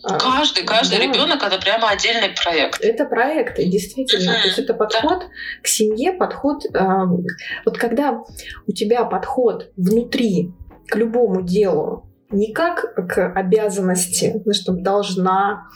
А, 0.03 0.17
каждый, 0.17 0.63
каждый 0.63 0.97
да. 0.97 1.03
ребенок 1.03 1.43
это 1.43 1.59
прямо 1.59 1.89
отдельный 1.89 2.29
проект. 2.29 2.81
Это 2.81 3.05
проекты, 3.05 3.65
действительно. 3.65 4.31
Uh-huh. 4.31 4.41
То 4.41 4.47
есть 4.47 4.59
это 4.59 4.73
подход 4.73 5.19
да. 5.19 5.25
к 5.61 5.67
семье, 5.67 6.13
подход. 6.13 6.65
Э, 6.73 7.05
вот 7.65 7.77
когда 7.77 8.23
у 8.67 8.71
тебя 8.71 9.03
подход 9.05 9.71
внутри 9.77 10.51
к 10.87 10.95
любому 10.95 11.41
делу 11.41 12.10
не 12.31 12.53
как 12.53 12.93
к 13.07 13.33
обязанности, 13.33 14.41
ну, 14.45 14.53
что 14.53 14.73
должна, 14.73 15.67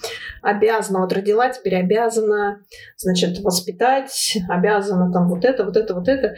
обязана, 0.42 1.02
вот 1.02 1.14
родила, 1.14 1.50
теперь 1.50 1.76
обязана, 1.76 2.60
значит, 2.98 3.40
воспитать, 3.40 4.38
обязана 4.50 5.12
там 5.12 5.30
вот 5.30 5.44
это, 5.46 5.64
вот 5.64 5.78
это, 5.78 5.94
вот 5.94 6.08
это. 6.08 6.36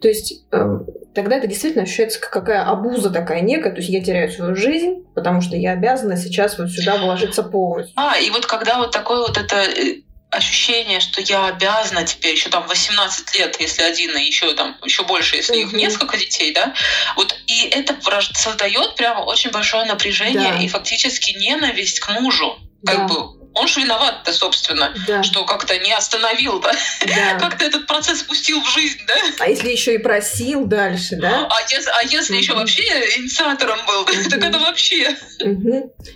То 0.00 0.08
есть 0.08 0.44
э, 0.50 0.78
тогда 1.14 1.36
это 1.36 1.46
действительно 1.46 1.84
ощущается 1.84 2.20
как 2.20 2.30
какая 2.30 2.64
обуза 2.64 3.10
такая 3.10 3.40
некая, 3.40 3.70
то 3.70 3.78
есть 3.78 3.88
я 3.88 4.02
теряю 4.02 4.30
свою 4.30 4.54
жизнь, 4.56 5.04
потому 5.14 5.40
что 5.40 5.56
я 5.56 5.72
обязана 5.72 6.16
сейчас 6.16 6.58
вот 6.58 6.70
сюда 6.70 6.96
вложиться 6.96 7.42
полностью. 7.42 7.94
А, 7.96 8.18
и 8.18 8.30
вот 8.30 8.46
когда 8.46 8.78
вот 8.78 8.90
такое 8.90 9.20
вот 9.20 9.38
это 9.38 9.56
э, 9.56 10.02
ощущение, 10.32 11.00
что 11.00 11.20
я 11.20 11.46
обязана 11.46 12.04
теперь 12.04 12.32
еще 12.32 12.48
там 12.48 12.66
18 12.66 13.38
лет, 13.38 13.60
если 13.60 13.82
один, 13.82 14.16
и 14.16 14.24
еще 14.24 14.54
там 14.54 14.76
еще 14.82 15.04
больше, 15.04 15.36
если 15.36 15.58
их 15.58 15.72
несколько 15.72 16.16
детей, 16.16 16.52
да, 16.52 16.74
вот 17.16 17.36
и 17.46 17.68
это 17.68 17.96
создает 18.34 18.96
прямо 18.96 19.20
очень 19.20 19.50
большое 19.50 19.84
напряжение 19.84 20.52
да. 20.52 20.58
и 20.58 20.68
фактически 20.68 21.36
ненависть 21.38 22.00
к 22.00 22.08
мужу, 22.08 22.58
как 22.84 23.06
да. 23.06 23.14
бы 23.14 23.41
он 23.54 23.68
же 23.68 23.80
виноват-то, 23.80 24.32
собственно, 24.32 24.94
да. 25.06 25.22
что 25.22 25.44
как-то 25.44 25.78
не 25.78 25.92
остановил, 25.92 26.60
да? 26.60 26.72
да. 27.06 27.38
как-то 27.40 27.64
этот 27.64 27.86
процесс 27.86 28.20
спустил 28.20 28.60
в 28.60 28.68
жизнь, 28.68 29.00
да? 29.06 29.14
А 29.40 29.48
если 29.48 29.70
еще 29.70 29.94
и 29.94 29.98
просил 29.98 30.64
дальше, 30.64 31.16
да? 31.16 31.48
А 31.50 31.60
если, 31.70 31.90
а 31.90 32.02
если 32.04 32.36
еще 32.36 32.54
вообще 32.54 32.82
инициатором 33.18 33.78
был, 33.86 34.04
так 34.30 34.42
это 34.42 34.58
вообще... 34.58 35.16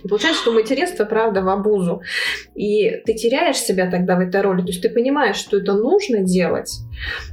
Получается, 0.07 0.41
что 0.41 0.51
материнство, 0.51 1.05
правда, 1.05 1.41
в 1.41 1.49
обузу. 1.49 2.01
И 2.55 2.89
ты 3.05 3.13
теряешь 3.13 3.57
себя 3.57 3.89
тогда 3.89 4.15
в 4.15 4.19
этой 4.19 4.41
роли. 4.41 4.61
То 4.61 4.67
есть 4.67 4.81
ты 4.81 4.89
понимаешь, 4.89 5.37
что 5.37 5.57
это 5.57 5.73
нужно 5.73 6.21
делать, 6.21 6.71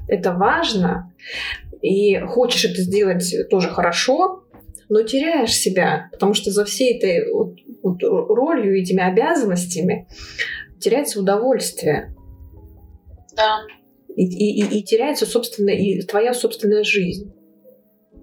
это 0.09 0.33
важно, 0.33 1.13
и 1.81 2.19
хочешь 2.21 2.65
это 2.65 2.81
сделать 2.81 3.35
тоже 3.51 3.69
хорошо, 3.69 4.45
но 4.89 5.03
теряешь 5.03 5.53
себя, 5.53 6.09
потому 6.13 6.35
что 6.35 6.51
за 6.51 6.65
всей 6.65 6.97
этой 6.97 7.33
вот, 7.33 7.57
вот 7.85 8.03
ролью, 8.03 8.81
этими 8.81 9.03
обязанностями 9.03 10.09
теряется 10.81 11.21
удовольствие. 11.21 12.15
Да. 13.37 13.61
И, 14.17 14.25
и, 14.25 14.79
и, 14.79 14.83
теряется, 14.83 15.27
собственно, 15.27 15.71
и 15.71 16.03
твоя 16.03 16.35
собственная 16.35 16.83
жизнь. 16.83 17.33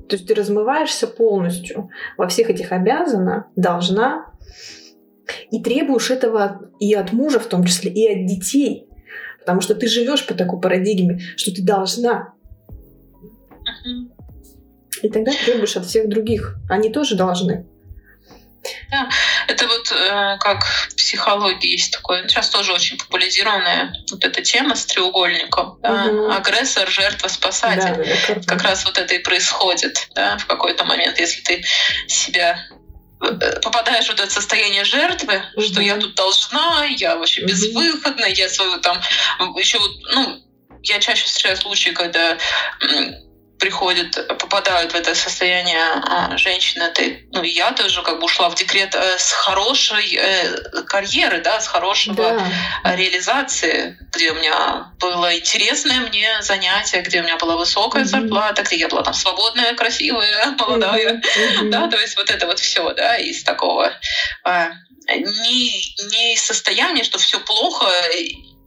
То 0.10 0.16
есть 0.16 0.28
ты 0.28 0.34
размываешься 0.34 1.08
полностью 1.08 1.90
во 2.18 2.28
всех 2.28 2.50
этих 2.50 2.72
обязана, 2.72 3.48
должна, 3.56 4.34
и 5.52 5.62
требуешь 5.62 6.12
этого 6.12 6.70
и 6.80 6.94
от 6.94 7.14
мужа 7.14 7.40
в 7.40 7.46
том 7.46 7.64
числе, 7.64 7.92
и 7.92 8.08
от 8.08 8.26
детей. 8.26 8.88
Потому 9.40 9.62
что 9.62 9.76
ты 9.76 9.88
живешь 9.88 10.26
по 10.26 10.34
такой 10.34 10.60
парадигме, 10.60 11.20
что 11.36 11.54
ты 11.54 11.64
должна. 11.64 12.34
И 15.02 15.10
тогда 15.10 15.32
требуешь 15.46 15.78
от 15.78 15.86
всех 15.86 16.10
других. 16.10 16.58
Они 16.70 16.90
тоже 16.90 17.16
должны. 17.16 17.66
Да, 18.92 19.10
это 19.52 19.68
вот 19.68 19.92
э, 19.92 20.38
как 20.40 20.64
в 20.64 20.96
психологии 20.96 21.72
есть 21.72 21.92
такое, 21.92 22.28
сейчас 22.28 22.50
тоже 22.50 22.74
очень 22.74 22.98
популяризированная 22.98 23.94
вот 24.10 24.24
эта 24.24 24.42
тема 24.42 24.76
с 24.76 24.86
треугольником. 24.86 25.80
Да? 25.82 26.06
Угу. 26.06 26.32
Агрессор, 26.32 26.90
жертва, 26.90 27.28
спасатель. 27.28 27.96
Да, 27.96 28.36
да, 28.36 28.42
как 28.48 28.64
раз 28.64 28.86
вот 28.86 28.98
это 28.98 29.14
и 29.14 29.20
происходит 29.20 30.08
да, 30.16 30.38
в 30.38 30.46
какой-то 30.46 30.86
момент, 30.86 31.20
если 31.20 31.42
ты 31.42 31.64
себя 32.08 32.66
э, 33.22 33.60
попадаешь 33.62 34.08
в 34.08 34.12
это 34.12 34.30
состояние 34.30 34.86
жертвы, 34.86 35.44
угу. 35.56 35.64
что 35.64 35.82
я 35.82 35.98
тут 35.98 36.16
должна, 36.16 36.86
я 36.86 37.18
вообще 37.18 37.46
безвыходна, 37.46 38.26
я 38.26 38.50
свою 38.50 38.80
там 38.80 39.02
еще 39.58 39.80
вот, 39.80 39.92
ну, 40.14 40.42
я 40.84 41.00
чаще 41.00 41.26
встречаю 41.26 41.58
случаи, 41.58 41.90
когда 41.90 42.38
приходят, 43.62 44.28
попадают 44.40 44.92
в 44.92 44.96
это 44.96 45.14
состояние 45.14 45.80
а, 45.80 46.36
женщины, 46.36 46.84
это, 46.84 47.04
ну, 47.32 47.44
я 47.44 47.72
тоже 47.74 48.02
как 48.02 48.20
бы 48.20 48.26
ушла 48.26 48.50
в 48.50 48.56
декрет 48.56 48.96
э, 48.96 49.18
с 49.20 49.32
хорошей 49.32 50.16
э, 50.16 50.82
карьеры, 50.88 51.42
да, 51.42 51.62
с 51.62 51.68
хорошего 51.68 52.42
да. 52.84 52.96
реализации, 52.96 54.00
где 54.12 54.32
у 54.32 54.36
меня 54.36 54.92
было 55.00 55.38
интересное 55.38 56.00
мне 56.02 56.42
занятие, 56.42 57.02
где 57.02 57.22
у 57.22 57.24
меня 57.24 57.38
была 57.38 57.56
высокая 57.56 58.04
mm-hmm. 58.04 58.08
зарплата, 58.08 58.64
где 58.64 58.78
я 58.78 58.88
была 58.88 59.04
там 59.04 59.14
свободная, 59.14 59.76
красивая, 59.76 60.56
молодая, 60.58 61.22
mm-hmm. 61.22 61.70
да, 61.70 61.88
то 61.88 62.00
есть 62.00 62.18
вот 62.18 62.32
это 62.32 62.48
вот 62.48 62.60
все, 62.60 62.92
да, 62.94 63.16
из 63.18 63.44
такого 63.44 63.94
э, 64.44 64.70
не, 65.08 65.96
не 66.10 66.34
из 66.34 66.42
состояния, 66.42 67.04
что 67.04 67.20
все 67.20 67.40
плохо, 67.40 67.86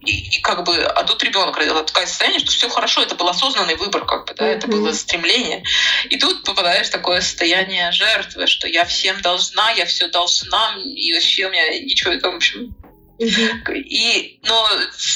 и, 0.05 0.37
и 0.37 0.41
как 0.41 0.65
бы, 0.65 0.77
а 0.85 1.05
тут 1.05 1.23
ребенок 1.23 1.57
родил 1.57 1.83
такое 1.85 2.07
состояние, 2.07 2.41
что 2.41 2.51
все 2.51 2.69
хорошо, 2.69 3.03
это 3.03 3.15
был 3.15 3.29
осознанный 3.29 3.77
выбор, 3.77 4.05
как 4.05 4.27
бы, 4.27 4.35
да, 4.35 4.47
mm-hmm. 4.47 4.57
это 4.57 4.69
было 4.69 4.93
стремление. 4.93 5.65
И 6.09 6.17
тут 6.19 6.45
попадаешь 6.45 6.89
в 6.89 6.93
такое 6.93 7.21
состояние 7.21 7.91
жертвы, 7.93 8.47
что 8.47 8.69
я 8.69 8.85
всем 8.85 9.21
должна, 9.21 9.71
я 9.73 9.87
все 9.87 10.09
должна, 10.09 10.77
и 10.85 11.13
вообще 11.13 11.47
у 11.47 11.51
меня 11.51 11.69
ничего, 11.81 12.13
это, 12.13 12.31
в 12.31 12.37
общем, 12.37 12.75
mm-hmm. 13.19 13.75
И, 13.75 14.41
но 14.43 14.69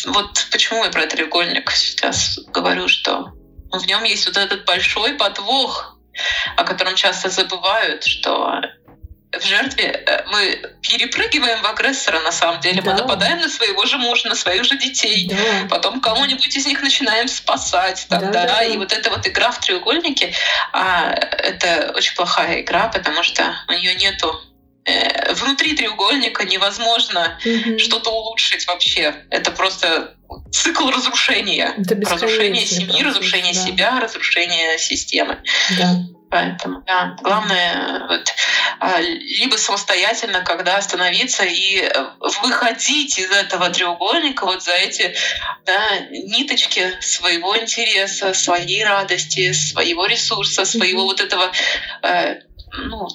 вот 0.07 0.47
почему 0.51 0.85
я 0.85 0.91
про 0.91 1.07
треугольник 1.07 1.71
сейчас 1.73 2.39
говорю, 2.49 2.89
что 2.89 3.33
в 3.71 3.87
нем 3.87 4.05
есть 4.05 4.27
вот 4.27 4.37
этот 4.37 4.65
большой 4.65 5.15
подвох, 5.15 5.99
о 6.57 6.65
котором 6.65 6.95
часто 6.95 7.29
забывают, 7.29 8.05
что 8.05 8.61
в 9.39 9.45
жертве 9.45 9.85
э, 9.85 10.25
мы 10.31 10.61
перепрыгиваем 10.83 11.63
в 11.63 11.67
агрессора 11.67 12.21
на 12.21 12.33
самом 12.33 12.61
деле. 12.61 12.83
Да. 12.83 12.93
Мы 12.93 12.99
нападаем 12.99 13.39
на 13.39 13.49
своего 13.49 13.85
же 13.87 13.99
мужа, 13.99 14.29
на 14.29 14.35
своих 14.35 14.65
же 14.65 14.77
детей. 14.77 15.29
Да. 15.29 15.69
Потом 15.69 16.01
кого-нибудь 16.01 16.57
из 16.57 16.67
них 16.67 16.83
начинаем 16.83 17.29
спасать. 17.29 18.07
Тогда. 18.09 18.31
Да, 18.31 18.47
да, 18.47 18.65
И 18.65 18.77
вот 18.77 18.93
эта 18.93 19.11
вот 19.11 19.27
игра 19.27 19.51
в 19.51 19.61
треугольнике, 19.61 20.33
а, 20.73 21.13
это 21.13 21.93
очень 21.95 22.15
плохая 22.15 22.61
игра, 22.61 22.89
потому 22.89 23.23
что 23.23 23.55
у 23.69 23.73
нее 23.73 23.95
нету 23.95 24.41
э, 24.85 25.33
внутри 25.35 25.75
треугольника 25.75 26.45
невозможно 26.45 27.39
угу. 27.45 27.79
что-то 27.79 28.11
улучшить 28.11 28.67
вообще. 28.67 29.15
Это 29.31 29.51
просто 29.51 30.15
цикл 30.53 30.91
разрушения. 30.91 31.75
Это 31.79 31.95
разрушение 31.95 32.67
семьи, 32.67 33.03
разрушение 33.03 33.55
да. 33.55 33.61
себя, 33.61 34.01
разрушение 34.01 34.79
системы. 34.79 35.39
Да. 35.79 35.95
Поэтому, 36.31 36.83
да, 36.87 37.17
главное 37.23 38.07
вот, 38.07 38.35
а, 38.81 39.01
либо 39.01 39.57
самостоятельно, 39.57 40.43
когда 40.43 40.77
остановиться 40.77 41.45
и 41.45 41.81
э, 41.81 41.91
выходить 42.43 43.19
из 43.19 43.31
этого 43.31 43.71
треугольника 43.71 44.45
вот 44.45 44.63
за 44.63 44.73
эти 44.73 45.15
да, 45.65 46.01
ниточки 46.11 46.93
своего 47.01 47.57
интереса, 47.57 48.35
своей 48.35 48.85
радости, 48.85 49.53
своего 49.53 50.05
ресурса, 50.05 50.67
своего 50.67 51.03
mm-hmm. 51.03 51.07
вот 51.07 51.21
этого 51.21 51.51
э, 52.03 52.41
ну, 52.73 53.09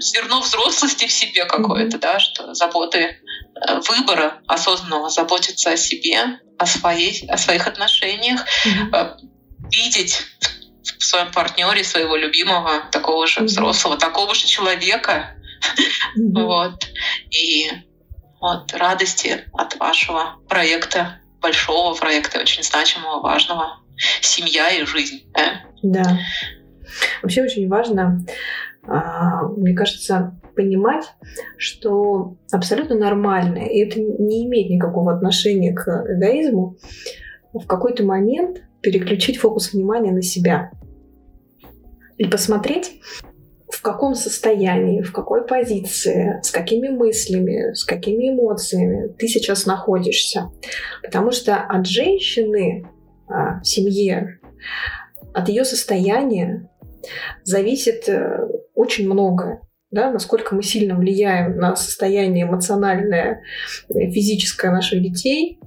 зерно 0.00 0.40
взрослости 0.40 1.06
в 1.06 1.12
себе 1.12 1.44
какое-то, 1.44 1.98
да, 1.98 2.18
что 2.18 2.54
заботы 2.54 2.98
э, 2.98 3.80
выбора 3.88 4.40
осознанного 4.46 5.10
заботиться 5.10 5.70
о 5.70 5.76
себе, 5.76 6.40
о, 6.58 6.64
своей, 6.64 7.28
о 7.28 7.36
своих 7.36 7.66
отношениях, 7.66 8.44
mm-hmm. 8.64 9.16
видеть 9.70 10.22
в 10.98 11.04
своем 11.04 11.32
партнере 11.32 11.84
своего 11.84 12.16
любимого, 12.16 12.84
такого 12.90 13.26
же 13.26 13.42
взрослого, 13.44 13.96
такого 13.96 14.34
же 14.34 14.46
человека. 14.46 15.36
Вот. 16.16 16.86
И 17.30 17.70
вот 18.40 18.72
радости 18.74 19.44
от 19.54 19.76
вашего 19.76 20.36
проекта, 20.48 21.20
большого 21.40 21.94
проекта, 21.94 22.40
очень 22.40 22.62
значимого, 22.62 23.20
важного. 23.20 23.78
Семья 24.20 24.70
и 24.70 24.84
жизнь. 24.84 25.30
Да. 25.32 25.62
да. 25.82 26.18
Вообще 27.22 27.42
очень 27.42 27.68
важно, 27.68 28.24
а, 28.86 29.44
мне 29.44 29.74
кажется, 29.74 30.38
понимать, 30.54 31.04
что 31.56 32.36
абсолютно 32.52 32.96
нормально, 32.96 33.58
и 33.58 33.84
это 33.84 34.00
не 34.00 34.46
имеет 34.46 34.70
никакого 34.70 35.14
отношения 35.14 35.72
к 35.72 35.88
эгоизму, 35.88 36.76
в 37.52 37.66
какой-то 37.66 38.04
момент 38.04 38.62
переключить 38.84 39.38
фокус 39.38 39.72
внимания 39.72 40.12
на 40.12 40.22
себя 40.22 40.70
и 42.18 42.26
посмотреть, 42.26 43.00
в 43.68 43.80
каком 43.80 44.14
состоянии, 44.14 45.02
в 45.02 45.10
какой 45.10 45.46
позиции, 45.46 46.38
с 46.42 46.50
какими 46.50 46.90
мыслями, 46.90 47.72
с 47.72 47.84
какими 47.84 48.30
эмоциями 48.30 49.08
ты 49.18 49.26
сейчас 49.26 49.64
находишься. 49.66 50.50
Потому 51.02 51.32
что 51.32 51.56
от 51.56 51.86
женщины 51.86 52.86
а, 53.26 53.60
в 53.60 53.64
семье, 53.66 54.38
от 55.32 55.48
ее 55.48 55.64
состояния 55.64 56.70
зависит 57.42 58.08
э, 58.08 58.46
очень 58.74 59.06
многое. 59.06 59.60
Да, 59.90 60.10
насколько 60.10 60.54
мы 60.54 60.62
сильно 60.62 60.94
влияем 60.96 61.56
на 61.56 61.74
состояние 61.74 62.44
эмоциональное, 62.44 63.42
э, 63.88 64.10
физическое 64.10 64.70
наших 64.70 65.02
детей, 65.02 65.58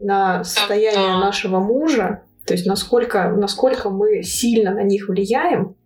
на 0.00 0.44
состояние 0.44 1.18
нашего 1.18 1.58
мужа, 1.58 2.22
то 2.46 2.54
есть 2.54 2.64
насколько, 2.64 3.30
насколько 3.30 3.90
мы 3.90 4.22
сильно 4.22 4.72
на 4.72 4.82
них 4.82 5.08
влияем, 5.08 5.76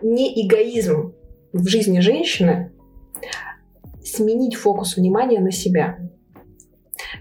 не 0.00 0.46
эгоизм 0.46 1.14
в 1.52 1.66
жизни 1.66 2.00
женщины 2.00 2.72
сменить 4.04 4.54
фокус 4.54 4.96
внимания 4.96 5.40
на 5.40 5.50
себя. 5.50 5.98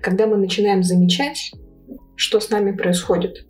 Когда 0.02 0.28
мы 0.28 0.38
начинаем 0.38 0.84
замечать, 0.84 1.52
что 2.16 2.40
с 2.40 2.50
нами 2.50 2.72
происходит. 2.72 3.48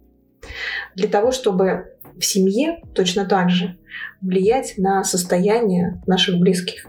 Для 0.95 1.09
того, 1.09 1.31
чтобы 1.31 1.97
в 2.17 2.23
семье 2.23 2.81
точно 2.93 3.25
так 3.25 3.49
же 3.49 3.77
влиять 4.21 4.77
на 4.77 5.03
состояние 5.03 6.01
наших 6.07 6.37
близких. 6.39 6.87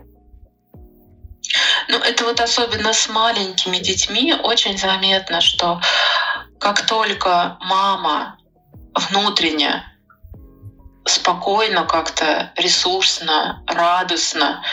Ну, 1.88 1.98
это 1.98 2.24
вот 2.24 2.40
особенно 2.40 2.92
с 2.92 3.08
маленькими 3.08 3.78
детьми 3.78 4.34
очень 4.42 4.78
заметно, 4.78 5.40
что 5.40 5.80
как 6.58 6.86
только 6.86 7.58
мама 7.60 8.38
внутренне 8.94 9.84
спокойно 11.06 11.84
как-то, 11.84 12.52
ресурсно, 12.56 13.62
радостно, 13.66 14.64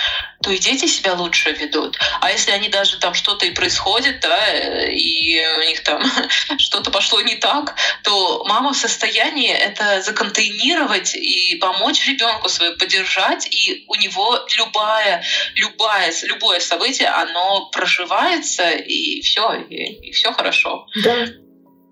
то 0.41 0.51
и 0.51 0.57
дети 0.57 0.87
себя 0.87 1.13
лучше 1.13 1.51
ведут. 1.51 1.97
А 2.19 2.31
если 2.31 2.51
они 2.51 2.67
даже 2.67 2.97
там 2.97 3.13
что-то 3.13 3.45
и 3.45 3.51
происходит, 3.51 4.19
да, 4.19 4.87
и 4.87 5.45
у 5.57 5.61
них 5.61 5.83
там 5.83 6.03
что-то 6.57 6.91
пошло 6.91 7.21
не 7.21 7.35
так, 7.35 7.75
то 8.03 8.43
мама 8.45 8.73
в 8.73 8.77
состоянии 8.77 9.51
это 9.51 10.01
законтейнировать 10.01 11.15
и 11.15 11.55
помочь 11.61 12.05
ребенку 12.07 12.49
свою 12.49 12.77
поддержать, 12.77 13.47
и 13.47 13.85
у 13.87 13.95
него 13.95 14.45
любая, 14.57 15.23
любая, 15.55 16.13
любое 16.23 16.59
событие, 16.59 17.09
оно 17.09 17.69
проживается, 17.69 18.71
и 18.71 19.21
все, 19.21 19.53
и, 19.69 20.09
и 20.09 20.11
все 20.11 20.33
хорошо. 20.33 20.87
Да. 21.03 21.27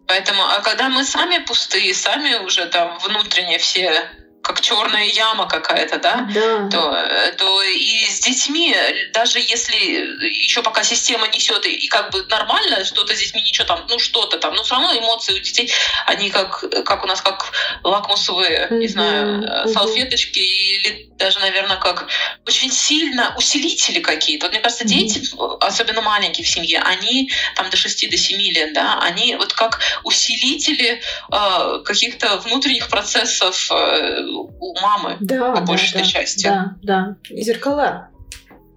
Поэтому, 0.07 0.43
а 0.43 0.59
когда 0.59 0.89
мы 0.89 1.03
сами 1.03 1.37
пустые, 1.39 1.93
сами 1.93 2.35
уже 2.43 2.65
там 2.65 2.97
внутренне 2.99 3.57
все 3.57 4.09
как 4.41 4.61
черная 4.61 5.05
яма 5.05 5.47
какая-то, 5.47 5.97
да, 5.97 6.27
да. 6.33 6.69
То, 6.69 7.35
то 7.37 7.63
и 7.63 8.05
с 8.05 8.19
детьми, 8.21 8.75
даже 9.13 9.39
если 9.39 9.75
еще 9.75 10.63
пока 10.63 10.83
система 10.83 11.27
несет 11.27 11.65
и, 11.65 11.87
как 11.87 12.11
бы 12.11 12.23
нормально, 12.29 12.83
что-то 12.85 13.15
с 13.15 13.19
детьми 13.19 13.41
ничего 13.41 13.67
там, 13.67 13.85
ну 13.89 13.99
что-то 13.99 14.37
там, 14.37 14.53
но 14.55 14.63
все 14.63 14.75
равно 14.75 14.97
эмоции 14.97 15.33
у 15.33 15.39
детей, 15.39 15.71
они 16.05 16.29
как, 16.29 16.63
как 16.85 17.03
у 17.03 17.07
нас 17.07 17.21
как 17.21 17.51
лакмусовые, 17.83 18.67
mm-hmm. 18.69 18.77
не 18.77 18.87
знаю, 18.87 19.43
mm-hmm. 19.43 19.73
салфеточки 19.73 20.39
или 20.39 21.09
даже, 21.17 21.39
наверное, 21.39 21.77
как 21.77 22.07
очень 22.47 22.71
сильно 22.71 23.35
усилители 23.37 23.99
какие-то. 23.99 24.47
Вот 24.47 24.53
мне 24.53 24.61
кажется, 24.61 24.85
mm-hmm. 24.85 24.87
дети, 24.87 25.29
особенно 25.59 26.01
маленькие 26.01 26.45
в 26.45 26.49
семье, 26.49 26.79
они 26.79 27.31
там 27.55 27.69
до 27.69 27.77
6 27.77 28.09
до 28.09 28.17
7 28.17 28.41
лет, 28.41 28.73
да, 28.73 28.99
они 29.01 29.35
вот 29.35 29.53
как 29.53 29.79
усилители 30.03 31.01
э, 31.31 31.83
каких-то 31.85 32.37
внутренних 32.37 32.89
процессов 32.89 33.69
э, 33.71 34.30
у 34.37 34.79
мамы 34.81 35.17
да, 35.19 35.51
по 35.51 35.61
большей 35.61 35.99
да, 35.99 36.05
части. 36.05 36.45
Да, 36.45 36.75
да. 36.81 37.15
И 37.29 37.41
зеркала. 37.41 38.11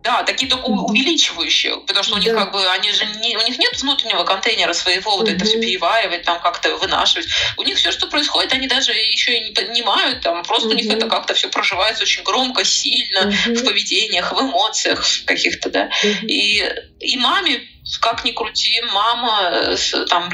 Да, 0.05 0.22
такие 0.22 0.50
только 0.50 0.68
mm-hmm. 0.68 0.90
увеличивающие, 0.90 1.78
потому 1.86 2.05
что 2.05 2.16
у 2.16 2.18
них 2.18 2.34
да. 2.34 2.44
как 2.44 2.52
бы 2.52 2.62
они 2.68 2.92
же 2.92 3.07
не, 3.22 3.38
у 3.38 3.40
них 3.40 3.59
нет 3.59 3.80
внутреннего 3.80 4.24
контейнера 4.24 4.74
своего, 4.74 5.16
вот 5.16 5.26
mm-hmm. 5.26 5.36
это 5.36 5.44
все 5.46 5.59
переваривать, 5.59 6.24
там 6.24 6.42
как-то 6.42 6.76
вынашивать. 6.76 7.26
У 7.57 7.62
них 7.62 7.78
все, 7.78 7.90
что 7.90 8.07
происходит, 8.07 8.52
они 8.52 8.66
даже 8.66 8.92
еще 8.92 9.34
и 9.38 9.44
не 9.44 9.52
понимают, 9.52 10.20
там 10.20 10.42
просто 10.44 10.68
mm-hmm. 10.68 10.72
у 10.72 10.74
них 10.74 10.92
это 10.92 11.09
как-то 11.09 11.32
все 11.32 11.48
проживается 11.48 12.02
очень 12.02 12.22
громко, 12.22 12.64
сильно 12.64 13.30
mm-hmm. 13.30 13.55
в 13.55 13.64
поведениях, 13.64 14.30
в 14.30 14.38
эмоциях 14.38 15.07
каких-то, 15.24 15.70
да. 15.70 15.88
Mm-hmm. 16.05 16.26
И 16.26 16.64
и 17.00 17.16
маме 17.16 17.62
как 18.01 18.24
ни 18.24 18.32
крути, 18.32 18.82
мама, 18.93 19.76
там, 20.09 20.30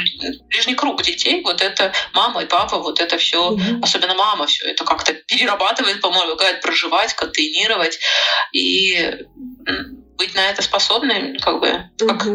ближний 0.49 0.75
круг 0.75 1.03
детей, 1.03 1.43
вот 1.43 1.61
это 1.61 1.93
мама 2.15 2.43
и 2.43 2.47
папа, 2.47 2.79
вот 2.79 3.01
это 3.01 3.19
все, 3.19 3.53
mm-hmm. 3.53 3.81
особенно 3.83 4.15
мама, 4.15 4.47
все 4.47 4.69
это 4.71 4.85
как-то 4.85 5.13
перерабатывает, 5.13 6.01
помогает 6.01 6.61
проживать, 6.61 7.15
контейнировать 7.15 7.99
и 8.53 9.19
быть 10.17 10.35
на 10.35 10.49
это 10.49 10.63
способной, 10.63 11.39
как 11.39 11.61
бы, 11.61 11.67
mm-hmm. 11.67 12.07
как 12.07 12.27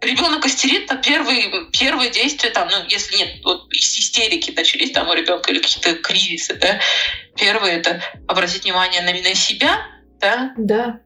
ребенок 0.00 0.44
истерит, 0.46 0.86
то 0.86 0.96
первые, 0.96 1.70
первые 1.70 2.10
действия, 2.10 2.50
там, 2.50 2.68
ну, 2.68 2.76
если 2.88 3.16
нет, 3.16 3.44
вот 3.44 3.72
истерики 3.72 4.50
начались 4.50 4.90
там 4.90 5.08
у 5.08 5.14
ребенка 5.14 5.50
или 5.52 5.60
какие-то 5.60 5.94
кризисы, 5.94 6.54
да, 6.54 6.80
первое 7.36 7.78
это 7.78 8.02
обратить 8.26 8.64
внимание 8.64 9.02
на, 9.02 9.12
на 9.12 9.34
себя, 9.34 9.86
да, 10.20 10.52
да 10.56 11.00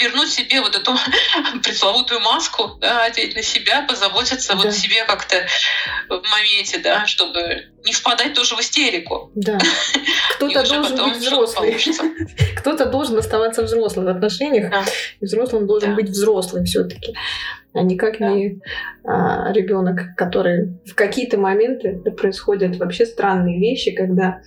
вернуть 0.00 0.30
себе 0.30 0.60
вот 0.60 0.76
эту 0.76 0.96
пресловутую 1.62 2.20
маску, 2.20 2.78
да, 2.80 3.04
одеть 3.04 3.34
на 3.34 3.42
себя, 3.42 3.82
позаботиться 3.82 4.54
да. 4.54 4.56
вот 4.56 4.72
себе 4.72 5.04
как-то 5.06 5.46
в 6.08 6.22
моменте, 6.30 6.78
да, 6.78 7.06
чтобы 7.06 7.68
не 7.84 7.92
впадать 7.92 8.34
тоже 8.34 8.56
в 8.56 8.60
истерику. 8.60 9.30
Да. 9.34 9.58
Кто-то 10.36 10.68
должен 10.68 11.10
быть 11.10 11.16
взрослый. 11.16 11.76
Кто-то 12.56 12.86
должен 12.86 13.18
оставаться 13.18 13.62
взрослым 13.62 14.06
в 14.06 14.08
отношениях, 14.08 14.70
да. 14.70 14.84
и 15.20 15.24
взрослым 15.24 15.66
должен 15.66 15.90
да. 15.90 15.96
быть 15.96 16.08
взрослым 16.08 16.64
все-таки, 16.64 17.14
а 17.72 17.82
никак 17.82 18.18
да. 18.18 18.28
не 18.28 18.60
а, 19.04 19.52
ребенок, 19.52 20.16
который 20.16 20.78
в 20.86 20.94
какие-то 20.94 21.38
моменты 21.38 21.94
происходят 22.16 22.76
вообще 22.76 23.06
странные 23.06 23.58
вещи, 23.58 23.92
когда 23.92 24.40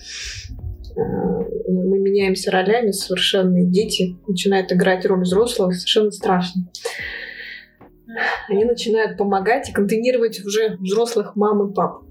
мы 0.96 2.00
меняемся 2.00 2.52
ролями, 2.52 2.92
совершенные 2.92 3.66
дети 3.66 4.18
начинают 4.28 4.72
играть 4.72 5.06
роль 5.06 5.22
взрослых, 5.22 5.76
совершенно 5.76 6.12
страшно. 6.12 6.70
Они 8.50 8.66
начинают 8.66 9.18
помогать 9.18 9.70
и 9.70 9.72
контейнировать 9.72 10.44
уже 10.44 10.76
взрослых 10.80 11.36
мам 11.36 11.70
и 11.70 11.74
пап. 11.74 12.04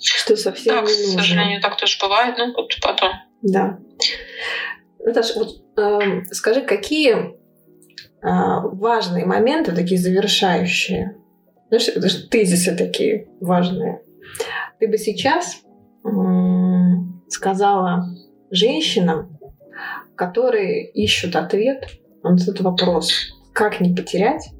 Что 0.00 0.36
совсем 0.36 0.76
да, 0.76 0.80
не 0.82 0.86
нужно. 0.86 1.18
к 1.18 1.20
сожалению, 1.20 1.60
так 1.60 1.76
тоже 1.76 1.98
бывает, 2.00 2.36
ну 2.38 2.54
вот 2.54 2.70
потом. 2.80 3.10
Да. 3.42 3.78
Наташа, 5.04 5.34
вот 5.38 5.48
э, 5.76 6.22
скажи, 6.30 6.60
какие 6.60 7.14
э, 7.14 7.28
важные 8.22 9.26
моменты, 9.26 9.72
такие 9.72 9.98
завершающие, 9.98 11.16
знаешь, 11.68 12.28
тезисы 12.30 12.76
такие 12.76 13.28
важные, 13.40 14.02
ты 14.78 14.86
бы 14.86 14.98
сейчас 14.98 15.62
сказала 17.28 18.06
женщинам, 18.50 19.38
которые 20.16 20.90
ищут 20.90 21.36
ответ 21.36 21.88
на 22.22 22.34
этот 22.34 22.60
вопрос, 22.60 23.12
как 23.52 23.80
не 23.80 23.94
потерять 23.94 24.50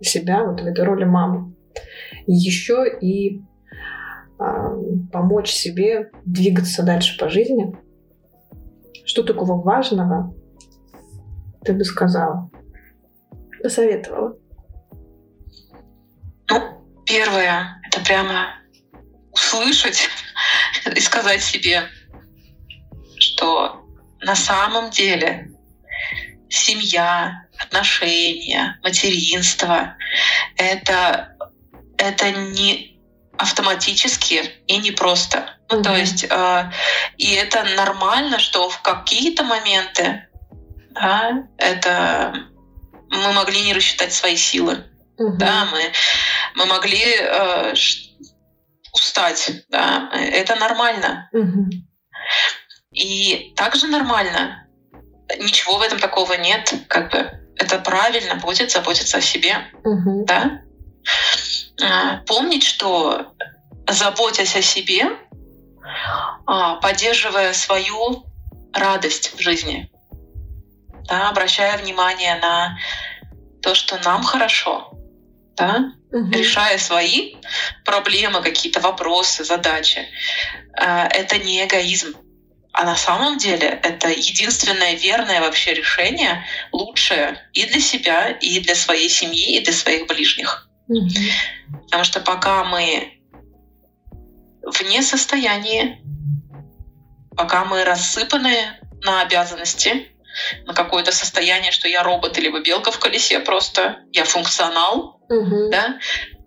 себя 0.00 0.44
вот 0.44 0.60
в 0.60 0.66
этой 0.66 0.84
роли 0.84 1.04
мамы. 1.04 1.54
Еще 2.26 2.84
и 3.00 3.38
э, 3.38 3.42
помочь 5.12 5.50
себе 5.50 6.10
двигаться 6.24 6.82
дальше 6.82 7.18
по 7.18 7.28
жизни. 7.28 7.76
Что 9.04 9.22
такого 9.22 9.60
важного 9.60 10.34
ты 11.62 11.72
бы 11.74 11.84
сказала? 11.84 12.50
Посоветовала? 13.62 14.36
Первое— 17.06 17.80
это 17.86 18.02
прямо 18.04 18.46
услышать 19.30 20.08
и 20.94 21.00
сказать 21.00 21.42
себе, 21.42 21.88
что 23.18 23.84
на 24.20 24.36
самом 24.36 24.90
деле 24.90 25.50
семья, 26.48 27.46
отношения, 27.58 28.78
материнство— 28.82 29.96
это, 30.56 31.36
это 31.98 32.30
не 32.30 33.00
автоматически 33.36 34.50
и 34.66 34.76
не 34.78 34.90
просто. 34.90 35.56
Ну, 35.70 35.78
mm-hmm. 35.78 35.82
то 35.82 35.96
есть, 35.96 36.24
э, 36.28 36.72
и 37.18 37.32
это 37.32 37.64
нормально, 37.76 38.38
что 38.38 38.68
в 38.68 38.80
какие-то 38.82 39.42
моменты 39.42 40.28
да, 40.94 41.44
это 41.58 42.46
мы 43.10 43.32
могли 43.32 43.62
не 43.62 43.74
рассчитать 43.74 44.12
свои 44.12 44.36
силы. 44.36 44.84
Mm-hmm. 45.18 45.36
Да, 45.36 45.66
мы, 45.66 45.92
мы 46.54 46.66
могли 46.66 47.04
э, 47.04 47.74
устать, 48.94 49.64
да, 49.68 50.10
это 50.12 50.54
нормально. 50.56 51.28
Угу. 51.32 51.70
И 52.92 53.52
также 53.56 53.86
нормально, 53.88 54.66
ничего 55.38 55.78
в 55.78 55.82
этом 55.82 55.98
такого 55.98 56.34
нет, 56.34 56.72
как 56.88 57.10
бы 57.10 57.44
это 57.56 57.78
правильно 57.78 58.36
будет 58.36 58.70
заботиться 58.70 59.18
о 59.18 59.20
себе, 59.20 59.56
угу. 59.84 60.24
да. 60.26 60.62
А, 61.82 62.18
помнить, 62.26 62.64
что 62.64 63.34
заботясь 63.88 64.56
о 64.56 64.62
себе, 64.62 65.04
а, 66.46 66.76
поддерживая 66.76 67.52
свою 67.52 68.24
радость 68.72 69.34
в 69.34 69.40
жизни, 69.40 69.90
да, 71.08 71.28
обращая 71.28 71.76
внимание 71.78 72.36
на 72.36 72.78
то, 73.60 73.74
что 73.74 73.98
нам 74.04 74.22
хорошо, 74.22 74.92
да, 75.56 75.92
угу. 76.14 76.30
решая 76.30 76.78
свои 76.78 77.34
проблемы, 77.84 78.40
какие-то 78.40 78.80
вопросы, 78.80 79.44
задачи. 79.44 80.06
Э, 80.80 81.08
это 81.08 81.38
не 81.38 81.64
эгоизм. 81.64 82.14
А 82.72 82.84
на 82.84 82.96
самом 82.96 83.38
деле 83.38 83.68
это 83.82 84.08
единственное 84.08 84.94
верное 84.94 85.40
вообще 85.40 85.74
решение, 85.74 86.44
лучшее 86.72 87.48
и 87.52 87.66
для 87.66 87.80
себя, 87.80 88.30
и 88.30 88.58
для 88.60 88.74
своей 88.74 89.08
семьи, 89.08 89.56
и 89.56 89.64
для 89.64 89.72
своих 89.72 90.06
ближних. 90.06 90.68
Угу. 90.88 91.08
Потому 91.84 92.04
что 92.04 92.20
пока 92.20 92.64
мы 92.64 93.20
вне 94.62 95.02
состояния, 95.02 96.00
пока 97.36 97.64
мы 97.64 97.84
рассыпаны 97.84 98.56
на 99.02 99.22
обязанности, 99.22 100.13
на 100.66 100.74
какое-то 100.74 101.12
состояние, 101.12 101.72
что 101.72 101.88
я 101.88 102.02
робот 102.02 102.38
или 102.38 102.48
белка 102.62 102.90
в 102.90 102.98
колесе 102.98 103.40
просто, 103.40 103.98
я 104.12 104.24
функционал, 104.24 105.20
угу. 105.28 105.70
да, 105.70 105.98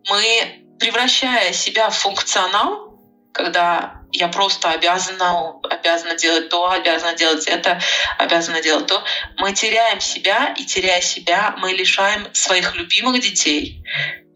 мы, 0.09 0.65
превращая 0.79 1.53
себя 1.53 1.89
в 1.89 1.97
функционал, 1.97 2.87
когда 3.33 4.01
я 4.11 4.27
просто 4.29 4.71
обязана, 4.71 5.59
обязана 5.69 6.15
делать 6.15 6.49
то, 6.49 6.69
обязана 6.69 7.15
делать 7.15 7.47
это, 7.47 7.79
обязана 8.17 8.61
делать 8.61 8.87
то, 8.87 9.03
мы 9.37 9.53
теряем 9.53 9.99
себя, 9.99 10.53
и 10.57 10.65
теряя 10.65 11.01
себя, 11.01 11.55
мы 11.59 11.73
лишаем 11.73 12.27
своих 12.33 12.75
любимых 12.75 13.21
детей, 13.21 13.83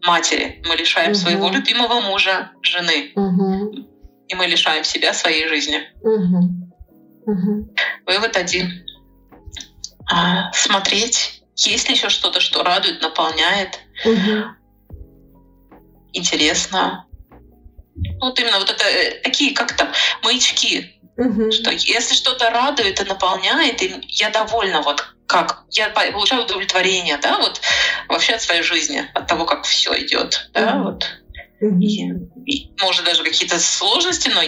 матери, 0.02 0.62
мы 0.66 0.76
лишаем 0.76 1.12
угу. 1.12 1.18
своего 1.18 1.48
любимого 1.48 2.00
мужа, 2.00 2.52
жены, 2.62 3.12
угу. 3.14 3.72
и 4.28 4.34
мы 4.34 4.46
лишаем 4.46 4.84
себя 4.84 5.12
своей 5.12 5.48
жизни. 5.48 5.82
Угу. 6.02 6.62
Угу. 7.26 7.74
Вывод 8.06 8.36
один. 8.36 8.84
А, 10.08 10.52
смотреть, 10.52 11.42
есть 11.56 11.88
ли 11.88 11.94
еще 11.94 12.08
что-то, 12.08 12.40
что 12.40 12.62
радует, 12.62 13.00
наполняет, 13.02 13.78
Угу. 14.04 14.44
интересно. 16.12 17.06
Вот 18.20 18.38
именно 18.40 18.58
вот 18.58 18.70
это 18.70 18.84
э, 18.84 19.20
такие, 19.22 19.54
как 19.54 19.76
там, 19.76 19.92
маячки, 20.22 20.98
Угу. 21.16 21.52
что 21.52 21.70
если 21.70 22.14
что-то 22.14 22.48
радует 22.50 22.98
и 23.00 23.04
наполняет, 23.04 23.82
и 23.82 23.94
я 24.08 24.30
довольна, 24.30 24.80
вот 24.80 25.04
как 25.26 25.64
я 25.70 25.90
по- 25.90 26.10
получаю 26.10 26.44
удовлетворение, 26.44 27.18
да, 27.18 27.38
вот 27.38 27.60
вообще 28.08 28.32
от 28.34 28.42
своей 28.42 28.62
жизни, 28.62 29.04
от 29.14 29.26
того, 29.26 29.44
как 29.44 29.64
все 29.64 29.94
идет, 30.04 30.48
да, 30.54 30.74
Мгм. 30.74 30.84
вот. 30.84 31.04
Угу. 31.60 31.78
И, 31.80 32.10
и, 32.46 32.72
может, 32.80 33.04
даже 33.04 33.22
какие-то 33.22 33.58
сложности, 33.60 34.28
но 34.30 34.42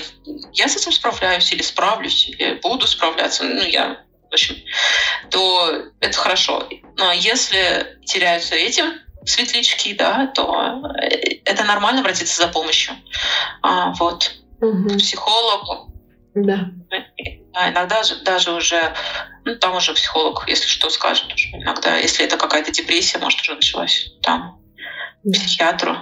я 0.53 0.69
с 0.69 0.77
этим 0.77 0.91
справляюсь 0.91 1.53
или 1.53 1.63
справлюсь, 1.63 2.29
или 2.29 2.55
буду 2.63 2.87
справляться, 2.87 3.45
ну, 3.45 3.63
я, 3.63 4.03
общем, 4.35 4.57
то 5.31 5.83
это 6.01 6.19
хорошо. 6.19 6.69
Но 6.97 7.13
если 7.13 7.99
теряются 8.05 8.55
эти 8.55 8.83
светлячки, 9.25 9.95
да, 9.95 10.27
то 10.35 10.83
э, 11.01 11.39
это 11.45 11.65
нормально 11.65 12.01
обратиться 12.01 12.43
за 12.43 12.49
помощью. 12.49 12.95
А, 13.63 13.93
вот, 13.95 14.33
Угу. 14.61 14.89
к 14.91 14.99
психологу, 14.99 15.93
Да. 16.35 16.71
а 17.55 17.71
иногда 17.71 18.03
же 18.03 18.17
даже 18.23 18.53
уже, 18.53 18.95
ну, 19.45 19.57
там 19.57 19.77
уже 19.77 19.93
психолог, 19.95 20.45
если 20.49 20.67
что, 20.67 20.91
скажет 20.91 21.33
уже. 21.33 21.49
Иногда, 21.49 21.97
если 21.97 22.25
это 22.25 22.37
какая-то 22.37 22.71
депрессия, 22.71 23.19
может, 23.19 23.41
уже 23.41 23.55
началась, 23.55 24.11
там, 24.23 24.59
Да. 25.23 25.39
психиатру 25.39 25.97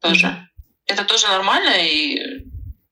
тоже. 0.00 0.46
Это 0.86 1.04
тоже 1.04 1.28
нормально, 1.28 1.74
и 1.80 2.44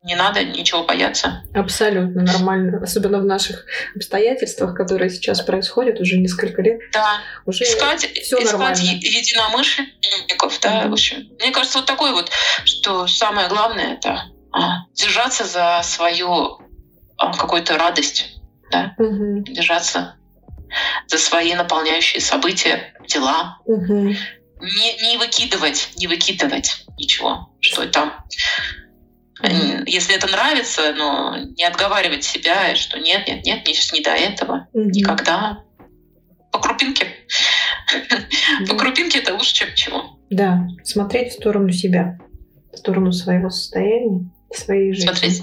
не 0.02 0.14
надо 0.14 0.42
ничего 0.44 0.84
бояться. 0.84 1.42
Абсолютно 1.54 2.22
нормально. 2.22 2.80
Особенно 2.82 3.18
в 3.18 3.24
наших 3.26 3.66
обстоятельствах, 3.94 4.74
которые 4.74 5.10
сейчас 5.10 5.42
происходят 5.42 6.00
уже 6.00 6.16
несколько 6.16 6.62
лет. 6.62 6.80
Да, 6.92 7.20
Уже 7.44 7.64
искать, 7.64 8.06
всё 8.14 8.38
искать 8.38 8.52
нормально. 8.52 8.78
единомышленников, 8.78 10.58
да, 10.60 10.80
Мгм. 10.80 10.90
в 10.90 10.92
общем. 10.94 11.28
Мне 11.38 11.50
кажется, 11.50 11.78
вот 11.78 11.86
такой 11.86 12.12
вот, 12.12 12.30
что 12.64 13.06
самое 13.06 13.48
главное 13.48 13.94
это 13.94 14.22
а, 14.52 14.84
держаться 14.94 15.44
за 15.44 15.80
свою 15.84 16.58
а, 17.18 17.36
какую-то 17.36 17.76
радость, 17.76 18.40
да, 18.72 18.94
Мгм. 18.98 19.44
держаться 19.44 20.16
за 21.08 21.18
свои 21.18 21.54
наполняющие 21.54 22.20
события, 22.22 22.94
дела, 23.06 23.58
Мгм. 23.66 24.08
не, 24.08 25.08
не 25.10 25.16
выкидывать, 25.18 25.90
не 25.96 26.06
выкидывать 26.06 26.84
ничего, 26.98 27.54
что 27.60 27.86
там. 27.86 28.24
Мгм. 29.42 29.84
Если 29.86 30.14
это 30.14 30.26
нравится, 30.26 30.92
но 30.96 31.36
не 31.56 31.64
отговаривать 31.64 32.24
себя, 32.24 32.74
что 32.76 32.98
нет, 32.98 33.26
нет, 33.26 33.44
нет, 33.44 33.64
мне 33.64 33.74
сейчас 33.74 33.92
не 33.92 34.00
до 34.02 34.10
этого, 34.10 34.68
Мгм. 34.74 34.88
никогда. 34.90 35.62
По 36.52 36.58
крупинке. 36.58 37.06
По 38.68 38.74
Да. 38.74 38.78
крупинке 38.78 39.18
это 39.20 39.32
лучше, 39.34 39.54
чем 39.54 39.70
ничего. 39.70 40.18
Да, 40.30 40.66
смотреть 40.84 41.32
в 41.32 41.36
сторону 41.36 41.70
себя, 41.70 42.18
в 42.72 42.76
сторону 42.76 43.12
своего 43.12 43.50
состояния, 43.50 44.30
своей 44.52 44.92
жизни. 44.92 45.06
Смотреть, 45.06 45.42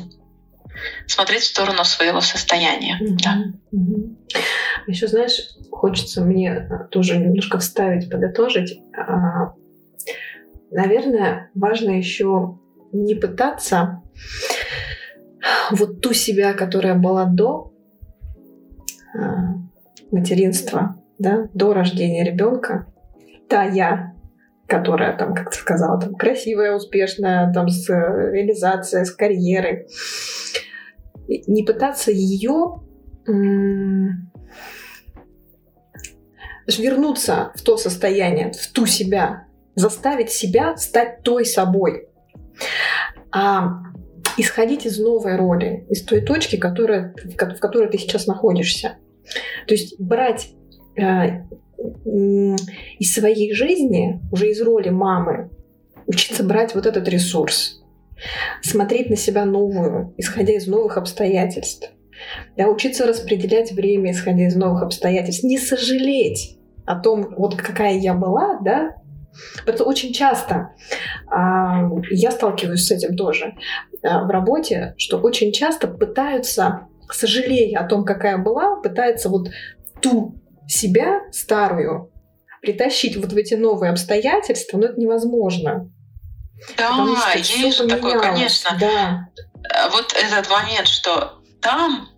смотреть 1.07 1.41
в 1.41 1.47
сторону 1.47 1.83
своего 1.83 2.21
состояния. 2.21 2.97
Мгм. 3.01 3.17
Да. 3.17 3.37
Мгм. 3.71 4.17
Еще, 4.87 5.07
знаешь, 5.07 5.39
хочется 5.71 6.21
мне 6.21 6.51
а, 6.53 6.85
тоже 6.91 7.17
немножко 7.17 7.57
вставить, 7.59 8.09
подытожить. 8.09 8.79
А, 8.95 9.53
Наверное, 10.69 11.49
важно 11.55 11.91
еще 11.91 12.59
не 12.91 13.15
пытаться 13.15 14.01
вот 15.71 16.01
ту 16.01 16.13
себя, 16.13 16.53
которая 16.53 16.95
была 16.95 17.25
до 17.25 17.73
а, 19.13 19.55
материнства, 20.11 21.01
да, 21.19 21.49
до 21.53 21.73
рождения 21.73 22.23
ребенка, 22.23 22.87
та 23.49 23.63
я, 23.63 24.13
которая 24.67 25.17
там, 25.17 25.33
как 25.33 25.51
ты 25.51 25.57
сказала, 25.57 25.99
там 25.99 26.15
красивая, 26.15 26.75
успешная, 26.75 27.51
там 27.53 27.69
с 27.69 27.89
э, 27.89 28.31
реализацией, 28.33 29.05
с 29.05 29.11
карьерой, 29.11 29.87
не 31.27 31.63
пытаться 31.63 32.11
ее 32.11 32.81
вернуться 36.67 37.51
в 37.55 37.61
то 37.61 37.77
состояние, 37.77 38.51
в 38.51 38.67
ту 38.71 38.85
себя, 38.85 39.47
заставить 39.75 40.31
себя 40.31 40.75
стать 40.77 41.23
той 41.23 41.45
собой, 41.45 42.09
а 43.31 43.83
исходить 44.37 44.85
из 44.85 44.99
новой 44.99 45.35
роли, 45.35 45.85
из 45.89 46.03
той 46.03 46.21
точки, 46.21 46.57
которая, 46.57 47.13
в 47.23 47.35
ко- 47.35 47.53
в 47.55 47.59
которой 47.59 47.89
ты 47.89 47.97
сейчас 47.97 48.27
находишься. 48.27 48.97
То 49.67 49.73
есть 49.73 49.99
брать 49.99 50.49
э, 50.95 51.43
из 52.99 53.13
своей 53.13 53.53
жизни, 53.53 54.21
уже 54.31 54.49
из 54.49 54.61
роли 54.61 54.89
мамы, 54.89 55.49
учиться 56.05 56.43
брать 56.43 56.75
вот 56.75 56.85
этот 56.85 57.07
ресурс, 57.07 57.83
смотреть 58.61 59.09
на 59.09 59.15
себя 59.15 59.45
новую, 59.45 60.13
исходя 60.17 60.53
из 60.53 60.67
новых 60.67 60.97
обстоятельств. 60.97 61.91
Да, 62.55 62.67
учиться 62.67 63.05
распределять 63.05 63.71
время, 63.71 64.11
исходя 64.11 64.47
из 64.47 64.55
новых 64.55 64.81
обстоятельств. 64.81 65.43
Не 65.43 65.59
сожалеть 65.59 66.57
о 66.85 66.99
том, 66.99 67.35
вот 67.37 67.55
какая 67.55 67.97
я 67.99 68.15
была, 68.15 68.59
да. 68.63 68.95
Это 69.65 69.83
очень 69.83 70.13
часто 70.13 70.75
а, 71.27 71.89
я 72.09 72.31
сталкиваюсь 72.31 72.85
с 72.85 72.91
этим 72.91 73.15
тоже 73.15 73.55
а, 74.03 74.23
в 74.23 74.29
работе, 74.29 74.93
что 74.97 75.17
очень 75.19 75.51
часто 75.51 75.87
пытаются, 75.87 76.87
сожалея 77.11 77.79
о 77.79 77.87
том, 77.87 78.05
какая 78.05 78.37
была, 78.37 78.77
пытаются 78.81 79.29
вот 79.29 79.49
ту 80.01 80.35
себя 80.67 81.21
старую 81.31 82.11
притащить 82.61 83.15
вот 83.15 83.31
в 83.31 83.37
эти 83.37 83.53
новые 83.53 83.91
обстоятельства, 83.91 84.77
но 84.77 84.87
это 84.87 84.99
невозможно. 84.99 85.89
Да, 86.75 87.33
есть 87.35 87.77
же 87.77 87.87
такое, 87.87 88.19
конечно. 88.19 88.75
Да. 88.79 89.29
А 89.73 89.89
Вот 89.89 90.13
этот 90.13 90.49
момент, 90.49 90.87
что 90.87 91.39
там 91.61 92.09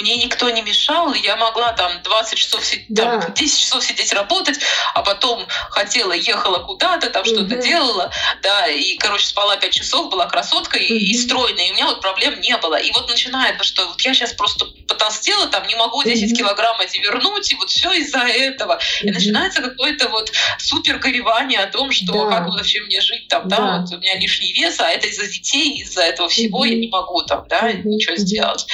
мне 0.00 0.16
никто 0.16 0.48
не 0.50 0.62
мешал, 0.62 1.12
и 1.12 1.18
я 1.20 1.36
могла 1.36 1.72
там 1.72 2.00
20 2.02 2.38
часов 2.38 2.64
сидеть, 2.64 2.86
Да. 2.88 3.18
там, 3.20 3.34
10 3.34 3.60
часов 3.60 3.84
сидеть 3.84 4.12
работать, 4.12 4.58
а 4.94 5.02
потом 5.02 5.44
хотела, 5.70 6.12
ехала 6.12 6.60
куда-то, 6.60 7.10
там 7.10 7.24
что-то 7.24 7.56
делала, 7.56 8.10
да, 8.42 8.68
и, 8.68 8.96
короче, 8.96 9.26
спала 9.26 9.56
5 9.56 9.72
часов, 9.72 10.08
была 10.10 10.26
красоткой 10.26 10.84
и- 10.84 11.10
и 11.10 11.16
стройной, 11.18 11.68
и 11.68 11.70
у 11.70 11.74
меня 11.74 11.86
вот 11.86 12.00
проблем 12.00 12.40
не 12.40 12.56
было. 12.58 12.76
И 12.76 12.92
вот 12.92 13.08
начинает, 13.08 13.62
что 13.64 13.86
вот 13.88 14.00
я 14.02 14.14
сейчас 14.14 14.32
просто 14.34 14.66
потолстела, 14.86 15.46
там 15.48 15.66
не 15.66 15.74
могу 15.74 16.02
10 16.04 16.30
Мгм. 16.30 16.36
килограмм 16.38 16.80
эти 16.80 16.98
вернуть, 16.98 17.50
и 17.50 17.56
вот 17.56 17.68
все 17.70 17.92
из-за 17.94 18.20
этого. 18.20 18.78
И 19.00 19.06
Мгм. 19.06 19.14
начинается 19.14 19.62
какое-то 19.62 20.08
вот 20.10 20.30
супер 20.58 20.98
горевание 20.98 21.60
о 21.60 21.66
том, 21.66 21.90
что 21.90 22.12
Да. 22.12 22.30
как 22.30 22.46
вообще 22.48 22.80
мне 22.82 23.00
жить 23.00 23.26
там, 23.28 23.48
да, 23.48 23.56
Да. 23.56 23.78
вот 23.80 23.92
у 23.92 23.98
меня 24.00 24.14
лишний 24.16 24.52
вес, 24.52 24.78
а 24.80 24.88
это 24.90 25.08
из-за 25.08 25.26
детей, 25.26 25.78
из-за 25.82 26.02
этого 26.02 26.28
всего 26.28 26.64
я 26.64 26.72
Мгм. 26.72 26.80
не 26.82 26.88
могу 26.88 27.22
там, 27.22 27.42
да, 27.48 27.62
Мгм. 27.62 27.90
ничего 27.90 28.14
Мгм. 28.14 28.20
сделать. 28.22 28.64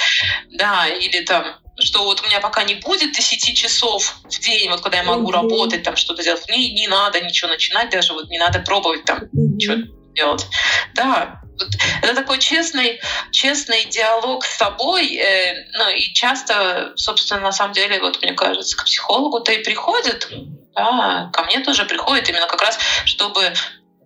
Да, 0.51 0.87
или 0.87 1.14
там 1.21 1.57
что 1.77 2.05
вот 2.05 2.21
у 2.21 2.25
меня 2.25 2.39
пока 2.39 2.63
не 2.63 2.75
будет 2.75 3.11
10 3.11 3.53
часов 3.57 4.15
в 4.23 4.39
день, 4.39 4.69
вот 4.69 4.79
когда 4.81 4.97
я 4.99 5.03
могу 5.03 5.29
Мгм. 5.29 5.41
работать, 5.41 5.83
там 5.83 5.97
что-то 5.97 6.23
делать, 6.23 6.47
мне 6.47 6.69
не 6.73 6.87
надо 6.87 7.19
ничего 7.19 7.49
начинать 7.49 7.89
даже, 7.89 8.13
вот 8.13 8.29
не 8.29 8.39
надо 8.39 8.59
пробовать 8.59 9.03
там 9.03 9.19
Мгм. 9.33 9.55
ничего 9.55 9.75
делать. 10.15 10.47
Да, 10.93 11.41
вот 11.59 11.69
это 12.01 12.15
такой 12.15 12.39
честный, 12.39 13.01
честный 13.31 13.85
диалог 13.89 14.45
с 14.45 14.57
собой. 14.57 15.15
э, 15.15 15.65
ну 15.73 15.89
и 15.89 16.13
часто, 16.13 16.93
собственно, 16.95 17.41
на 17.41 17.51
самом 17.51 17.73
деле, 17.73 17.99
вот 17.99 18.21
мне 18.21 18.31
кажется, 18.33 18.77
к 18.77 18.85
психологу-то 18.85 19.51
и 19.51 19.63
приходят, 19.63 20.29
да, 20.75 21.29
ко 21.33 21.43
мне 21.43 21.59
тоже 21.59 21.83
приходят 21.85 22.29
именно 22.29 22.47
как 22.47 22.61
раз, 22.61 22.77
чтобы 23.05 23.53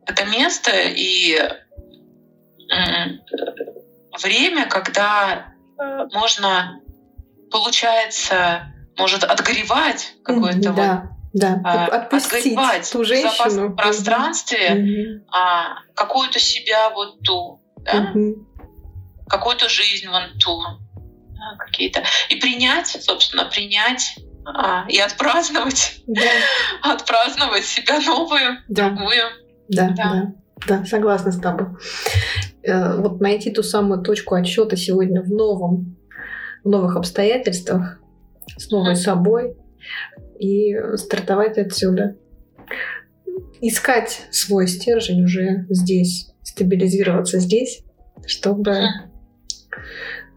это 0.08 0.26
место 0.26 0.72
и 0.74 1.36
м, 2.72 3.22
время, 4.22 4.66
когда 4.68 5.54
э, 5.80 6.06
можно, 6.14 6.80
получается, 7.52 8.74
может 8.98 9.24
отгоревать 9.24 10.14
какое-то 10.24 10.72
вот 10.72 10.76
Да, 10.76 11.10
да. 11.34 11.62
а, 11.64 11.86
Отпустить 11.86 12.54
отгоревать 12.54 12.92
ту 12.92 13.00
в 13.04 13.10
безопасном 13.10 13.50
женщину. 13.50 13.76
пространстве 13.76 14.70
Мгм. 14.76 15.26
а, 15.32 15.80
какую-то 15.96 16.40
себя 16.40 16.90
вот 16.92 17.20
ту, 17.22 17.62
да, 17.86 18.02
Мгм. 18.14 18.48
какую-то 19.28 19.70
жизнь 19.70 20.08
вон 20.08 20.24
ту, 20.40 20.60
да, 21.34 21.56
какие-то. 21.66 22.04
И 22.30 22.36
принять, 22.36 22.88
собственно, 22.88 23.46
принять 23.46 24.16
а, 24.46 24.86
и 24.90 24.98
отпраздновать, 24.98 26.02
Да, 26.08 26.22
отпраздновать 26.94 27.66
себя 27.66 28.00
новую, 28.00 28.58
да, 28.68 28.90
другую. 28.90 29.24
да, 29.70 29.90
Да. 29.90 30.04
да. 30.14 30.34
Да, 30.68 30.86
согласна 30.86 31.32
с 31.32 31.40
тобой. 31.40 31.68
Э, 32.64 32.98
Вот 32.98 33.22
найти 33.22 33.50
ту 33.52 33.64
самую 33.64 34.02
точку 34.02 34.36
отсчета 34.36 34.76
сегодня 34.76 35.22
в 35.22 35.30
новом, 35.30 35.96
в 36.64 36.70
новых 36.70 36.96
обстоятельствах, 36.96 38.00
с 38.58 38.70
новой 38.72 38.96
собой 38.96 39.56
и 40.40 40.76
стартовать 40.96 41.58
отсюда. 41.58 42.18
Искать 43.62 44.28
свой 44.32 44.68
стержень 44.68 45.24
уже 45.24 45.66
здесь, 45.70 46.32
стабилизироваться 46.44 47.40
здесь, 47.40 47.84
чтобы 48.26 48.78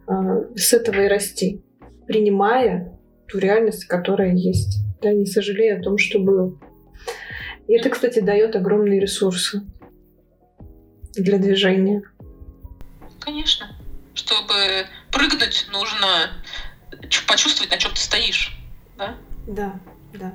э, 0.08 0.12
с 0.56 0.72
этого 0.72 1.02
и 1.02 1.08
расти, 1.08 1.62
принимая 2.06 2.98
ту 3.28 3.38
реальность, 3.38 3.84
которая 3.84 4.34
есть, 4.34 4.80
да, 5.00 5.12
не 5.12 5.26
сожалея 5.26 5.78
о 5.78 5.82
том, 5.82 5.98
что 5.98 6.18
было. 6.18 6.58
И 7.68 7.74
это, 7.74 7.90
кстати, 7.90 8.20
дает 8.20 8.56
огромные 8.56 9.00
ресурсы 9.00 9.62
для 11.14 11.38
движения. 11.38 12.02
Конечно. 13.20 13.66
Чтобы 14.14 14.54
прыгнуть, 15.22 15.66
нужно 15.70 16.32
почувствовать, 17.26 17.70
на 17.70 17.78
чем 17.78 17.92
ты 17.92 18.00
стоишь. 18.00 18.56
Да? 18.96 19.16
Да, 19.46 19.78
да. 20.14 20.34